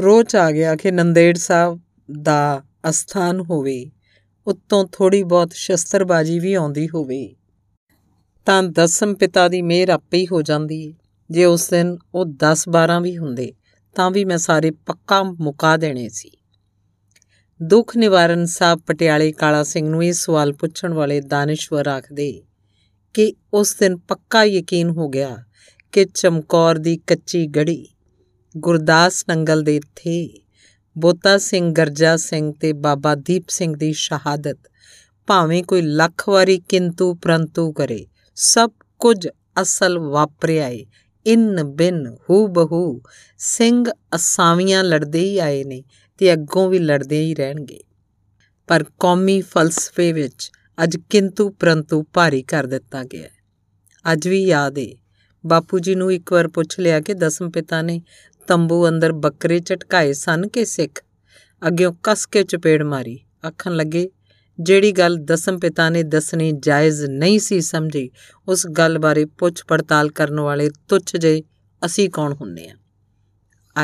[0.02, 1.80] ਰੋਚ ਆ ਗਿਆ ਕਿ ਨੰਦੇੜ ਸਾਹਿਬ
[2.22, 3.90] ਦਾ ਅਸਥਾਨ ਹੋਵੇ,
[4.46, 7.34] ਉੱਤੋਂ ਥੋੜੀ ਬਹੁਤ ਸ਼ਸਤਰਬਾਜੀ ਵੀ ਆਉਂਦੀ ਹੋਵੇ।
[8.46, 10.94] ਤਾਂ ਦਸਮ ਪਿਤਾ ਦੀ ਮਿਹਰ ਆਪੇ ਹੀ ਹੋ ਜਾਂਦੀ ਏ।
[11.30, 13.52] ਜੇ ਉਸ ਦਿਨ ਉਹ 10 12 ਵੀ ਹੁੰਦੇ,
[13.94, 16.30] ਤਾਂ ਵੀ ਮੈਂ ਸਾਰੇ ਪੱਕਾ ਮੁਕਾ ਦੇਣੇ ਸੀ।
[17.62, 22.42] ਦੁੱਖ ਨਿਵਾਰਨ ਸਾਹਿਬ ਪਟਿਆਲੇ ਕਾਲਾ ਸਿੰਘ ਨੂੰ ਇਹ ਸਵਾਲ ਪੁੱਛਣ ਵਾਲੇ ਦਾਨਿਸ਼ਵਰ ਆਖਦੇ
[23.14, 25.44] ਕਿ ਉਸ ਦਿਨ ਪੱਕਾ ਯਕੀਨ ਹੋ ਗਿਆ
[25.92, 27.88] ਕਿ ਚਮਕੌਰ ਦੀ ਕੱਚੀ ਗੜੀ
[28.56, 30.42] ਗੁਰਦਾਸ ਨੰਗਲ ਦੇ ਥੇ
[30.98, 34.58] ਬੋਤਾ ਸਿੰਘ ਗਰਜਾ ਸਿੰਘ ਤੇ ਬਾਬਾ ਦੀਪ ਸਿੰਘ ਦੀ ਸ਼ਹਾਦਤ
[35.26, 39.28] ਭਾਵੇਂ ਕੋਈ ਲੱਖ ਵਾਰੀ ਕਿੰਤੂ ਪ੍ਰੰਤੂ ਕਰੇ। ਸਭ ਕੁਝ
[39.62, 40.86] ਅਸਲ ਵਾਪਰਿਆ ਏ।
[41.26, 43.00] ਇਨ ਬਿਨ ਹੂ ਬਹੂ
[43.38, 45.82] ਸਿੰਘ ਅਸਾਵੀਆਂ ਲੜਦੇ ਹੀ ਆਏ ਨੇ
[46.18, 47.80] ਤੇ ਅੱਗੋਂ ਵੀ ਲੜਦੇ ਹੀ ਰਹਿਣਗੇ।
[48.68, 50.50] ਪਰ ਕੌਮੀ ਫਲਸਫੇ ਵਿੱਚ
[50.82, 53.28] ਅੱਜ ਕਿੰਤੂ ਪ੍ਰੰਤੂ ਭਾਰੀ ਕਰ ਦਿੱਤਾ ਗਿਆ
[54.12, 54.94] ਅੱਜ ਵੀ ਯਾਦ ਏ।
[55.44, 58.02] ਬਾਪੂ ਜੀ ਨੂੰ ਇੱਕ ਵਾਰ ਪੁੱਛ ਲਿਆ ਕਿ ਦਸਮ ਪਿਤਾ ਨੇ
[58.48, 61.00] ਤੰਬੂ ਅੰਦਰ ਬੱਕਰੇ ਝਟਕਾਏ ਸਨ ਕਿ ਸਿੱਖ?
[61.66, 64.08] ਅੱਗਿਓਂ ਕਸ ਕੇ ਚਪੇੜ ਮਾਰੀ। ਆਖਣ ਲੱਗੇ
[64.62, 68.10] ਜਿਹੜੀ ਗੱਲ ਦਸਮ ਪਿਤਾ ਨੇ ਦੱਸਣੀ ਜਾਇਜ਼ ਨਹੀਂ ਸੀ ਸਮਝੀ,
[68.48, 71.42] ਉਸ ਗੱਲ ਬਾਰੇ ਪੁੱਛ ਪੜਤਾਲ ਕਰਨ ਵਾਲੇ ਤੁੱਛ ਜੇ
[71.86, 72.76] ਅਸੀਂ ਕੌਣ ਹੁੰਨੇ ਆ?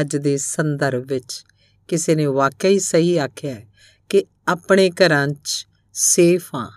[0.00, 1.44] ਅੱਜ ਦੇ ਸੰਦਰਭ ਵਿੱਚ
[1.88, 3.68] ਕਿਸੇ ਨੇ ਵਾਕਿਆ ਹੀ ਸਹੀ ਆਖਿਆ ਹੈ
[4.08, 6.70] ਕਿ ਆਪਣੇ ਘਰਾਂ 'ਚ ਸੇਫ ਹਾਂ।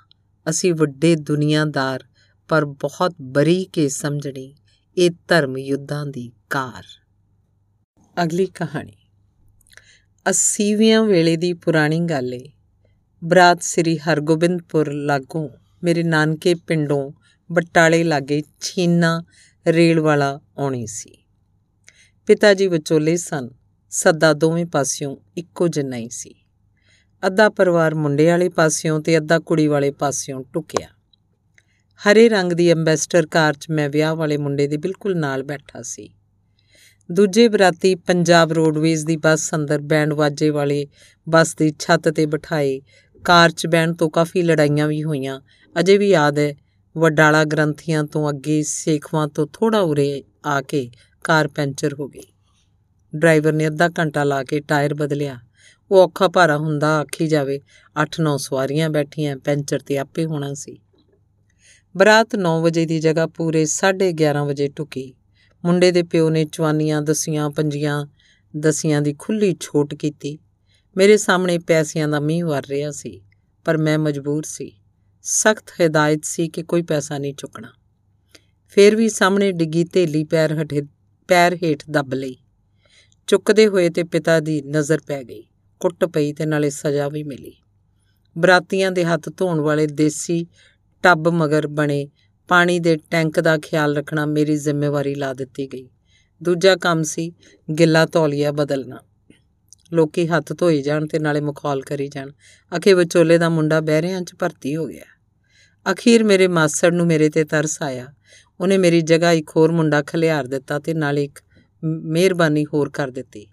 [0.50, 2.04] ਅਸੀਂ ਵੱਡੇ ਦੁਨੀਆਦਾਰ,
[2.48, 4.56] ਪਰ ਬਹੁਤ ਬਰੀਕੇ ਸਮਝਣੀ
[4.98, 6.84] ਇਹ ਧਰਮ ਯੁੱਧਾਂ ਦੀ ਕਾਰ
[8.24, 8.94] ਅਗਲੀ ਕਹਾਣੀ।
[10.30, 12.52] 80ਵਿਆਂ ਵੇਲੇ ਦੀ ਪੁਰਾਣੀ ਗੱਲ ਏ।
[13.24, 15.50] ਬਰਾਤ ਸ੍ਰੀ ਹਰਗੋਬਿੰਦਪੁਰ ਲਾਗੋਂ
[15.84, 17.12] ਮੇਰੇ ਨਾਨਕੇ ਪਿੰਡੋਂ
[17.52, 19.24] ਬਟਾਲੇ ਲਾਗੇ ਛੀਨਾ
[19.68, 21.18] ਰੇਲ ਵਾਲਾ ਆਉਣੀ ਸੀ।
[22.28, 23.50] ਪਿਤਾ ਜੀ ਵਿਚੋਲੇ ਸਨ,
[23.90, 26.36] ਸੱਦਾ ਦੋਵੇਂ ਪਾਸਿਓਂ ਇੱਕੋ ਜਿੰਨਾ ਹੀ ਸੀ।
[27.26, 30.88] ਅੱਧਾ ਪਰਿਵਾਰ ਮੁੰਡੇ ਵਾਲੇ ਪਾਸਿਓਂ ਤੇ ਅੱਧਾ ਕੁੜੀ ਵਾਲੇ ਪਾਸਿਓਂ ਟੁਕਿਆ।
[32.02, 36.10] ਹਰੇ ਰੰਗ ਦੀ ਐਮਬੈਸਡਰ ਕਾਰ 'ਚ ਮੈਂ ਵਿਆਹ ਵਾਲੇ ਮੁੰਡੇ ਦੇ ਬਿਲਕੁਲ ਨਾਲ ਬੈਠਾ ਸੀ।
[37.12, 40.88] ਦੂਜੇ ਬਰਾਤੀ ਪੰਜਾਬ ਰੋਡਵੇਜ਼ ਦੀ ਬੱਸ ਅੰਦਰ ਬੈਂਡ ਵਾਜੇ ਵਾਲੇ
[41.30, 42.82] ਬੱਸ ਦੀ ਛੱਤ ਤੇ ਬਿਠਾਏ
[43.26, 45.42] ਕਾਰ 'ਚ ਬੈਣ ਤੋਂ ਕਾਫੀ ਲੜਾਈਆਂ ਵੀ ਹੋਈਆਂ।
[45.80, 46.54] ਅਜੇ ਵੀ ਯਾਦ ਹੈ,
[46.98, 50.90] ਵਡਾਲਾ ਗ੍ਰੰਥੀਆਂ ਤੋਂ ਅੱਗੇ ਸੇਖਵਾਂ ਤੋਂ ਥੋੜਾ ਉਰੇ ਆ ਕੇ
[51.24, 52.24] ਕਾਰ ਪੈਂਚਰ ਹੋ ਗਈ।
[53.16, 55.40] ਡਰਾਈਵਰ ਨੇ ਅੱਧਾ ਘੰਟਾ ਲਾ ਕੇ ਟਾਇਰ ਬਦਲਿਆ।
[55.92, 57.60] ਉਹ ਔਖਾ ਭਾਰਾ ਹੁੰਦਾ ਆਖੀ ਜਾਵੇ
[57.96, 60.80] 8-9 ਸਵਾਰੀਆਂ ਬੈਠੀਆਂ, ਪੈਂਚਰ ਤੇ ਆਪੇ ਹੋਣਾ ਸੀ।
[61.98, 65.14] ਬਰਾਤ 9 ਵਜੇ ਦੀ ਜਗ੍ਹਾ ਪੂਰੇ 11:30 ਵਜੇ ਟੁਕੀ
[65.66, 68.06] ਮੁੰਡੇ ਦੇ ਪਿਓ ਨੇ ਚਵਾਨੀਆਂ ਦਸੀਆਂ, ਪੰਜੀਆਂ,
[68.60, 70.40] ਦਸੀਆਂ ਦੀ ਖੁੱਲੀ ਛੋਟ ਕੀਤੀ।
[70.98, 73.22] ਮੇਰੇ ਸਾਹਮਣੇ ਪੈਸਿਆਂ ਦਾ ਮੀਂਹ ਵਰ ਰਿਹਾ ਸੀ,
[73.66, 74.72] ਪਰ ਮੈਂ ਮਜਬੂਰ ਸੀ।
[75.22, 77.68] ਸਖਤ ਹਦਾਇਤ ਸੀ ਕਿ ਕੋਈ ਪੈਸਾ ਨਹੀਂ ਚੁੱਕਣਾ।
[78.68, 80.82] ਫੇਰ ਵੀ ਸਾਹਮਣੇ ਡਿੱਗੀ ਢੇਲੀ ਪੈਰ ਹਟੇ
[81.28, 82.36] ਪੈਰ ਹੇਠ ਦੱਬ ਲਈ।
[83.28, 85.44] ਚੁੱਕਦੇ ਹੋਏ ਤੇ ਪਿਤਾ ਦੀ ਨਜ਼ਰ ਪੈ ਗਈ।
[85.80, 87.54] ਕੁੱਟ ਪਈ ਤੇ ਨਾਲੇ ਸਜ਼ਾ ਵੀ ਮਿਲੀ।
[88.38, 90.48] ਬਰਾਤੀਆਂ ਦੇ ਹੱਥ ਧੋਣ ਵਾਲੇ ਦੇਸੀ
[91.04, 92.10] ਟੱਬ ਮਗਰ ਬਣੇ
[92.48, 95.90] ਪਾਣੀ ਦੇ ਟੈਂਕ ਦਾ ਖਿਆਲ ਰੱਖਣਾ ਮੇਰੀ ਜ਼ਿੰਮੇਵਾਰੀ ਲਾ ਦਿੱਤੀ ਗਈ।
[96.44, 97.32] ਦੂਜਾ ਕੰਮ ਸੀ
[97.80, 98.98] ਗਿੱਲਾ ਤੌਲੀਆ ਬਦਲਣਾ।
[99.94, 102.32] ਲੋਕੀ ਹੱਥ ਧੋਈ ਜਾਣ ਤੇ ਨਾਲੇ ਮੁਖਾਲ ਕਰੀ ਜਾਣ।
[102.78, 105.04] ਅਖੇ ਵਿਚੋਲੇ ਦਾ ਮੁੰਡਾ ਬਹਿਰਿਆਂ 'ਚ ਭਰਤੀ ਹੋ ਗਿਆ।
[105.92, 108.08] ਅਖੀਰ ਮੇਰੇ ਮਾਸੜ ਨੂੰ ਮੇਰੇ ਤੇ ਤਰਸ ਆਇਆ।
[108.60, 111.40] ਉਹਨੇ ਮੇਰੀ ਜਗ੍ਹਾ ਇੱਕ ਹੋਰ ਮੁੰਡਾ ਖਲਿਆਰ ਦਿੱਤਾ ਤੇ ਨਾਲੇ ਇੱਕ
[111.84, 113.48] ਮਿਹਰਬਾਨੀ ਹੋਰ ਕਰ ਦਿੱਤੀ।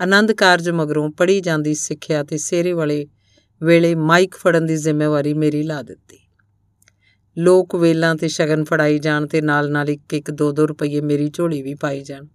[0.00, 3.06] ਆਨੰਦ ਕਾਰਜ ਮਗਰੋਂ ਪੜੀ ਜਾਂਦੀ ਸਿੱਖਿਆ ਤੇ ਸੇਰੇ ਵਾਲੇ
[3.62, 6.18] ਵੇਲੇ ਮਾਈਕ ਫੜਨ ਦੀ ਜ਼ਿੰਮੇਵਾਰੀ ਮੇਰੀ ਲਾ ਦਿੱਤੀ।
[7.38, 11.62] ਲੋਕ ਵੇਲਾਂ ਤੇ ਸ਼ਗਨ ਫੜਾਈ ਜਾਣ ਤੇ ਨਾਲ ਨਾਲ ਇੱਕ ਇੱਕ 2-2 ਰੁਪਏ ਮੇਰੀ ਝੋਲੀ
[11.62, 12.26] ਵੀ ਪਾਈ ਜਾਣ।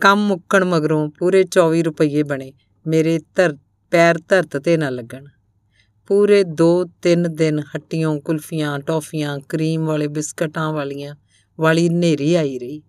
[0.00, 2.52] ਕੰਮ ਮੁੱਕਣ ਮਗਰੋਂ ਪੂਰੇ 24 ਰੁਪਏ ਬਣੇ।
[2.86, 3.56] ਮੇਰੇ ਧਰ,
[3.90, 5.24] ਪੈਰ ਧਰਤ ਤੇ ਨਾ ਲੱਗਣ।
[6.06, 11.16] ਪੂਰੇ 2-3 ਦਿਨ ਹੱਟੀਆਂ, ਕੁਲਫੀਆਂ, ਟੌਫੀਆਂ, ਕਰੀਮ ਵਾਲੇ, ਬਿਸਕਟਾਂ ਵਾਲੀਆਂ
[11.60, 12.82] ਵਾਲੀ ਨੇਰੀ ਆਈ ਰਹੀ।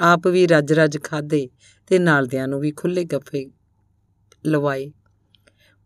[0.00, 1.48] ਆਪ ਵੀ ਰੱਜ ਰੱਜ ਖਾਦੇ
[1.86, 3.50] ਤੇ ਨਾਲਦਿਆਂ ਨੂੰ ਵੀ ਖੁੱਲੇ ਗੱਫੇ
[4.46, 4.92] ਲਵਾਏ।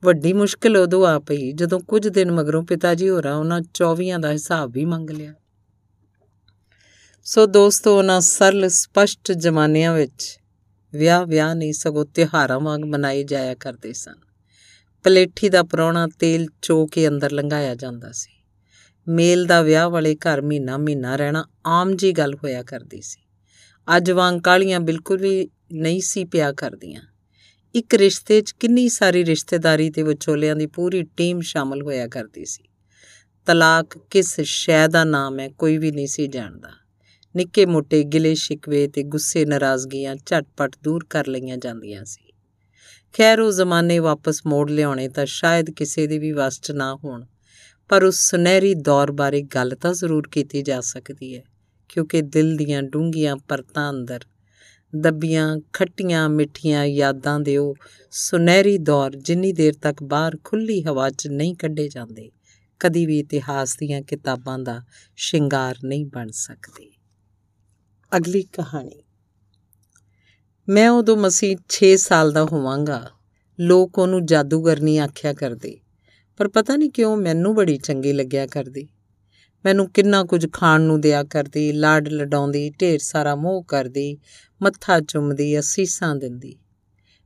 [0.04, 4.32] ਵੱਡੀ ਮੁਸ਼ਕਲ ਉਦੋਂ ਆ ਪਈ ਜਦੋਂ ਕੁਝ ਦਿਨ ਮਗਰੋਂ ਪਿਤਾ ਜੀ ਹੋਰਾਂ ਉਹਨਾਂ 24 ਦਾ
[4.32, 5.34] ਹਿਸਾਬ ਵੀ ਮੰਗ ਲਿਆ।
[7.24, 10.39] ਸੋ ਦੋਸਤੋ, ਉਹਨਾਂ ਸਰਲ, ਸਪਸ਼ਟ ਜ਼ਮਾਨਿਆਂ ਵਿੱਚ
[10.94, 14.14] ਵਿਆਹ ਵਿਆਹ ਨਹੀਂ, ਸਗੋਂ ਤਿਹਾਰਾਂ ਵਾਂਗ ਮਨਾਏ ਜਾਇਆ ਕਰਦੇ ਸਨ।
[15.02, 18.30] ਪਲੇਠੀ ਦਾ ਪਰੌਣਾ ਤੇਲ ਚੋ ਕੇ ਅੰਦਰ ਲੰਘਾਇਆ ਜਾਂਦਾ ਸੀ।
[19.08, 23.20] ਮੇਲ ਦਾ ਵਿਆਹ ਵਾਲੇ ਘਰ ਮਹੀਨਾ ਮਹੀਨਾ ਰਹਿਣਾ ਆਮ ਜੀ ਗੱਲ ਹੋਇਆ ਕਰਦੀ ਸੀ।
[23.96, 27.02] ਅੱਜ ਵਾਂਗ ਕਾਲੀਆਂ ਬਿਲਕੁਲ ਵੀ ਨਹੀਂ ਸੀ ਪਿਆ ਕਰਦੀਆਂ।
[27.74, 32.64] ਇੱਕ ਰਿਸ਼ਤੇ 'ਚ ਕਿੰਨੀ ਸਾਰੀ ਰਿਸ਼ਤੇਦਾਰੀ ਤੇ ਵਿਚੋਲਿਆਂ ਦੀ ਪੂਰੀ ਟੀਮ ਸ਼ਾਮਲ ਹੋਇਆ ਕਰਦੀ ਸੀ।
[33.46, 36.79] ਤਲਾਕ ਕਿਸ ਸ਼ੈ ਦਾ ਨਾਮ ਹੈ ਕੋਈ ਵੀ ਨਹੀਂ ਸੀ ਜਾਣਦਾ।
[37.34, 42.32] ਨਿੱਕੇ ਮੋਟੇ ਗਿਲੇ ਸ਼ਿਕਵੇ ਤੇ ਗੁੱਸੇ ਨਾਰਾਜ਼ਗੀਆਂ ਝਟਪਟ ਦੂਰ ਕਰ ਲਈਆਂ ਜਾਂਦੀਆਂ ਸੀ।
[43.14, 47.24] ਖੈਰ, ਉਹ ਜ਼ਮਾਨੇ ਵਾਪਸ ਮੋੜ ਲਿਆਉਣੇ ਤਾਂ ਸ਼ਾਇਦ ਕਿਸੇ ਦੇ ਵੀ ਵਸ 'ਚ ਨਾ ਹੋਣ,
[47.88, 51.42] ਪਰ ਉਸ ਸੁਨਹਿਰੀ ਦੌਰ ਬਾਰੇ ਗੱਲ ਤਾਂ ਜ਼ਰੂਰ ਕੀਤੀ ਜਾ ਸਕਦੀ ਹੈ,
[51.88, 54.24] ਕਿਉਂਕਿ ਦਿਲ ਦੀਆਂ ਡੂੰਘੀਆਂ ਪਰਤਾਂ ਅੰਦਰ,
[54.92, 57.74] ਦੱਬੀਆਂ, ਖੱਟੀਆਂ ਮਿੱਠੀਆਂ ਯਾਦਾਂ ਦੇ ਉਹ
[58.12, 62.30] ਸੁਨਹਿਰੀ ਦੌਰ ਜਿੰਨੀ ਦੇਰ ਤੱਕ ਬਾਹਰ ਖੁੱਲੀ ਹਵਾ 'ਚ ਨਹੀਂ ਕੱਢੇ ਜਾਂਦੇ,
[62.80, 64.80] ਕਦੀ ਵੀ ਇਤਿਹਾਸ ਦੀਆਂ ਕਿਤਾਬਾਂ ਦਾ
[65.16, 66.90] ਸ਼ਿੰਗਾਰ ਨਹੀਂ ਬਣ ਸਕਦੇ।
[68.16, 69.02] ਅਗਲੀ ਕਹਾਣੀ।
[70.68, 73.10] ਮੈਂ ਉਦੋਂ ਮਸੀ 6 ਸਾਲ ਦਾ ਹੋਵਾਂਗਾ।
[73.60, 75.80] ਲੋਕ ਉਹਨੂੰ ਜਾਦੂਗਰ ਨਹੀਂ ਆਖਿਆ ਕਰਦੇ।
[76.36, 78.88] ਪਰ ਪਤਾ ਨਹੀਂ ਕਿਉਂ ਮੈਨੂੰ ਬੜੀ ਚੰਗੀ ਲੱਗਿਆ ਕਰਦੀ।
[79.64, 84.18] ਮੈਨੂੰ ਕਿੰਨਾ ਕੁਝ ਖਾਣ ਨੂੰ ਦਿਆ ਕਰਦੀ, ਲਾਡ ਲਡਾਉਂਦੀ, ਢੇਰ ਸਾਰਾ ਮੋਹ ਕਰਦੀ,
[84.62, 86.56] ਮੱਥਾ ਚੁੰਮਦੀ, ਅਸੀਸਾਂ ਦਿੰਦੀ।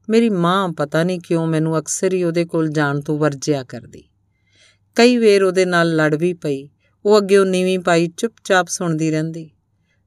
[0.08, 4.04] ਮੇਰੀ ਮਾਂ ਪਤਾ ਨਹੀਂ ਕਿਉਂ ਮੈਨੂੰ ਅਕਸਰ ਹੀ ਉਹਦੇ ਕੋਲ ਜਾਣ ਤੋਂ ਵਰਜਿਆ ਕਰਦੀ।
[4.94, 6.68] ਕਈ ਵੇਰ ਉਹਦੇ ਨਾਲ ਲੜ ਵੀ ਪਈ।
[7.04, 9.50] ਉਹ ਅੱਗੇ ਉਹ ਨੀਵੀਂ ਪਾਈ ਚੁੱਪਚਾਪ ਸੁਣਦੀ ਰਹਿੰਦੀ।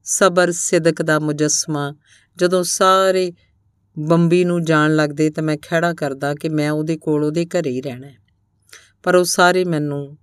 [0.09, 1.95] ਸਬਰ ਸਿਦਕ ਦਾ ਮੁਜਸਮਾ।
[2.37, 3.33] ਜਦੋਂ ਸਾਰੇ
[3.99, 7.81] ਬੰਬੀ ਨੂੰ ਜਾਣ ਲੱਗਦੇ ਤਾਂ ਮੈਂ ਖੜਾ ਕਰਦਾ ਕਿ ਮੈਂ ਉਹਦੇ ਕੋਲ ਉਹਦੇ ਘਰੇ ਹੀ
[7.81, 8.07] ਰਹਿਣਾ
[9.03, 10.17] ਪਰ ਉਹ ਸਾਰੇ ਮੈਨੂੰ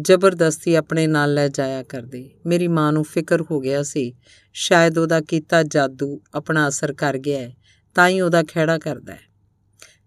[0.00, 4.14] ਜ਼ਬਰਦਸਤੀ ਆਪਣੇ ਨਾਲ ਲੈ ਜਾਇਆ ਕਰਦੇ। ਮੇਰੀ ਮਾਂ ਨੂੰ ਫਿਕਰ ਹੋ ਗਿਆ ਸੀ,
[4.52, 7.56] ਸ਼ਾਇਦ ਉਹਦਾ ਕੀਤਾ ਜਾਦੂ ਆਪਣਾ ਅਸਰ ਕਰ ਗਿਆ ਹੈ,
[7.94, 9.20] ਤਾਂ ਹੀ ਉਹਦਾ ਖਿਹੜਾ ਕਰਦਾ ਹੈ।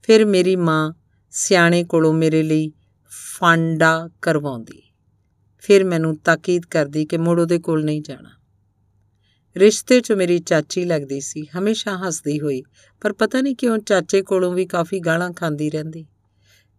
[0.04, 0.94] ਫਿਰ ਮੇਰੀ ਮਾਂ
[1.32, 2.72] ਸਿਆਣੇ ਕੋਲੋਂ ਮੇਰੇ ਲਈ
[3.38, 4.94] ਫਾਂਡਾ ਕਰਵਾਉਂਦੀ।
[5.60, 8.41] ਫਿਰ ਮੈਨੂੰ ਤਾਕੀਦ ਕਰਦੀ ਕਿ ਮੁੜ ਉਹਦੇ ਕੋਲ ਨਹੀਂ ਜਾਣਾ।
[9.58, 12.64] ਰਿਸ਼ਤੇ 'ਚ ਮੇਰੀ ਚਾਚੀ ਲੱਗਦੀ ਸੀ, ਹਮੇਸ਼ਾ ਹੱਸਦੀ ਹੋਈ,
[13.02, 16.06] ਪਰ ਪਤਾ ਨਹੀਂ ਕਿਉਂ ਚਾਚੇ ਕੋਲੋਂ ਵੀ ਕਾਫੀ ਗਾਲਾਂ ਖਾਂਦੀ ਰਹਿੰਦੀ।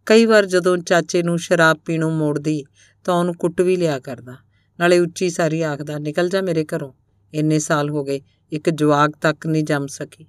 [0.06, 2.64] ਕਈ ਵਾਰ ਜਦੋਂ ਚਾਚੇ ਨੂੰ ਸ਼ਰਾਬ ਪੀਣੋਂ ਮੋੜਦੀ,
[3.04, 4.36] ਤਾਂ ਉਹਨੂੰ ਕੁੱਟ ਵੀ ਲਿਆ ਕਰਦਾ।
[4.80, 6.92] ਨਾਲੇ ਉੱਚੀ ਸਾਰੀ ਆਖਦਾ, ਨਿਕਲ ਜਾ ਮੇਰੇ ਘਰੋਂ।
[7.34, 8.20] ਇੰਨੇ ਸਾਲ ਹੋ ਗਏ,
[8.52, 10.26] ਇੱਕ ਜਵਾਗ ਤੱਕ ਨਹੀਂ ਜੰਮ ਸਕੀ।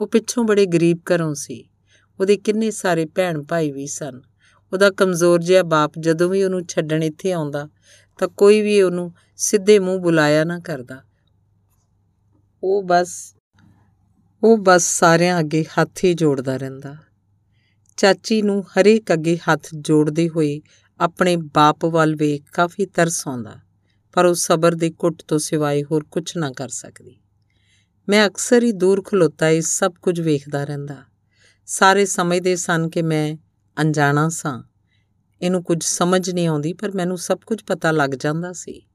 [0.00, 1.68] ਉਹ ਪਿੱਛੋਂ ਬੜੇ ਗਰੀਬ ਘਰੋਂ ਸੀ।
[2.20, 4.20] ਉਹਦੇ ਕਿੰਨੇ ਸਾਰੇ ਭੈਣ ਭਾਈ ਵੀ ਸਨ।
[4.72, 7.68] ਉਹਦਾ ਕਮਜ਼ੋਰ ਜਿਹਾ ਬਾਪ ਜਦੋਂ ਵੀ ਉਹਨੂੰ ਛੱਡਣ ਇੱਥੇ ਆਉਂਦਾ,
[8.18, 11.02] ਤਾਂ ਕੋਈ ਵੀ ਉਹਨੂੰ ਸਿੱਧੇ ਮੂੰਹ ਬੁਲਾਇਆ ਨਾ ਕਰਦਾ।
[12.66, 13.34] ਉਹ ਬਸ
[14.44, 16.96] ਉਹ ਬਸ ਸਾਰਿਆਂ ਅੱਗੇ ਹੱਥ ਹੀ ਜੋੜਦਾ ਰਹਿੰਦਾ।
[17.96, 20.60] ਚਾਚੀ ਨੂੰ ਹਰੇਕ ਅੱਗੇ ਹੱਥ ਜੋੜਦੇ ਹੋਏ
[21.00, 23.60] ਆਪਣੇ ਬਾਪ ਵੱਲ ਵੇਖ ਕਾਫੀ ਤਰਸ ਆਉਂਦਾ,
[24.12, 27.20] ਪਰ ਉਹ ਸਬਰ ਦੇ ਕੁੱਟ ਤੋਂ ਸਿਵਾਏ ਹੋਰ ਕੁਝ ਨਾ ਕਰ ਸਕਦੀ।
[28.08, 30.96] ਮੈਂ ਅਕਸਰ ਹੀ ਦੂਰ ਖਲੋਤਾ ਇਹ ਸਭ ਕੁਝ ਵੇਖਦਾ ਰਹਿੰਦਾ।
[31.66, 33.36] ਸਾਰੇ ਸਮਝਦੇ ਸਨ ਕਿ ਮੈਂ
[33.82, 34.62] ਅਣਜਾਣਾ ਸਾਂ।
[35.42, 38.86] ਇਹਨੂੰ ਕੁਝ ਸਮਝ ਨਹੀਂ ਆਉਂਦੀ, ਪਰ ਮੈਨੂੰ ਸਭ ਕੁਝ ਪਤਾ ਲੱਗ ਜਾਂਦਾ ਸੀ।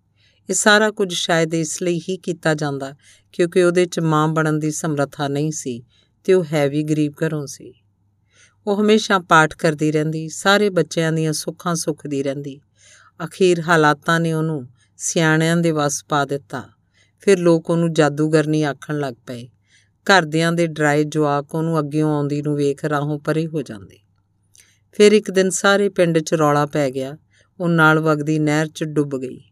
[0.49, 2.95] ਇਹ ਸਾਰਾ ਕੁਝ ਸ਼ਾਇਦ ਇਸ ਲਈ ਹੀ ਕੀਤਾ ਜਾਂਦਾ
[3.33, 5.83] ਕਿਉਂਕਿ ਉਹਦੇ 'ਚ ਮਾਂ ਬਣਨ ਦੀ ਸਮਰੱਥਾ ਨਹੀਂ ਸੀ
[6.23, 7.73] ਤੇ ਉਹ ਹੈ ਵੀ ਗਰੀਬ ਘਰੋਂ ਸੀ।
[8.67, 12.59] ਉਹ ਹਮੇਸ਼ਾ ਪਾਠ ਕਰਦੀ ਰਹਿੰਦੀ, ਸਾਰੇ ਬੱਚਿਆਂ ਦੀਆਂ ਸੁੱਖਾਂ ਸੁੱਖਦੀ ਰਹਿੰਦੀ।
[13.25, 14.67] ਅਖੀਰ ਹਾਲਾਤਾਂ ਨੇ ਉਹਨੂੰ
[14.97, 16.63] ਸਿਆਣਿਆਂ ਦੇ ਵਸ ਪਾ ਦਿੱਤਾ।
[17.19, 19.49] ਫਿਰ ਲੋਕ ਉਹਨੂੰ ਜਾਦੂਗਰਨੀ ਆਖਣ ਲੱਗ ਪਏ।
[20.05, 23.97] ਘਰਦਿਆਂ ਦੇ ਡਰਾਏ ਜਵਾਕ ਉਹਨੂੰ ਅੱਗਿਓਂ ਆਉਂਦੀ ਨੂੰ ਵੇਖ ਰਾਹੋਂ ਪਰੇ ਹੋ ਜਾਂਦੇ।
[24.91, 27.17] ਫਿਰ ਇੱਕ ਦਿਨ ਸਾਰੇ ਪਿੰਡ 'ਚ ਰੌਲਾ ਪੈ ਗਿਆ।
[27.59, 29.50] ਉਹ ਨਾਲ ਵਗਦੀ ਨਹਿਰ 'ਚ ਡੁੱਬ ਗਈ।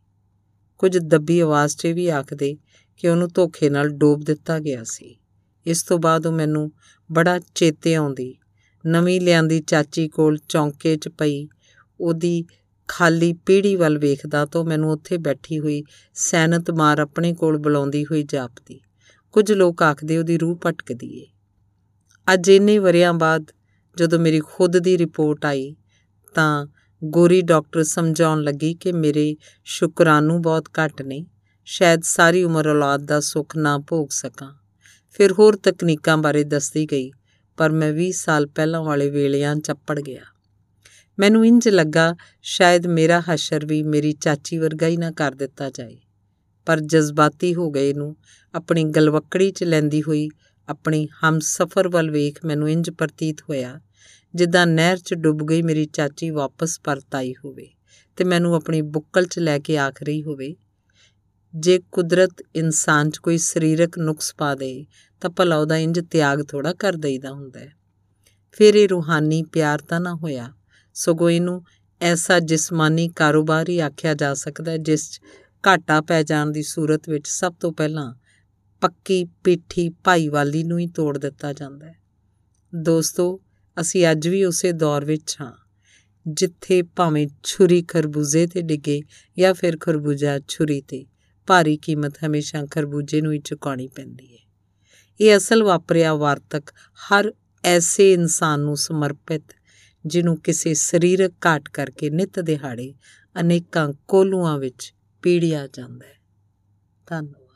[0.80, 2.58] ਕੁਝ ਦੱਬੀ ਆਵਾਜ਼ 'ਚ ਵੀ ਆਖਦੇ
[2.98, 5.20] ਕਿ ਉਹਨੂੰ ਧੋਖੇ ਨਾਲ ਡੋਬ ਦਿੱਤਾ ਗਿਆ ਸੀ।
[5.66, 6.72] ਇਸ ਤੋਂ ਬਾਅਦ ਉਹ ਮੈਨੂੰ
[7.12, 8.36] ਬੜਾ ਚੇਤੇ ਆਉਂਦੀ।
[8.86, 11.48] ਨਵੀਂ ਲਿਆਂਦੀ ਚਾਚੀ ਕੋਲ ਚੌਂਕੇ 'ਚ ਪਈ,
[12.00, 12.46] ਉਹਦੀ
[12.88, 18.24] ਖਾਲੀ ਪੀੜੀ ਵੱਲ ਵੇਖਦਾ ਤਾਂ ਮੈਨੂੰ ਉੱਥੇ ਬੈਠੀ ਹੋਈ ਸੈਨਤ ਮਾਰ ਆਪਣੇ ਕੋਲ ਬੁਲਾਉਂਦੀ ਹੋਈ
[18.24, 18.82] ਜਾਪਦੀ।
[19.32, 21.26] ਕੁਝ ਲੋਕ ਆਖਦੇ ਉਹਦੀ ਰੂਹ ਭਟਕਦੀ ਏ।
[22.34, 23.46] ਅੱਜ ਇੰਨੇ ਵਰਿਆਂ ਬਾਅਦ
[23.98, 25.76] ਜਦੋਂ ਮੇਰੀ ਖੁਦ ਦੀ ਰਿਪੋਰਟ ਆਈ
[26.36, 26.68] ਤਾਂ
[27.04, 29.36] ਗੋਰੀ ਡਾਕਟਰ ਸਮਝਾਉਣ ਲੱਗੀ ਕਿ ਮੇਰੇ
[29.66, 31.26] ਸ਼ੁਕਰਾਨੂ ਬਹੁਤ ਘੱਟ ਨੇ,
[31.66, 34.54] ਸ਼ਾਇਦ ਸਾਰੀ ਉਮਰ ਔਲਾਦ ਦਾ ਸੁੱਖ ਨਾ ਭੋਗ ਸਕਾਂ।
[35.10, 37.12] ਫਿਰ ਹੋਰ ਤਕਨੀਕਾਂ ਬਾਰੇ ਦੱਸਦੀ ਗਈ,
[37.58, 40.22] ਪਰ ਮੈਂ 20 ਸਾਲ ਪਹਿਲਾਂ ਵਾਲੇ ਵੇਲਿਆਂ ਚੱਪੜ ਗਿਆ।
[41.20, 45.98] ਮੈਨੂੰ ਇੰਜ ਲੱਗਾ, ਸ਼ਾਇਦ ਮੇਰਾ ਹਸ਼ਰ ਵੀ ਮੇਰੀ ਚਾਚੀ ਵਰਗਾ ਹੀ ਨਾ ਕਰ ਦਿੱਤਾ ਜਾਏ।
[46.66, 48.18] ਪਰ ਜਜ਼ਬਾਤੀ ਹੋ ਗਏ ਨੂੰ,
[48.54, 50.30] ਆਪਣੀ ਗਲਵੱਕੜੀ 'ਚ ਲੈਂਦੀ ਹੋਈ,
[50.68, 53.80] ਆਪਣੀ ਹਮਸਫਰ ਵੱਲ ਵੇਖ ਮੈਨੂੰ ਇੰਜ ਪ੍ਰਤੀਤ ਹੋਇਆ
[54.36, 57.70] ਜਿੱਦਾਂ ਨਹਿਰ 'ਚ ਡੁੱਬ ਗਈ ਮੇਰੀ ਚਾਚੀ ਵਾਪਸ ਪਰਤ ਆਈ ਹੋਵੇ
[58.18, 60.56] ਤੇ ਮੈਨੂੰ ਆਪਣੀ ਬੁੱਕਲ 'ਚ ਲੈ ਕੇ ਆਖ ਰਹੀ ਹੋਵੇ,
[61.54, 64.86] ਜੇ ਕੁਦਰਤ ਇਨਸਾਨ 'ਚ ਕੋਈ ਸਰੀਰਕ ਨੁਕਸ ਪਾ ਦੇ,
[65.22, 67.74] ਤਾਂ ਭਲਾ ਉਹਦਾ ਇੰਜ ਤਿਆਗ ਥੋੜਾ ਕਰ ਦਈਦਾ ਹੁੰਦਾ ਹੈ।
[68.52, 70.54] ਫਿਰ ਇਹ ਰੂਹਾਨੀ ਪਿਆਰ ਤਾਂ ਨਾ ਹੋਇਆ,
[70.94, 71.64] ਸਗੋਂ ਇਹਨੂੰ
[72.02, 75.22] ਐਸਾ ਜਿਸਮਾਨੀ ਕਾਰੋਬਾਰ ਹੀ ਆਖਿਆ ਜਾ ਸਕਦਾ ਹੈ ਜਿਸ 'ਚ
[75.68, 78.14] ਘਾਟਾ ਪੈ ਜਾਣ ਦੀ ਸੂਰਤ ਵਿੱਚ ਸਭ ਤੋਂ ਪਹਿਲਾਂ
[78.82, 81.96] ਪੱਕੀ ਪੀਠੀ ਭਾਈਵਾਲੀ ਨੂੰ ਹੀ ਤੋੜ ਦਿੱਤਾ ਜਾਂਦਾ ਹੈ।
[82.76, 83.42] ਦੋਸਤੋ
[83.82, 85.54] ਅਸੀਂ ਅੱਜ ਵੀ ਉਸੇ ਦੌਰ ਵਿੱਚ ਹਾਂ,
[86.28, 89.02] ਜਿੱਥੇ ਭਾਵੇਂ ਛੁਰੀ ਖਰਬੂਜ਼ੇ ਤੇ ਡਿੱਗੇ
[89.38, 91.06] ਜਾਂ ਫਿਰ ਖਰਬੂਜਾ ਛੁਰੀ ਤੇ,
[91.48, 94.48] ਭਾਰੀ ਕੀਮਤ ਹਮੇਸ਼ਾ ਖਰਬੂਜੇ ਨੂੰ ਹੀ ਚੁਕਾਉਣੀ ਪੈਂਦੀ ਹੈ
[95.20, 96.70] ਇਹ ਅਸਲ ਵਾਪਰਿਆ ਵਾਰਤਕ
[97.00, 99.44] ਹਰ ਐਸੇ ਇਨਸਾਨ ਨੂੰ ਸਮਰਪਿਤ,
[100.06, 102.94] ਜਿਹਨੂੰ ਕਿਸੇ ਸਰੀਰਕ ਘਾਟ ਕਰਕੇ ਨਿਤ ਦਿਹਾੜੇ
[103.36, 106.18] ਅਨੇਕਾਂ ਕੋਲੂਆਂ ਵਿੱਚ ਪੀੜਿਆ ਜਾਂਦਾ ਹੈ।
[107.08, 107.49] ਧੰਨਵਾਦ।